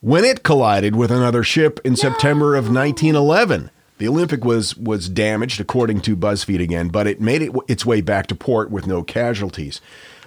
when 0.00 0.24
it 0.24 0.42
collided 0.42 0.94
with 0.94 1.10
another 1.10 1.42
ship 1.42 1.80
in 1.84 1.96
September 1.96 2.54
of 2.54 2.64
1911. 2.64 3.70
The 3.98 4.08
Olympic 4.08 4.44
was 4.44 4.76
was 4.76 5.08
damaged, 5.08 5.60
according 5.60 6.02
to 6.02 6.16
BuzzFeed 6.16 6.62
again, 6.62 6.88
but 6.88 7.06
it 7.06 7.20
made 7.20 7.42
it, 7.42 7.52
its 7.66 7.86
way 7.86 8.02
back 8.02 8.26
to 8.26 8.34
port 8.34 8.70
with 8.70 8.86
no 8.86 9.02
casualties. 9.02 9.80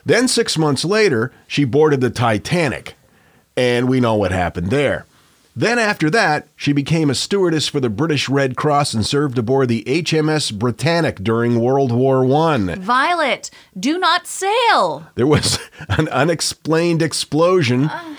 Then 0.06 0.28
six 0.28 0.58
months 0.58 0.84
later, 0.84 1.32
she 1.48 1.66
boarded 1.66 2.02
the 2.02 2.10
Titanic, 2.10 2.96
and 3.56 3.88
we 3.88 4.00
know 4.00 4.16
what 4.16 4.32
happened 4.32 4.72
there. 4.72 5.06
Then 5.56 5.78
after 5.78 6.10
that, 6.12 6.48
she 6.56 6.74
became 6.74 7.10
a 7.10 7.16
stewardess 7.16 7.68
for 7.68 7.80
the 7.80 7.90
British 7.90 8.30
Red 8.30 8.56
Cross 8.56 8.94
and 8.94 9.06
served 9.06 9.38
aboard 9.38 9.68
the 9.68 9.84
HMS 9.84 10.58
Britannic 10.58 11.18
during 11.18 11.60
World 11.60 11.92
War 11.92 12.24
One. 12.24 12.82
Violet, 12.82 13.52
do 13.78 14.00
not 14.00 14.26
sail. 14.26 15.08
There 15.16 15.28
was 15.28 15.60
an 15.90 16.08
unexplained 16.10 17.02
explosion 17.02 17.86
uh, 17.86 18.16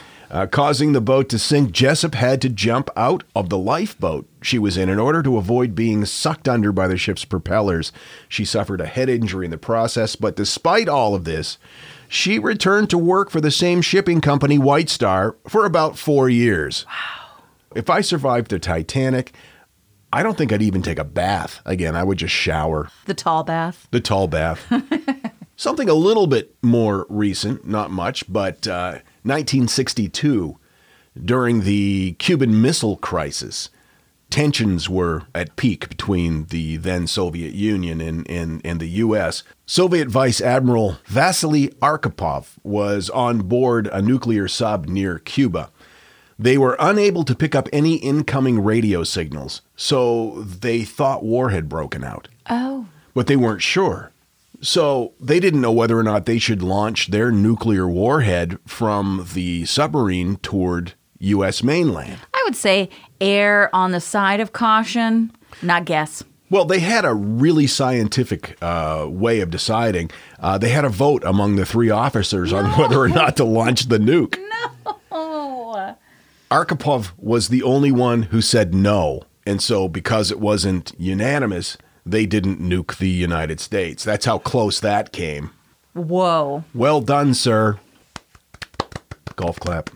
causing 0.50 0.92
the 0.92 1.00
boat 1.00 1.28
to 1.28 1.38
sink. 1.38 1.72
Jessop 1.72 2.14
had 2.14 2.40
to 2.42 2.48
jump 2.48 2.90
out 2.96 3.24
of 3.34 3.48
the 3.48 3.58
lifeboat 3.58 4.28
she 4.42 4.58
was 4.58 4.76
in 4.76 4.88
in 4.88 4.98
order 4.98 5.22
to 5.22 5.36
avoid 5.36 5.74
being 5.74 6.04
sucked 6.04 6.48
under 6.48 6.72
by 6.72 6.88
the 6.88 6.96
ship's 6.96 7.24
propellers. 7.24 7.92
She 8.28 8.44
suffered 8.44 8.80
a 8.80 8.86
head 8.86 9.08
injury 9.08 9.44
in 9.44 9.50
the 9.50 9.58
process, 9.58 10.16
but 10.16 10.36
despite 10.36 10.88
all 10.88 11.14
of 11.14 11.24
this, 11.24 11.58
she 12.08 12.38
returned 12.38 12.90
to 12.90 12.98
work 12.98 13.30
for 13.30 13.40
the 13.40 13.50
same 13.50 13.82
shipping 13.82 14.20
company, 14.20 14.58
White 14.58 14.88
Star, 14.88 15.36
for 15.48 15.64
about 15.64 15.98
four 15.98 16.28
years. 16.28 16.84
Wow. 16.86 17.44
If 17.76 17.88
I 17.88 18.00
survived 18.00 18.50
the 18.50 18.58
Titanic, 18.58 19.32
I 20.12 20.24
don't 20.24 20.36
think 20.36 20.52
I'd 20.52 20.62
even 20.62 20.82
take 20.82 20.98
a 20.98 21.04
bath 21.04 21.60
again. 21.64 21.94
I 21.94 22.02
would 22.02 22.18
just 22.18 22.34
shower. 22.34 22.88
The 23.06 23.14
tall 23.14 23.44
bath. 23.44 23.86
The 23.92 24.00
tall 24.00 24.26
bath. 24.26 24.66
Something 25.56 25.88
a 25.88 25.94
little 25.94 26.26
bit 26.26 26.56
more 26.62 27.06
recent, 27.08 27.66
not 27.66 27.90
much, 27.92 28.30
but 28.32 28.66
uh, 28.66 28.98
1962, 29.22 30.56
during 31.24 31.62
the 31.62 32.12
Cuban 32.18 32.60
Missile 32.62 32.96
Crisis, 32.96 33.68
tensions 34.30 34.88
were 34.88 35.24
at 35.34 35.56
peak 35.56 35.88
between 35.88 36.44
the 36.46 36.76
then 36.76 37.06
Soviet 37.06 37.52
Union 37.52 38.00
and, 38.00 38.28
and, 38.30 38.60
and 38.64 38.78
the 38.80 38.88
U.S. 38.88 39.42
Soviet 39.66 40.08
Vice 40.08 40.40
Admiral 40.40 40.98
Vasily 41.06 41.68
Arkhipov 41.82 42.54
was 42.62 43.10
on 43.10 43.38
board 43.40 43.88
a 43.88 44.00
nuclear 44.00 44.46
sub 44.46 44.86
near 44.86 45.18
Cuba. 45.18 45.70
They 46.38 46.56
were 46.56 46.76
unable 46.78 47.24
to 47.24 47.34
pick 47.34 47.54
up 47.54 47.68
any 47.72 47.96
incoming 47.96 48.62
radio 48.62 49.02
signals, 49.04 49.62
so 49.76 50.42
they 50.42 50.84
thought 50.84 51.22
war 51.24 51.50
had 51.50 51.68
broken 51.68 52.02
out 52.04 52.28
Oh. 52.48 52.86
but 53.14 53.26
they 53.26 53.36
weren't 53.36 53.62
sure. 53.62 54.12
So 54.62 55.14
they 55.20 55.40
didn't 55.40 55.60
know 55.60 55.72
whether 55.72 55.98
or 55.98 56.02
not 56.02 56.26
they 56.26 56.38
should 56.38 56.62
launch 56.62 57.08
their 57.08 57.30
nuclear 57.30 57.88
warhead 57.88 58.58
from 58.66 59.26
the 59.32 59.64
submarine 59.64 60.36
toward 60.36 60.94
U.S. 61.18 61.62
mainland. 61.62 62.18
I 62.34 62.42
would 62.44 62.56
say 62.56 62.90
err 63.20 63.74
on 63.74 63.92
the 63.92 64.00
side 64.00 64.40
of 64.40 64.52
caution, 64.52 65.32
not 65.62 65.84
guess. 65.84 66.22
Well, 66.50 66.64
they 66.64 66.80
had 66.80 67.04
a 67.04 67.14
really 67.14 67.68
scientific 67.68 68.58
uh, 68.60 69.06
way 69.08 69.40
of 69.40 69.50
deciding. 69.50 70.10
Uh, 70.40 70.58
they 70.58 70.70
had 70.70 70.84
a 70.84 70.88
vote 70.88 71.22
among 71.24 71.54
the 71.56 71.64
three 71.64 71.90
officers 71.90 72.52
on 72.52 72.76
whether 72.78 72.98
or 72.98 73.08
not 73.08 73.36
to 73.36 73.44
launch 73.44 73.88
the 73.88 73.98
nuke. 73.98 74.36
Oh. 75.12 75.94
Arkhipov 76.50 77.12
was 77.16 77.48
the 77.48 77.62
only 77.62 77.92
one 77.92 78.24
who 78.24 78.42
said 78.42 78.74
no. 78.74 79.22
And 79.46 79.62
so, 79.62 79.88
because 79.88 80.30
it 80.30 80.40
wasn't 80.40 80.92
unanimous, 80.98 81.78
they 82.04 82.26
didn't 82.26 82.60
nuke 82.60 82.98
the 82.98 83.08
United 83.08 83.60
States. 83.60 84.04
That's 84.04 84.24
how 84.24 84.38
close 84.38 84.80
that 84.80 85.12
came. 85.12 85.50
Whoa. 85.92 86.64
Well 86.74 87.00
done, 87.00 87.34
sir. 87.34 87.78
Golf 89.36 89.58
clap. 89.60 89.90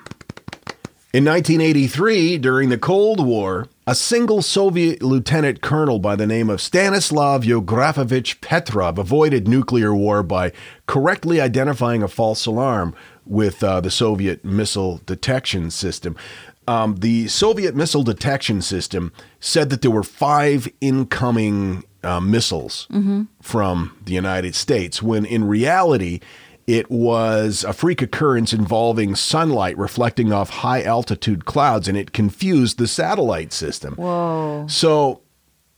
In 1.13 1.25
1983, 1.25 2.39
during 2.39 2.71
the 2.71 2.79
Cold 2.79 3.25
War, 3.25 3.69
a 3.87 3.95
single 3.95 4.43
Soviet 4.43 5.01
lieutenant 5.01 5.61
colonel 5.61 6.01
by 6.01 6.17
the 6.17 6.27
name 6.27 6.51
of 6.51 6.61
Stanislav 6.61 7.43
Yevgrafovich 7.43 8.41
Petrov 8.41 8.99
avoided 8.99 9.47
nuclear 9.47 9.95
war 9.95 10.25
by 10.25 10.51
correctly 10.87 11.41
identifying 11.41 12.03
a 12.03 12.09
false 12.09 12.47
alarm 12.47 12.97
with 13.25 13.63
uh, 13.63 13.81
the 13.81 13.93
Soviet 13.93 14.45
missile 14.45 15.03
detection 15.07 15.71
system. 15.71 16.17
Um, 16.67 16.97
the 16.97 17.29
Soviet 17.29 17.77
missile 17.77 18.03
detection 18.03 18.61
system 18.61 19.13
said 19.39 19.71
that 19.71 19.83
there 19.83 19.91
were 19.93 20.03
five 20.03 20.67
incoming 20.81 21.85
uh, 22.05 22.21
missiles 22.21 22.87
from 23.43 23.97
the 24.05 24.13
United 24.13 24.55
States, 24.55 25.03
when 25.03 25.25
in 25.25 25.45
reality, 25.45 26.21
it 26.67 26.91
was 26.91 27.65
a 27.65 27.73
freak 27.73 28.01
occurrence 28.01 28.53
involving 28.53 29.15
sunlight 29.15 29.77
reflecting 29.77 30.33
off 30.33 30.51
high 30.51 30.83
altitude 30.83 31.45
clouds, 31.45 31.89
and 31.89 31.97
it 31.97 32.13
confused 32.13 32.79
the 32.79 32.89
satellite 32.89 33.53
system. 33.53 33.95
Whoa. 33.95 34.67
So 34.69 35.21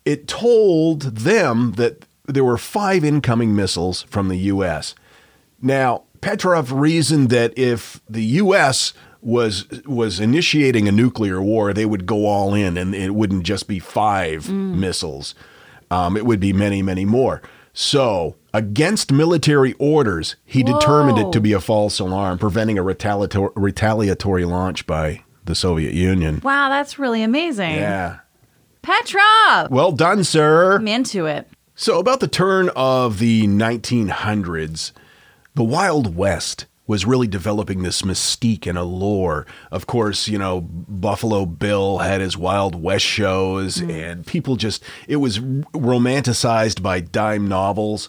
it 0.05 0.29
told 0.29 1.03
them 1.03 1.73
that 1.73 2.05
there 2.27 2.45
were 2.45 2.59
five 2.59 3.05
incoming 3.05 3.55
missiles 3.55 4.03
from 4.03 4.29
the 4.29 4.39
U.S. 4.39 4.95
Now, 5.61 6.05
Petrov 6.21 6.73
reasoned 6.73 7.31
that 7.31 7.57
if 7.59 8.01
the 8.09 8.25
U.S. 8.25 8.93
was 9.21 9.67
was 9.87 10.21
initiating 10.21 10.89
a 10.89 10.93
nuclear 10.93 11.43
war, 11.43 11.73
they 11.73 11.87
would 11.87 12.07
go 12.07 12.27
all 12.27 12.55
in, 12.55 12.77
and 12.77 12.95
it 12.95 13.15
wouldn't 13.15 13.45
just 13.45 13.67
be 13.67 13.79
five 13.79 14.49
missiles. 14.51 15.35
Um, 15.91 16.17
it 16.17 16.27
would 16.27 16.41
be 16.41 16.53
many, 16.53 16.83
many 16.83 17.05
more. 17.05 17.43
So, 17.73 18.37
against 18.55 19.13
military 19.13 19.75
orders, 19.75 20.37
he 20.45 20.63
determined 20.63 21.19
it 21.19 21.31
to 21.33 21.41
be 21.41 21.53
a 21.53 21.61
false 21.61 21.99
alarm, 21.99 22.39
preventing 22.39 22.79
a 22.79 22.83
retaliator- 22.83 23.53
retaliatory 23.55 24.47
launch 24.47 24.87
by 24.87 25.23
the 25.45 25.55
Soviet 25.55 25.93
Union. 25.93 26.41
Wow, 26.43 26.71
that's 26.71 26.99
really 26.99 27.23
amazing. 27.23 27.75
Yeah. 27.75 28.21
Petrov! 28.81 29.71
Well 29.71 29.93
done, 29.93 30.25
sir. 30.25 30.77
I'm 30.77 30.89
into 30.89 31.27
it. 31.27 31.49
So, 31.75 31.99
about 31.99 32.21
the 32.21 32.29
turn 32.29 32.71
of 32.75 33.19
the 33.19 33.47
1900s, 33.47 34.93
the 35.55 35.65
Wild 35.65 36.17
West 36.17 36.65
was 36.87 37.05
really 37.05 37.27
developing 37.27 37.83
this 37.83 38.03
mystique 38.03 38.67
and 38.67 38.79
allure. 38.79 39.47
Of 39.71 39.87
course, 39.87 40.29
you 40.29 40.39
know, 40.39 40.61
Buffalo 40.61 41.47
Bill 41.47 41.99
had 41.99 42.21
his 42.21 42.37
Wild 42.37 42.81
West 42.81 43.05
shows, 43.05 43.79
mm. 43.79 43.91
and 43.91 44.27
people 44.27 44.57
just, 44.57 44.83
it 45.09 45.17
was 45.17 45.39
romanticized 45.39 46.83
by 46.83 47.01
dime 47.01 47.49
novels. 47.49 48.09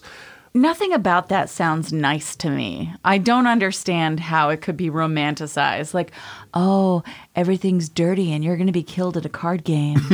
Nothing 0.54 0.92
about 0.92 1.28
that 1.28 1.50
sounds 1.50 1.92
nice 1.92 2.34
to 2.36 2.50
me. 2.50 2.92
I 3.04 3.18
don't 3.18 3.46
understand 3.46 4.18
how 4.18 4.48
it 4.48 4.60
could 4.60 4.76
be 4.76 4.90
romanticized. 4.90 5.92
Like, 5.92 6.10
oh, 6.54 7.02
everything's 7.38 7.88
dirty 7.88 8.32
and 8.32 8.44
you're 8.44 8.56
going 8.56 8.66
to 8.66 8.72
be 8.72 8.82
killed 8.82 9.16
at 9.16 9.24
a 9.24 9.28
card 9.28 9.64
game. 9.64 9.98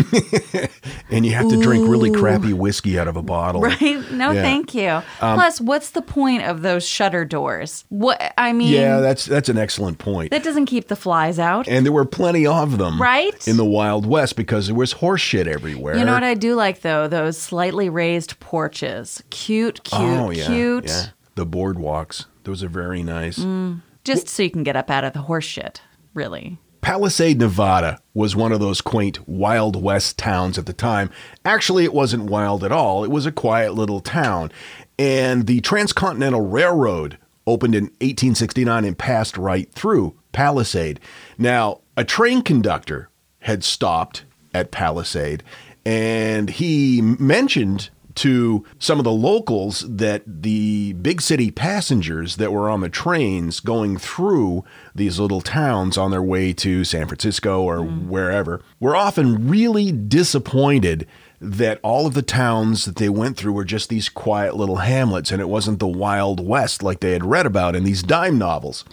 And 1.11 1.25
you 1.25 1.33
have 1.33 1.49
to 1.49 1.61
drink 1.61 1.89
really 1.89 2.11
crappy 2.11 2.53
whiskey 2.53 2.99
out 2.99 3.07
of 3.09 3.17
a 3.17 3.23
bottle. 3.23 3.61
right? 3.61 3.81
No, 4.11 4.31
Yeah. 4.33 4.41
Um, 4.41 4.45
thank 4.45 4.75
you. 4.75 5.01
Plus, 5.19 5.61
what's 5.61 5.91
the 5.91 6.03
point 6.03 6.43
of 6.43 6.63
those 6.63 6.85
shutter 6.87 7.25
doors? 7.25 7.85
What 7.89 8.35
I 8.37 8.53
mean, 8.53 8.73
Yeah, 8.73 8.99
that's 9.01 9.25
that's 9.25 9.49
an 9.49 9.57
excellent 9.59 9.99
point. 9.99 10.31
that 10.33 10.43
doesn't 10.43 10.67
keep 10.67 10.89
the 10.89 10.97
flies 10.97 11.39
out. 11.39 11.69
and 11.69 11.85
there 11.87 11.93
were 11.93 12.05
plenty 12.05 12.47
of 12.47 12.79
them 12.79 13.01
Right? 13.01 13.47
in 13.47 13.57
the 13.57 13.65
Wild 13.65 14.07
West 14.07 14.35
because 14.35 14.67
there 14.67 14.75
was 14.75 14.93
horse 14.93 15.21
shit 15.21 15.47
everywhere. 15.47 15.97
You 15.97 16.05
know 16.05 16.15
what 16.15 16.25
I 16.25 16.35
do 16.35 16.55
like 16.55 16.81
though? 16.81 17.07
Those 17.07 17.39
slightly 17.39 17.89
raised 17.89 18.41
porches. 18.41 19.23
Cute, 19.31 19.85
cute, 19.85 20.01
oh, 20.01 20.31
yeah, 20.31 20.47
cute. 20.47 20.87
yeah. 20.89 21.07
The 21.37 21.47
boardwalks. 21.47 22.25
Those 22.45 22.63
are 22.65 22.69
very 22.69 23.03
nice. 23.03 23.39
Mm. 23.39 23.83
Just 24.05 24.29
so 24.29 24.43
you 24.43 24.51
can 24.51 24.65
get 24.65 24.75
up 24.77 24.91
out 24.91 25.05
of 25.05 25.13
the 25.13 25.21
horse 25.23 25.45
shit, 25.45 25.81
really. 26.13 26.59
Palisade, 26.85 27.39
Nevada 27.39 27.99
was 28.13 28.37
one 28.37 28.53
of 28.53 28.61
those 28.61 28.83
quaint 28.83 29.27
Wild 29.27 29.83
West 29.83 30.19
towns 30.19 30.59
at 30.59 30.67
the 30.67 30.75
time. 30.75 31.09
Actually, 31.43 31.85
it 31.85 31.95
wasn't 31.95 32.29
wild 32.29 32.63
at 32.63 32.73
all. 32.73 33.05
It 33.05 33.11
was 33.11 33.25
a 33.25 33.33
quiet 33.33 33.73
little 33.73 34.01
town. 34.01 34.53
And 34.99 35.47
the 35.47 35.63
Transcontinental 35.63 36.43
Railroad 36.43 37.17
opened 37.47 37.75
in 37.75 37.85
1869 37.85 38.85
and 38.85 38.99
passed 38.99 39.39
right 39.39 39.73
through 39.73 40.15
Palisade. 40.33 41.01
Now, 41.39 41.81
a 41.97 42.05
train 42.05 42.43
conductor 42.43 43.09
had 43.39 43.65
stopped 43.65 44.27
at 44.53 44.71
Palisade 44.71 45.43
and 45.87 46.51
he 46.51 47.01
mentioned 47.01 47.89
to 48.17 48.65
some 48.79 48.99
of 48.99 49.05
the 49.05 49.13
locals 49.13 49.85
that 49.89 50.23
the 50.27 50.93
big 50.95 51.21
city 51.21 51.51
passengers 51.51 52.37
that 52.37 52.53
were 52.53 52.71
on 52.71 52.81
the 52.81 52.89
trains 52.89 53.61
going 53.61 53.97
through 53.97 54.65
these 54.95 55.19
little 55.19 55.41
towns 55.41 55.99
on 55.99 56.11
their 56.11 56.23
way 56.23 56.53
to 56.53 56.85
San 56.85 57.07
Francisco 57.07 57.63
or 57.63 57.83
wherever 57.83 58.63
were 58.79 58.95
often 58.95 59.49
really 59.49 59.91
disappointed 59.91 61.07
that 61.41 61.81
all 61.83 62.07
of 62.07 62.15
the 62.15 62.23
towns 62.23 62.85
that 62.85 62.97
they 62.97 63.09
went 63.09 63.37
through 63.37 63.53
were 63.53 63.65
just 63.65 63.89
these 63.89 64.09
quiet 64.09 64.57
little 64.57 64.77
hamlets 64.77 65.31
and 65.31 65.41
it 65.41 65.49
wasn't 65.49 65.79
the 65.79 65.87
Wild 65.87 66.45
West 66.45 66.83
like 66.83 67.01
they 67.01 67.13
had 67.13 67.25
read 67.25 67.47
about 67.47 67.77
in 67.77 67.85
these 67.85 68.03
dime 68.03 68.39
novels. 68.39 68.85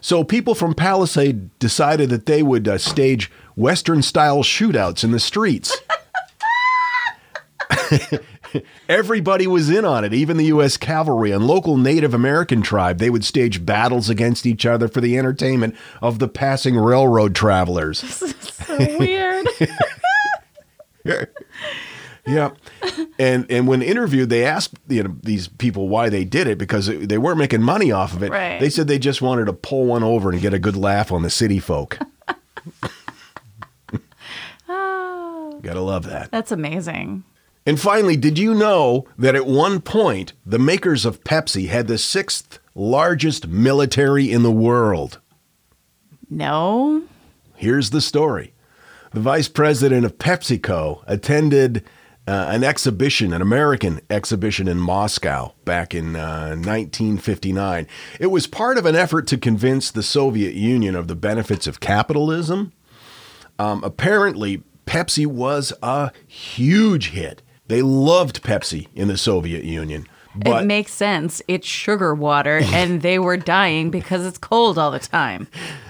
So 0.00 0.24
people 0.24 0.54
from 0.54 0.74
Palisade 0.74 1.56
decided 1.58 2.08
that 2.10 2.26
they 2.26 2.42
would 2.42 2.66
uh, 2.66 2.78
stage 2.78 3.30
Western 3.54 4.02
style 4.02 4.42
shootouts 4.42 5.04
in 5.04 5.10
the 5.10 5.20
streets. 5.20 5.76
Everybody 8.88 9.46
was 9.46 9.70
in 9.70 9.84
on 9.84 10.04
it, 10.04 10.12
even 10.14 10.36
the 10.36 10.46
U.S. 10.46 10.76
cavalry 10.76 11.30
and 11.30 11.46
local 11.46 11.76
Native 11.76 12.14
American 12.14 12.62
tribe. 12.62 12.98
They 12.98 13.10
would 13.10 13.24
stage 13.24 13.64
battles 13.64 14.08
against 14.10 14.46
each 14.46 14.66
other 14.66 14.88
for 14.88 15.00
the 15.00 15.16
entertainment 15.18 15.76
of 16.02 16.18
the 16.18 16.28
passing 16.28 16.76
railroad 16.76 17.34
travelers. 17.34 18.00
This 18.20 18.22
is 18.22 18.34
So 18.54 18.98
weird. 18.98 19.46
Yeah, 22.26 22.50
and 23.18 23.46
and 23.50 23.66
when 23.66 23.80
interviewed, 23.82 24.28
they 24.28 24.44
asked 24.44 24.74
you 24.88 25.02
know 25.02 25.16
these 25.22 25.48
people 25.48 25.88
why 25.88 26.10
they 26.10 26.24
did 26.24 26.46
it 26.46 26.58
because 26.58 26.86
they 26.86 27.18
weren't 27.18 27.38
making 27.38 27.62
money 27.62 27.90
off 27.90 28.12
of 28.12 28.22
it. 28.22 28.30
Right. 28.30 28.60
They 28.60 28.68
said 28.70 28.86
they 28.86 28.98
just 28.98 29.20
wanted 29.22 29.46
to 29.46 29.52
pull 29.54 29.86
one 29.86 30.02
over 30.04 30.30
and 30.30 30.40
get 30.40 30.54
a 30.54 30.58
good 30.58 30.76
laugh 30.76 31.10
on 31.10 31.22
the 31.22 31.30
city 31.30 31.58
folk. 31.58 31.98
Oh. 34.68 35.58
Gotta 35.62 35.80
love 35.80 36.04
that. 36.06 36.30
That's 36.30 36.52
amazing. 36.52 37.24
And 37.70 37.78
finally, 37.80 38.16
did 38.16 38.36
you 38.36 38.52
know 38.52 39.06
that 39.16 39.36
at 39.36 39.46
one 39.46 39.80
point 39.80 40.32
the 40.44 40.58
makers 40.58 41.04
of 41.04 41.22
Pepsi 41.22 41.68
had 41.68 41.86
the 41.86 41.98
sixth 41.98 42.58
largest 42.74 43.46
military 43.46 44.32
in 44.32 44.42
the 44.42 44.50
world? 44.50 45.20
No. 46.28 47.04
Here's 47.54 47.90
the 47.90 48.00
story. 48.00 48.54
The 49.12 49.20
vice 49.20 49.46
president 49.46 50.04
of 50.04 50.18
PepsiCo 50.18 51.04
attended 51.06 51.84
uh, 52.26 52.46
an 52.48 52.64
exhibition, 52.64 53.32
an 53.32 53.40
American 53.40 54.00
exhibition 54.10 54.66
in 54.66 54.78
Moscow 54.78 55.54
back 55.64 55.94
in 55.94 56.16
uh, 56.16 56.56
1959. 56.56 57.86
It 58.18 58.32
was 58.32 58.48
part 58.48 58.78
of 58.78 58.84
an 58.84 58.96
effort 58.96 59.28
to 59.28 59.38
convince 59.38 59.92
the 59.92 60.02
Soviet 60.02 60.54
Union 60.54 60.96
of 60.96 61.06
the 61.06 61.14
benefits 61.14 61.68
of 61.68 61.78
capitalism. 61.78 62.72
Um, 63.60 63.84
apparently, 63.84 64.64
Pepsi 64.86 65.24
was 65.24 65.72
a 65.84 66.10
huge 66.26 67.10
hit. 67.10 67.42
They 67.70 67.82
loved 67.82 68.42
Pepsi 68.42 68.88
in 68.96 69.06
the 69.06 69.16
Soviet 69.16 69.62
Union. 69.62 70.08
But 70.34 70.64
it 70.64 70.66
makes 70.66 70.92
sense. 70.92 71.40
It's 71.46 71.68
sugar 71.68 72.14
water, 72.14 72.58
and 72.64 73.00
they 73.00 73.20
were 73.20 73.36
dying 73.36 73.90
because 73.90 74.26
it's 74.26 74.38
cold 74.38 74.76
all 74.76 74.90
the 74.90 74.98
time. 74.98 75.46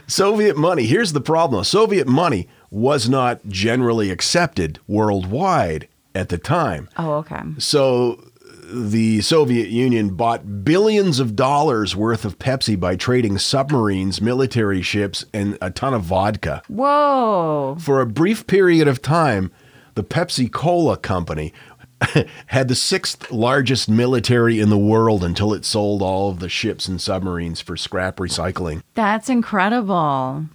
Soviet 0.07 0.59
money, 0.59 0.85
here's 0.85 1.14
the 1.14 1.22
problem 1.22 1.64
Soviet 1.64 2.07
money 2.07 2.49
was 2.70 3.09
not 3.09 3.41
generally 3.49 4.11
accepted 4.11 4.78
worldwide 4.87 5.89
at 6.14 6.28
the 6.28 6.37
time. 6.37 6.91
Oh, 6.99 7.14
okay. 7.14 7.41
So 7.57 8.22
the 8.70 9.22
Soviet 9.22 9.68
Union 9.68 10.14
bought 10.16 10.62
billions 10.62 11.18
of 11.18 11.35
dollars 11.35 11.97
worth 11.97 12.26
of 12.26 12.39
Pepsi 12.39 12.78
by 12.78 12.95
trading 12.95 13.39
submarines, 13.39 14.20
military 14.20 14.83
ships, 14.83 15.24
and 15.33 15.57
a 15.62 15.70
ton 15.70 15.95
of 15.95 16.03
vodka. 16.03 16.62
Whoa. 16.68 17.78
For 17.81 18.03
a 18.03 18.07
brief 18.07 18.47
period 18.47 18.87
of 18.87 19.01
time, 19.01 19.51
the 19.95 20.05
Pepsi 20.05 20.51
Cola 20.51 20.97
company 20.97 21.53
had 22.46 22.68
the 22.68 22.74
sixth 22.74 23.30
largest 23.30 23.88
military 23.88 24.61
in 24.61 24.70
the 24.70 24.78
world 24.78 25.22
until 25.22 25.53
it 25.53 25.64
sold 25.64 26.03
all 26.03 26.30
of 26.30 26.40
the 26.40 26.48
ships 26.48 26.88
and 26.88 27.01
submarines 27.01 27.61
for 27.61 27.76
scrap 27.76 28.16
recycling. 28.16 28.82
That's 28.94 29.28
incredible. 29.28 30.46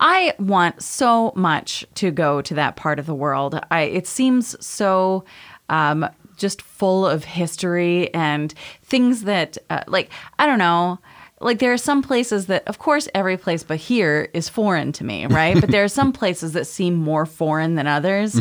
I 0.00 0.34
want 0.38 0.82
so 0.82 1.32
much 1.34 1.84
to 1.94 2.10
go 2.10 2.40
to 2.42 2.54
that 2.54 2.76
part 2.76 2.98
of 2.98 3.06
the 3.06 3.14
world. 3.14 3.60
I 3.70 3.82
it 3.82 4.06
seems 4.06 4.56
so 4.64 5.24
um, 5.68 6.08
just 6.36 6.62
full 6.62 7.06
of 7.06 7.24
history 7.24 8.12
and 8.14 8.52
things 8.82 9.22
that 9.24 9.58
uh, 9.70 9.84
like 9.86 10.10
I 10.38 10.46
don't 10.46 10.58
know. 10.58 10.98
Like 11.40 11.58
there 11.58 11.72
are 11.72 11.78
some 11.78 12.00
places 12.00 12.46
that, 12.46 12.66
of 12.68 12.78
course, 12.78 13.06
every 13.14 13.36
place 13.36 13.62
but 13.62 13.76
here 13.76 14.30
is 14.32 14.48
foreign 14.48 14.92
to 14.92 15.04
me, 15.04 15.26
right? 15.26 15.60
but 15.60 15.70
there 15.70 15.84
are 15.84 15.88
some 15.88 16.12
places 16.12 16.52
that 16.52 16.66
seem 16.66 16.94
more 16.94 17.26
foreign 17.26 17.74
than 17.74 17.86
others. 17.86 18.38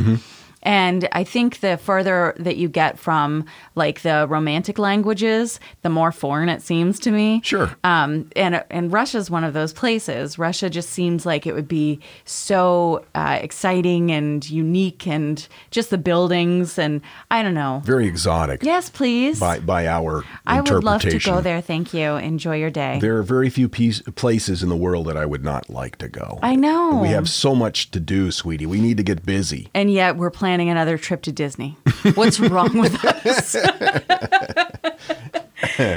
And 0.64 1.08
I 1.12 1.24
think 1.24 1.60
the 1.60 1.78
further 1.78 2.34
that 2.40 2.58
you 2.58 2.70
get 2.70 2.98
from 2.98 3.46
like 3.76 4.02
the 4.02 4.26
romantic 4.30 4.80
languages, 4.80 5.60
the 5.82 5.90
more 5.90 6.12
foreign 6.12 6.50
it 6.50 6.62
seems 6.62 7.00
to 7.00 7.12
me. 7.12 7.42
Sure. 7.44 7.70
Um, 7.84 8.30
and 8.36 8.64
and 8.70 8.92
Russia's 8.92 9.30
one 9.30 9.44
of 9.44 9.54
those 9.54 9.74
places. 9.74 10.40
Russia 10.40 10.70
just 10.70 10.90
seems 10.90 11.26
like 11.26 11.46
it 11.46 11.54
would 11.54 11.68
be 11.68 12.00
so 12.26 13.04
uh, 13.14 13.40
exciting 13.42 14.12
and 14.12 14.50
unique, 14.50 15.06
and 15.06 15.46
just 15.72 15.90
the 15.90 15.98
buildings 15.98 16.80
and 16.80 17.02
I 17.30 17.44
don't 17.44 17.54
know. 17.54 17.82
Very 17.84 18.08
exotic 18.08 18.64
Yes, 18.64 18.90
please. 18.90 19.40
by, 19.40 19.60
by 19.60 19.88
our 19.88 20.24
I 20.46 20.62
would 20.62 20.84
love 20.84 21.02
to 21.02 21.20
go 21.20 21.42
there. 21.42 21.62
Thank 21.62 21.94
you. 21.94 22.16
Enjoy 22.16 22.56
your 22.56 22.70
day. 22.70 23.00
There 23.02 23.18
are 23.18 23.24
very 23.24 23.50
few 23.50 23.68
piece, 23.68 24.02
places 24.16 24.64
in 24.64 24.70
the 24.70 24.76
world 24.76 25.08
that 25.08 25.18
I 25.18 25.26
would 25.26 25.44
not 25.44 25.70
like 25.70 25.98
to 25.98 26.08
go. 26.08 26.40
I 26.42 26.56
know. 26.56 27.00
We 27.02 27.10
have 27.10 27.30
so 27.30 27.54
much 27.54 27.92
to 27.92 28.00
do, 28.00 28.32
sweetie. 28.32 28.66
We 28.66 28.80
need 28.80 28.98
to 28.98 29.04
get 29.04 29.26
busy. 29.26 29.70
and 29.74 29.92
yet 29.92 30.16
we're 30.16 30.30
planning 30.30 30.53
another 30.70 30.98
trip 30.98 31.22
to 31.24 31.32
Disney. 31.32 31.78
What's 32.16 32.40
wrong 32.40 32.78
with 32.78 33.04
us? 33.06 33.56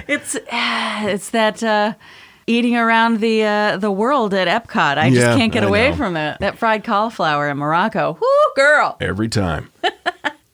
it's 0.09 0.37
it's 0.53 1.31
that 1.31 1.63
uh, 1.63 1.95
eating 2.47 2.77
around 2.77 3.21
the 3.21 3.45
uh, 3.45 3.77
the 3.77 3.91
world 3.91 4.35
at 4.35 4.49
Epcot. 4.49 4.99
I 4.99 5.11
just 5.11 5.21
Yeah, 5.21 5.37
can't 5.37 5.53
get 5.53 5.65
I 5.65 5.67
away 5.67 5.91
know. 5.91 5.97
from 5.97 6.17
it. 6.17 6.39
That 6.41 6.59
fried 6.59 6.85
cauliflower 6.85 7.49
in 7.49 7.59
Morocco. 7.59 8.19
Whoo, 8.21 8.53
girl. 8.57 8.97
Every 9.01 9.29
time. 9.29 9.71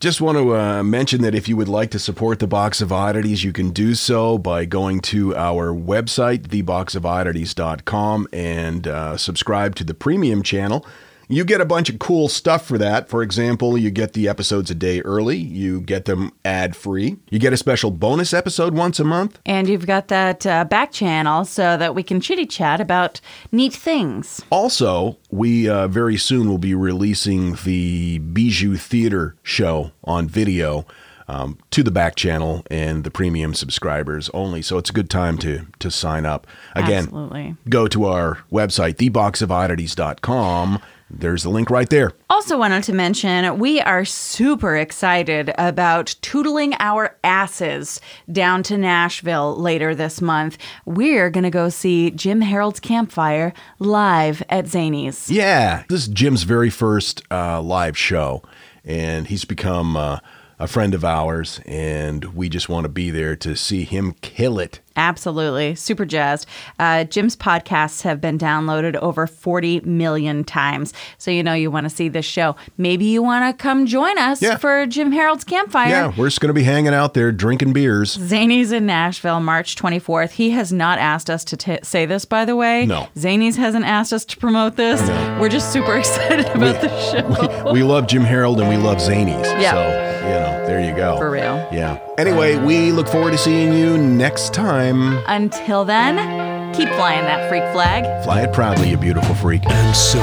Just 0.00 0.20
want 0.20 0.36
to 0.36 0.56
uh, 0.56 0.82
mention 0.82 1.22
that 1.22 1.32
if 1.32 1.48
you 1.48 1.56
would 1.56 1.68
like 1.68 1.92
to 1.92 1.98
support 2.00 2.40
the 2.40 2.48
Box 2.48 2.80
of 2.80 2.90
Oddities, 2.92 3.44
you 3.44 3.52
can 3.52 3.70
do 3.70 3.94
so 3.94 4.36
by 4.36 4.64
going 4.64 4.98
to 5.02 5.32
our 5.36 5.72
website, 5.72 6.48
theboxofoddities.com, 6.48 8.26
and 8.32 8.88
uh, 8.88 9.16
subscribe 9.16 9.76
to 9.76 9.84
the 9.84 9.94
premium 9.94 10.42
channel. 10.42 10.84
You 11.28 11.44
get 11.44 11.60
a 11.60 11.64
bunch 11.64 11.88
of 11.88 11.98
cool 11.98 12.28
stuff 12.28 12.66
for 12.66 12.78
that. 12.78 13.08
For 13.08 13.22
example, 13.22 13.78
you 13.78 13.90
get 13.90 14.12
the 14.12 14.28
episodes 14.28 14.70
a 14.70 14.74
day 14.74 15.00
early, 15.02 15.36
you 15.36 15.80
get 15.80 16.04
them 16.04 16.32
ad 16.44 16.76
free, 16.76 17.16
you 17.30 17.38
get 17.38 17.52
a 17.52 17.56
special 17.56 17.90
bonus 17.90 18.32
episode 18.34 18.74
once 18.74 19.00
a 19.00 19.04
month. 19.04 19.38
And 19.46 19.68
you've 19.68 19.86
got 19.86 20.08
that 20.08 20.46
uh, 20.46 20.64
back 20.64 20.92
channel 20.92 21.44
so 21.44 21.76
that 21.76 21.94
we 21.94 22.02
can 22.02 22.20
chitty 22.20 22.46
chat 22.46 22.80
about 22.80 23.20
neat 23.50 23.72
things. 23.72 24.42
Also, 24.50 25.18
we 25.30 25.68
uh, 25.68 25.88
very 25.88 26.16
soon 26.16 26.48
will 26.48 26.58
be 26.58 26.74
releasing 26.74 27.54
the 27.64 28.18
Bijou 28.18 28.76
Theater 28.76 29.36
show 29.42 29.92
on 30.04 30.28
video. 30.28 30.86
um, 31.28 31.56
to 31.70 31.82
the 31.82 31.90
back 31.92 32.16
channel 32.16 32.62
and 32.70 33.04
the 33.04 33.10
premium 33.10 33.54
subscribers 33.54 34.28
only. 34.34 34.60
So 34.60 34.76
it's 34.76 34.90
a 34.90 34.92
good 34.92 35.08
time 35.08 35.38
to 35.38 35.66
to 35.78 35.90
sign 35.90 36.26
up. 36.26 36.46
Again, 36.74 37.04
Absolutely. 37.04 37.56
go 37.68 37.86
to 37.88 38.04
our 38.06 38.40
website, 38.50 38.96
theboxofoddities.com. 38.96 40.82
There's 41.12 41.42
the 41.42 41.50
link 41.50 41.68
right 41.70 41.88
there. 41.88 42.12
Also, 42.30 42.58
wanted 42.58 42.84
to 42.84 42.94
mention 42.94 43.58
we 43.58 43.80
are 43.80 44.04
super 44.04 44.76
excited 44.76 45.52
about 45.58 46.14
tootling 46.22 46.74
our 46.80 47.16
asses 47.22 48.00
down 48.30 48.62
to 48.64 48.78
Nashville 48.78 49.54
later 49.56 49.94
this 49.94 50.22
month. 50.22 50.56
We're 50.86 51.30
going 51.30 51.44
to 51.44 51.50
go 51.50 51.68
see 51.68 52.10
Jim 52.10 52.40
Harold's 52.40 52.80
Campfire 52.80 53.52
live 53.78 54.42
at 54.48 54.64
Zanies. 54.64 55.30
Yeah, 55.30 55.84
this 55.88 56.02
is 56.02 56.08
Jim's 56.08 56.44
very 56.44 56.70
first 56.70 57.22
uh, 57.30 57.60
live 57.60 57.96
show, 57.96 58.42
and 58.84 59.26
he's 59.26 59.44
become 59.44 59.96
uh, 59.96 60.18
a 60.58 60.66
friend 60.66 60.94
of 60.94 61.04
ours, 61.04 61.60
and 61.66 62.24
we 62.34 62.48
just 62.48 62.68
want 62.68 62.84
to 62.84 62.88
be 62.88 63.10
there 63.10 63.36
to 63.36 63.54
see 63.54 63.84
him 63.84 64.14
kill 64.22 64.58
it. 64.58 64.80
Absolutely. 64.96 65.74
Super 65.74 66.04
jazzed. 66.04 66.46
Uh, 66.78 67.04
Jim's 67.04 67.36
podcasts 67.36 68.02
have 68.02 68.20
been 68.20 68.38
downloaded 68.38 68.96
over 68.96 69.26
40 69.26 69.80
million 69.80 70.44
times. 70.44 70.92
So, 71.18 71.30
you 71.30 71.42
know, 71.42 71.54
you 71.54 71.70
want 71.70 71.84
to 71.84 71.90
see 71.90 72.08
this 72.08 72.24
show. 72.24 72.56
Maybe 72.76 73.04
you 73.06 73.22
want 73.22 73.44
to 73.56 73.62
come 73.62 73.86
join 73.86 74.18
us 74.18 74.42
Yeah. 74.42 74.56
for 74.56 74.86
Jim 74.86 75.12
Harold's 75.12 75.44
Campfire. 75.44 75.88
Yeah, 75.88 76.12
we're 76.16 76.26
just 76.28 76.40
going 76.40 76.48
to 76.48 76.54
be 76.54 76.62
hanging 76.64 76.94
out 76.94 77.14
there 77.14 77.32
drinking 77.32 77.72
beers. 77.72 78.16
Zanies 78.16 78.72
in 78.72 78.86
Nashville, 78.86 79.40
March 79.40 79.76
24th. 79.76 80.32
He 80.32 80.50
has 80.50 80.72
not 80.72 80.98
asked 80.98 81.30
us 81.30 81.44
to 81.44 81.56
t- 81.56 81.78
say 81.82 82.06
this, 82.06 82.24
by 82.24 82.44
the 82.44 82.56
way. 82.56 82.86
No. 82.86 83.08
Zanies 83.16 83.56
hasn't 83.56 83.84
asked 83.84 84.12
us 84.12 84.24
to 84.26 84.36
promote 84.36 84.76
this. 84.76 85.00
No. 85.06 85.38
We're 85.40 85.48
just 85.48 85.72
super 85.72 85.96
excited 85.98 86.46
about 86.46 86.80
the 86.80 86.88
show. 87.10 87.22
We 87.72 87.82
love 87.82 88.06
Jim 88.06 88.22
Harold 88.22 88.60
and 88.60 88.68
we 88.68 88.76
love 88.76 88.98
Zanies. 88.98 89.44
Yeah. 89.60 89.70
So, 89.72 90.26
you 90.28 90.34
know, 90.34 90.66
there 90.66 90.80
you 90.84 90.94
go. 90.94 91.16
For 91.16 91.30
real. 91.30 91.66
Yeah. 91.72 91.98
Anyway, 92.18 92.56
we 92.56 92.92
look 92.92 93.08
forward 93.08 93.30
to 93.32 93.38
seeing 93.38 93.72
you 93.72 93.96
next 93.96 94.52
time. 94.52 94.81
Until 94.90 95.84
then, 95.84 96.74
keep 96.74 96.88
flying 96.90 97.24
that 97.24 97.48
freak 97.48 97.62
flag. 97.72 98.24
Fly 98.24 98.42
it 98.42 98.52
proudly, 98.52 98.90
you 98.90 98.96
beautiful 98.96 99.34
freak. 99.36 99.62
And 99.68 99.94
so, 99.94 100.18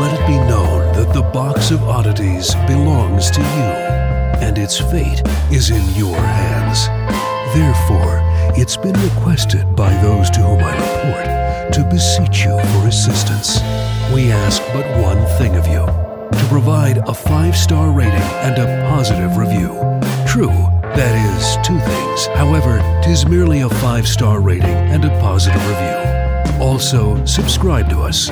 let 0.00 0.18
it 0.18 0.26
be 0.26 0.38
known 0.48 0.94
that 0.94 1.12
the 1.12 1.22
box 1.22 1.70
of 1.70 1.82
oddities 1.82 2.54
belongs 2.66 3.30
to 3.32 3.40
you, 3.40 3.68
and 4.46 4.56
its 4.56 4.78
fate 4.78 5.22
is 5.50 5.70
in 5.70 5.82
your 5.94 6.16
hands. 6.16 6.86
Therefore, 7.54 8.20
it's 8.56 8.78
been 8.78 8.98
requested 9.02 9.76
by 9.76 9.92
those 10.02 10.30
to 10.30 10.40
whom 10.40 10.60
I 10.64 10.72
report 10.72 11.72
to 11.74 11.84
beseech 11.90 12.44
you 12.44 12.58
for 12.58 12.88
assistance. 12.88 13.60
We 14.14 14.32
ask 14.32 14.62
but 14.72 14.86
one 15.02 15.24
thing 15.38 15.56
of 15.56 15.66
you 15.66 15.84
to 15.86 16.46
provide 16.48 16.98
a 17.08 17.14
five 17.14 17.56
star 17.56 17.90
rating 17.92 18.14
and 18.14 18.58
a 18.58 18.88
positive 18.88 19.36
review. 19.36 19.78
True, 20.26 20.50
that 20.96 21.14
is 21.36 21.56
two 21.66 21.78
things. 21.78 22.26
However, 22.38 22.80
tis 23.02 23.26
merely 23.26 23.60
a 23.60 23.68
five 23.68 24.06
star 24.06 24.40
rating 24.40 24.64
and 24.64 25.04
a 25.04 25.10
positive 25.20 25.60
review. 25.68 26.62
Also, 26.62 27.22
subscribe 27.24 27.88
to 27.90 28.00
us. 28.00 28.30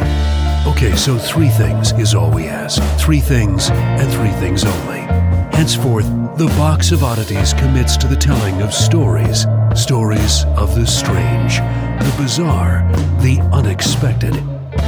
Okay, 0.67 0.95
so 0.95 1.17
three 1.19 1.49
things 1.49 1.93
is 1.93 2.15
all 2.15 2.31
we 2.31 2.47
ask. 2.47 2.83
Three 2.99 3.21
things 3.21 3.71
and 3.71 4.13
three 4.13 4.31
things 4.41 4.63
only. 4.65 5.01
Henceforth, 5.57 6.05
the 6.37 6.49
Box 6.59 6.93
of 6.93 7.03
Oddities 7.03 7.55
commits 7.55 7.97
to 7.97 8.07
the 8.07 8.17
telling 8.17 8.61
of 8.63 8.75
stories. 8.75 9.47
Stories 9.75 10.45
of 10.57 10.75
the 10.75 10.87
strange, 10.87 11.57
the 11.59 12.15
bizarre, 12.19 12.87
the 13.21 13.41
unexpected. 13.53 14.35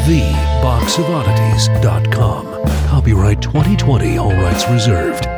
TheBoxOfOddities.com. 0.06 2.46
Copyright 2.88 3.40
2020, 3.40 4.18
all 4.18 4.32
rights 4.32 4.68
reserved. 4.68 5.31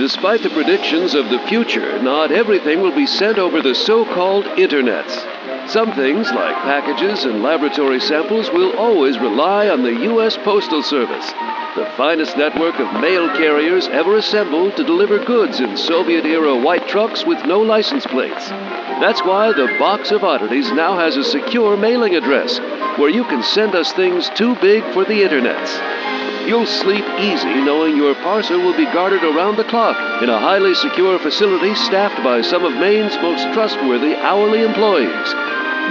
Despite 0.00 0.42
the 0.42 0.48
predictions 0.48 1.12
of 1.12 1.28
the 1.28 1.40
future, 1.40 2.02
not 2.02 2.32
everything 2.32 2.80
will 2.80 2.96
be 2.96 3.06
sent 3.06 3.36
over 3.36 3.60
the 3.60 3.74
so 3.74 4.06
called 4.06 4.46
internets. 4.56 5.68
Some 5.68 5.92
things, 5.92 6.32
like 6.32 6.56
packages 6.62 7.26
and 7.26 7.42
laboratory 7.42 8.00
samples, 8.00 8.50
will 8.50 8.74
always 8.78 9.18
rely 9.18 9.68
on 9.68 9.82
the 9.82 9.92
U.S. 10.04 10.38
Postal 10.38 10.82
Service, 10.82 11.30
the 11.76 11.86
finest 11.96 12.36
network 12.36 12.74
of 12.80 13.00
mail 13.00 13.28
carriers 13.36 13.86
ever 13.88 14.16
assembled 14.16 14.76
to 14.76 14.82
deliver 14.82 15.24
goods 15.24 15.60
in 15.60 15.76
Soviet 15.76 16.24
era 16.24 16.56
white 16.56 16.88
trucks 16.88 17.24
with 17.24 17.44
no 17.46 17.60
license 17.60 18.04
plates. 18.06 18.48
That's 18.48 19.22
why 19.24 19.52
the 19.52 19.76
Box 19.78 20.10
of 20.10 20.24
Oddities 20.24 20.72
now 20.72 20.96
has 20.96 21.16
a 21.16 21.22
secure 21.22 21.76
mailing 21.76 22.16
address 22.16 22.58
where 22.98 23.08
you 23.08 23.22
can 23.24 23.42
send 23.42 23.76
us 23.76 23.92
things 23.92 24.28
too 24.30 24.56
big 24.56 24.82
for 24.92 25.04
the 25.04 25.22
internets. 25.22 26.48
You'll 26.48 26.66
sleep 26.66 27.04
easy 27.20 27.62
knowing 27.62 27.96
your 27.96 28.16
parcel 28.16 28.58
will 28.58 28.76
be 28.76 28.86
guarded 28.86 29.22
around 29.22 29.56
the 29.56 29.64
clock 29.64 30.22
in 30.22 30.28
a 30.28 30.40
highly 30.40 30.74
secure 30.74 31.18
facility 31.20 31.74
staffed 31.76 32.22
by 32.24 32.42
some 32.42 32.64
of 32.64 32.72
Maine's 32.72 33.16
most 33.22 33.44
trustworthy 33.54 34.16
hourly 34.16 34.62
employees. 34.62 35.34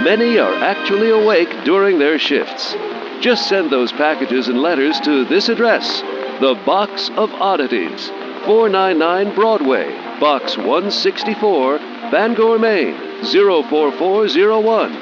Many 0.04 0.38
are 0.38 0.54
actually 0.56 1.08
awake 1.08 1.64
during 1.64 1.98
their 1.98 2.18
shifts. 2.18 2.74
Just 3.20 3.48
send 3.48 3.70
those 3.70 3.92
packages 3.92 4.48
and 4.48 4.62
letters 4.62 4.98
to 5.00 5.26
this 5.26 5.50
address 5.50 6.00
The 6.40 6.54
Box 6.64 7.10
of 7.16 7.30
Oddities, 7.34 8.08
499 8.46 9.34
Broadway, 9.34 9.90
Box 10.18 10.56
164, 10.56 11.78
Bangor, 12.10 12.58
Maine, 12.58 12.96
04401. 13.24 14.92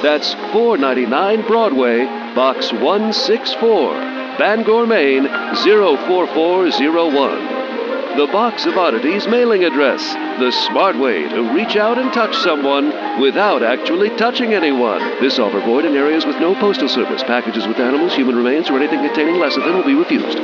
That's 0.00 0.34
499 0.52 1.42
Broadway, 1.48 2.04
Box 2.36 2.72
164, 2.72 3.94
Bangor, 4.38 4.86
Maine 4.86 5.26
04401. 5.64 7.55
The 8.16 8.26
Box 8.32 8.64
of 8.64 8.78
Oddities 8.78 9.28
mailing 9.28 9.64
address, 9.64 10.14
the 10.40 10.50
smart 10.50 10.96
way 10.96 11.28
to 11.28 11.52
reach 11.52 11.76
out 11.76 11.98
and 11.98 12.10
touch 12.14 12.34
someone 12.36 13.20
without 13.20 13.62
actually 13.62 14.08
touching 14.16 14.54
anyone. 14.54 15.00
This 15.20 15.38
offer 15.38 15.60
void 15.60 15.84
in 15.84 15.94
areas 15.94 16.24
with 16.24 16.36
no 16.36 16.54
postal 16.54 16.88
service. 16.88 17.22
Packages 17.22 17.66
with 17.66 17.78
animals, 17.78 18.14
human 18.14 18.34
remains, 18.34 18.70
or 18.70 18.78
anything 18.78 19.04
containing 19.04 19.34
lecithin 19.34 19.74
will 19.74 19.84
be 19.84 19.94
refused. 19.94 20.38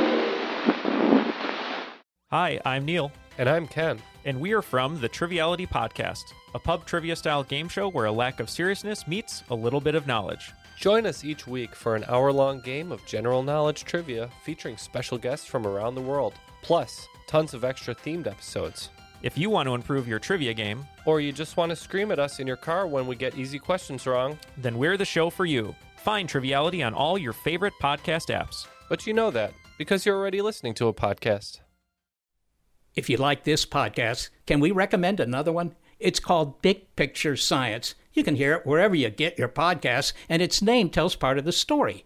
Hi, 2.29 2.59
I'm 2.63 2.85
Neil, 2.85 3.11
And 3.39 3.49
I'm 3.49 3.67
Ken. 3.67 3.99
and 4.25 4.39
we 4.39 4.53
are 4.53 4.61
from 4.61 5.01
the 5.01 5.09
Triviality 5.09 5.65
Podcast, 5.65 6.23
a 6.53 6.59
pub 6.59 6.85
trivia 6.85 7.15
style 7.15 7.43
game 7.43 7.67
show 7.67 7.89
where 7.89 8.05
a 8.05 8.11
lack 8.11 8.39
of 8.39 8.49
seriousness 8.51 9.07
meets 9.07 9.43
a 9.49 9.55
little 9.55 9.81
bit 9.81 9.95
of 9.95 10.05
knowledge. 10.05 10.51
Join 10.79 11.07
us 11.07 11.23
each 11.23 11.47
week 11.47 11.73
for 11.75 11.95
an 11.95 12.05
hour 12.07 12.31
long 12.31 12.61
game 12.61 12.91
of 12.91 13.03
general 13.07 13.41
knowledge 13.41 13.83
trivia 13.83 14.29
featuring 14.43 14.77
special 14.77 15.17
guests 15.17 15.47
from 15.47 15.65
around 15.65 15.95
the 15.95 16.01
world, 16.01 16.33
plus 16.61 17.07
tons 17.33 17.55
of 17.55 17.63
extra 17.63 17.95
themed 17.95 18.27
episodes. 18.27 18.89
If 19.23 19.39
you 19.39 19.49
want 19.49 19.65
to 19.65 19.73
improve 19.73 20.07
your 20.07 20.19
trivia 20.19 20.53
game, 20.53 20.85
Or 21.07 21.19
you 21.19 21.31
just 21.31 21.57
want 21.57 21.71
to 21.71 21.75
scream 21.75 22.11
at 22.11 22.19
us 22.19 22.39
in 22.39 22.45
your 22.45 22.57
car 22.57 22.85
when 22.85 23.07
we 23.07 23.15
get 23.15 23.35
easy 23.35 23.57
questions 23.57 24.05
wrong, 24.05 24.37
then 24.55 24.77
we're 24.77 24.97
the 24.97 25.03
show 25.03 25.31
for 25.31 25.43
you. 25.43 25.73
Find 25.97 26.29
Triviality 26.29 26.83
on 26.83 26.93
all 26.93 27.17
your 27.17 27.33
favorite 27.33 27.73
podcast 27.81 28.27
apps. 28.29 28.67
but 28.87 29.07
you 29.07 29.13
know 29.13 29.31
that 29.31 29.51
because 29.79 30.05
you're 30.05 30.15
already 30.15 30.43
listening 30.43 30.75
to 30.75 30.87
a 30.87 30.93
podcast. 30.93 31.61
If 32.93 33.09
you 33.09 33.17
like 33.17 33.45
this 33.45 33.65
podcast, 33.65 34.29
can 34.45 34.59
we 34.59 34.69
recommend 34.69 35.19
another 35.19 35.51
one? 35.51 35.75
It's 35.99 36.19
called 36.19 36.61
Big 36.61 36.95
Picture 36.95 37.35
Science. 37.35 37.95
You 38.13 38.23
can 38.23 38.35
hear 38.35 38.53
it 38.53 38.67
wherever 38.67 38.93
you 38.93 39.09
get 39.09 39.39
your 39.39 39.49
podcasts, 39.49 40.13
and 40.29 40.39
its 40.39 40.61
name 40.61 40.91
tells 40.91 41.15
part 41.15 41.39
of 41.39 41.45
the 41.45 41.51
story 41.51 42.05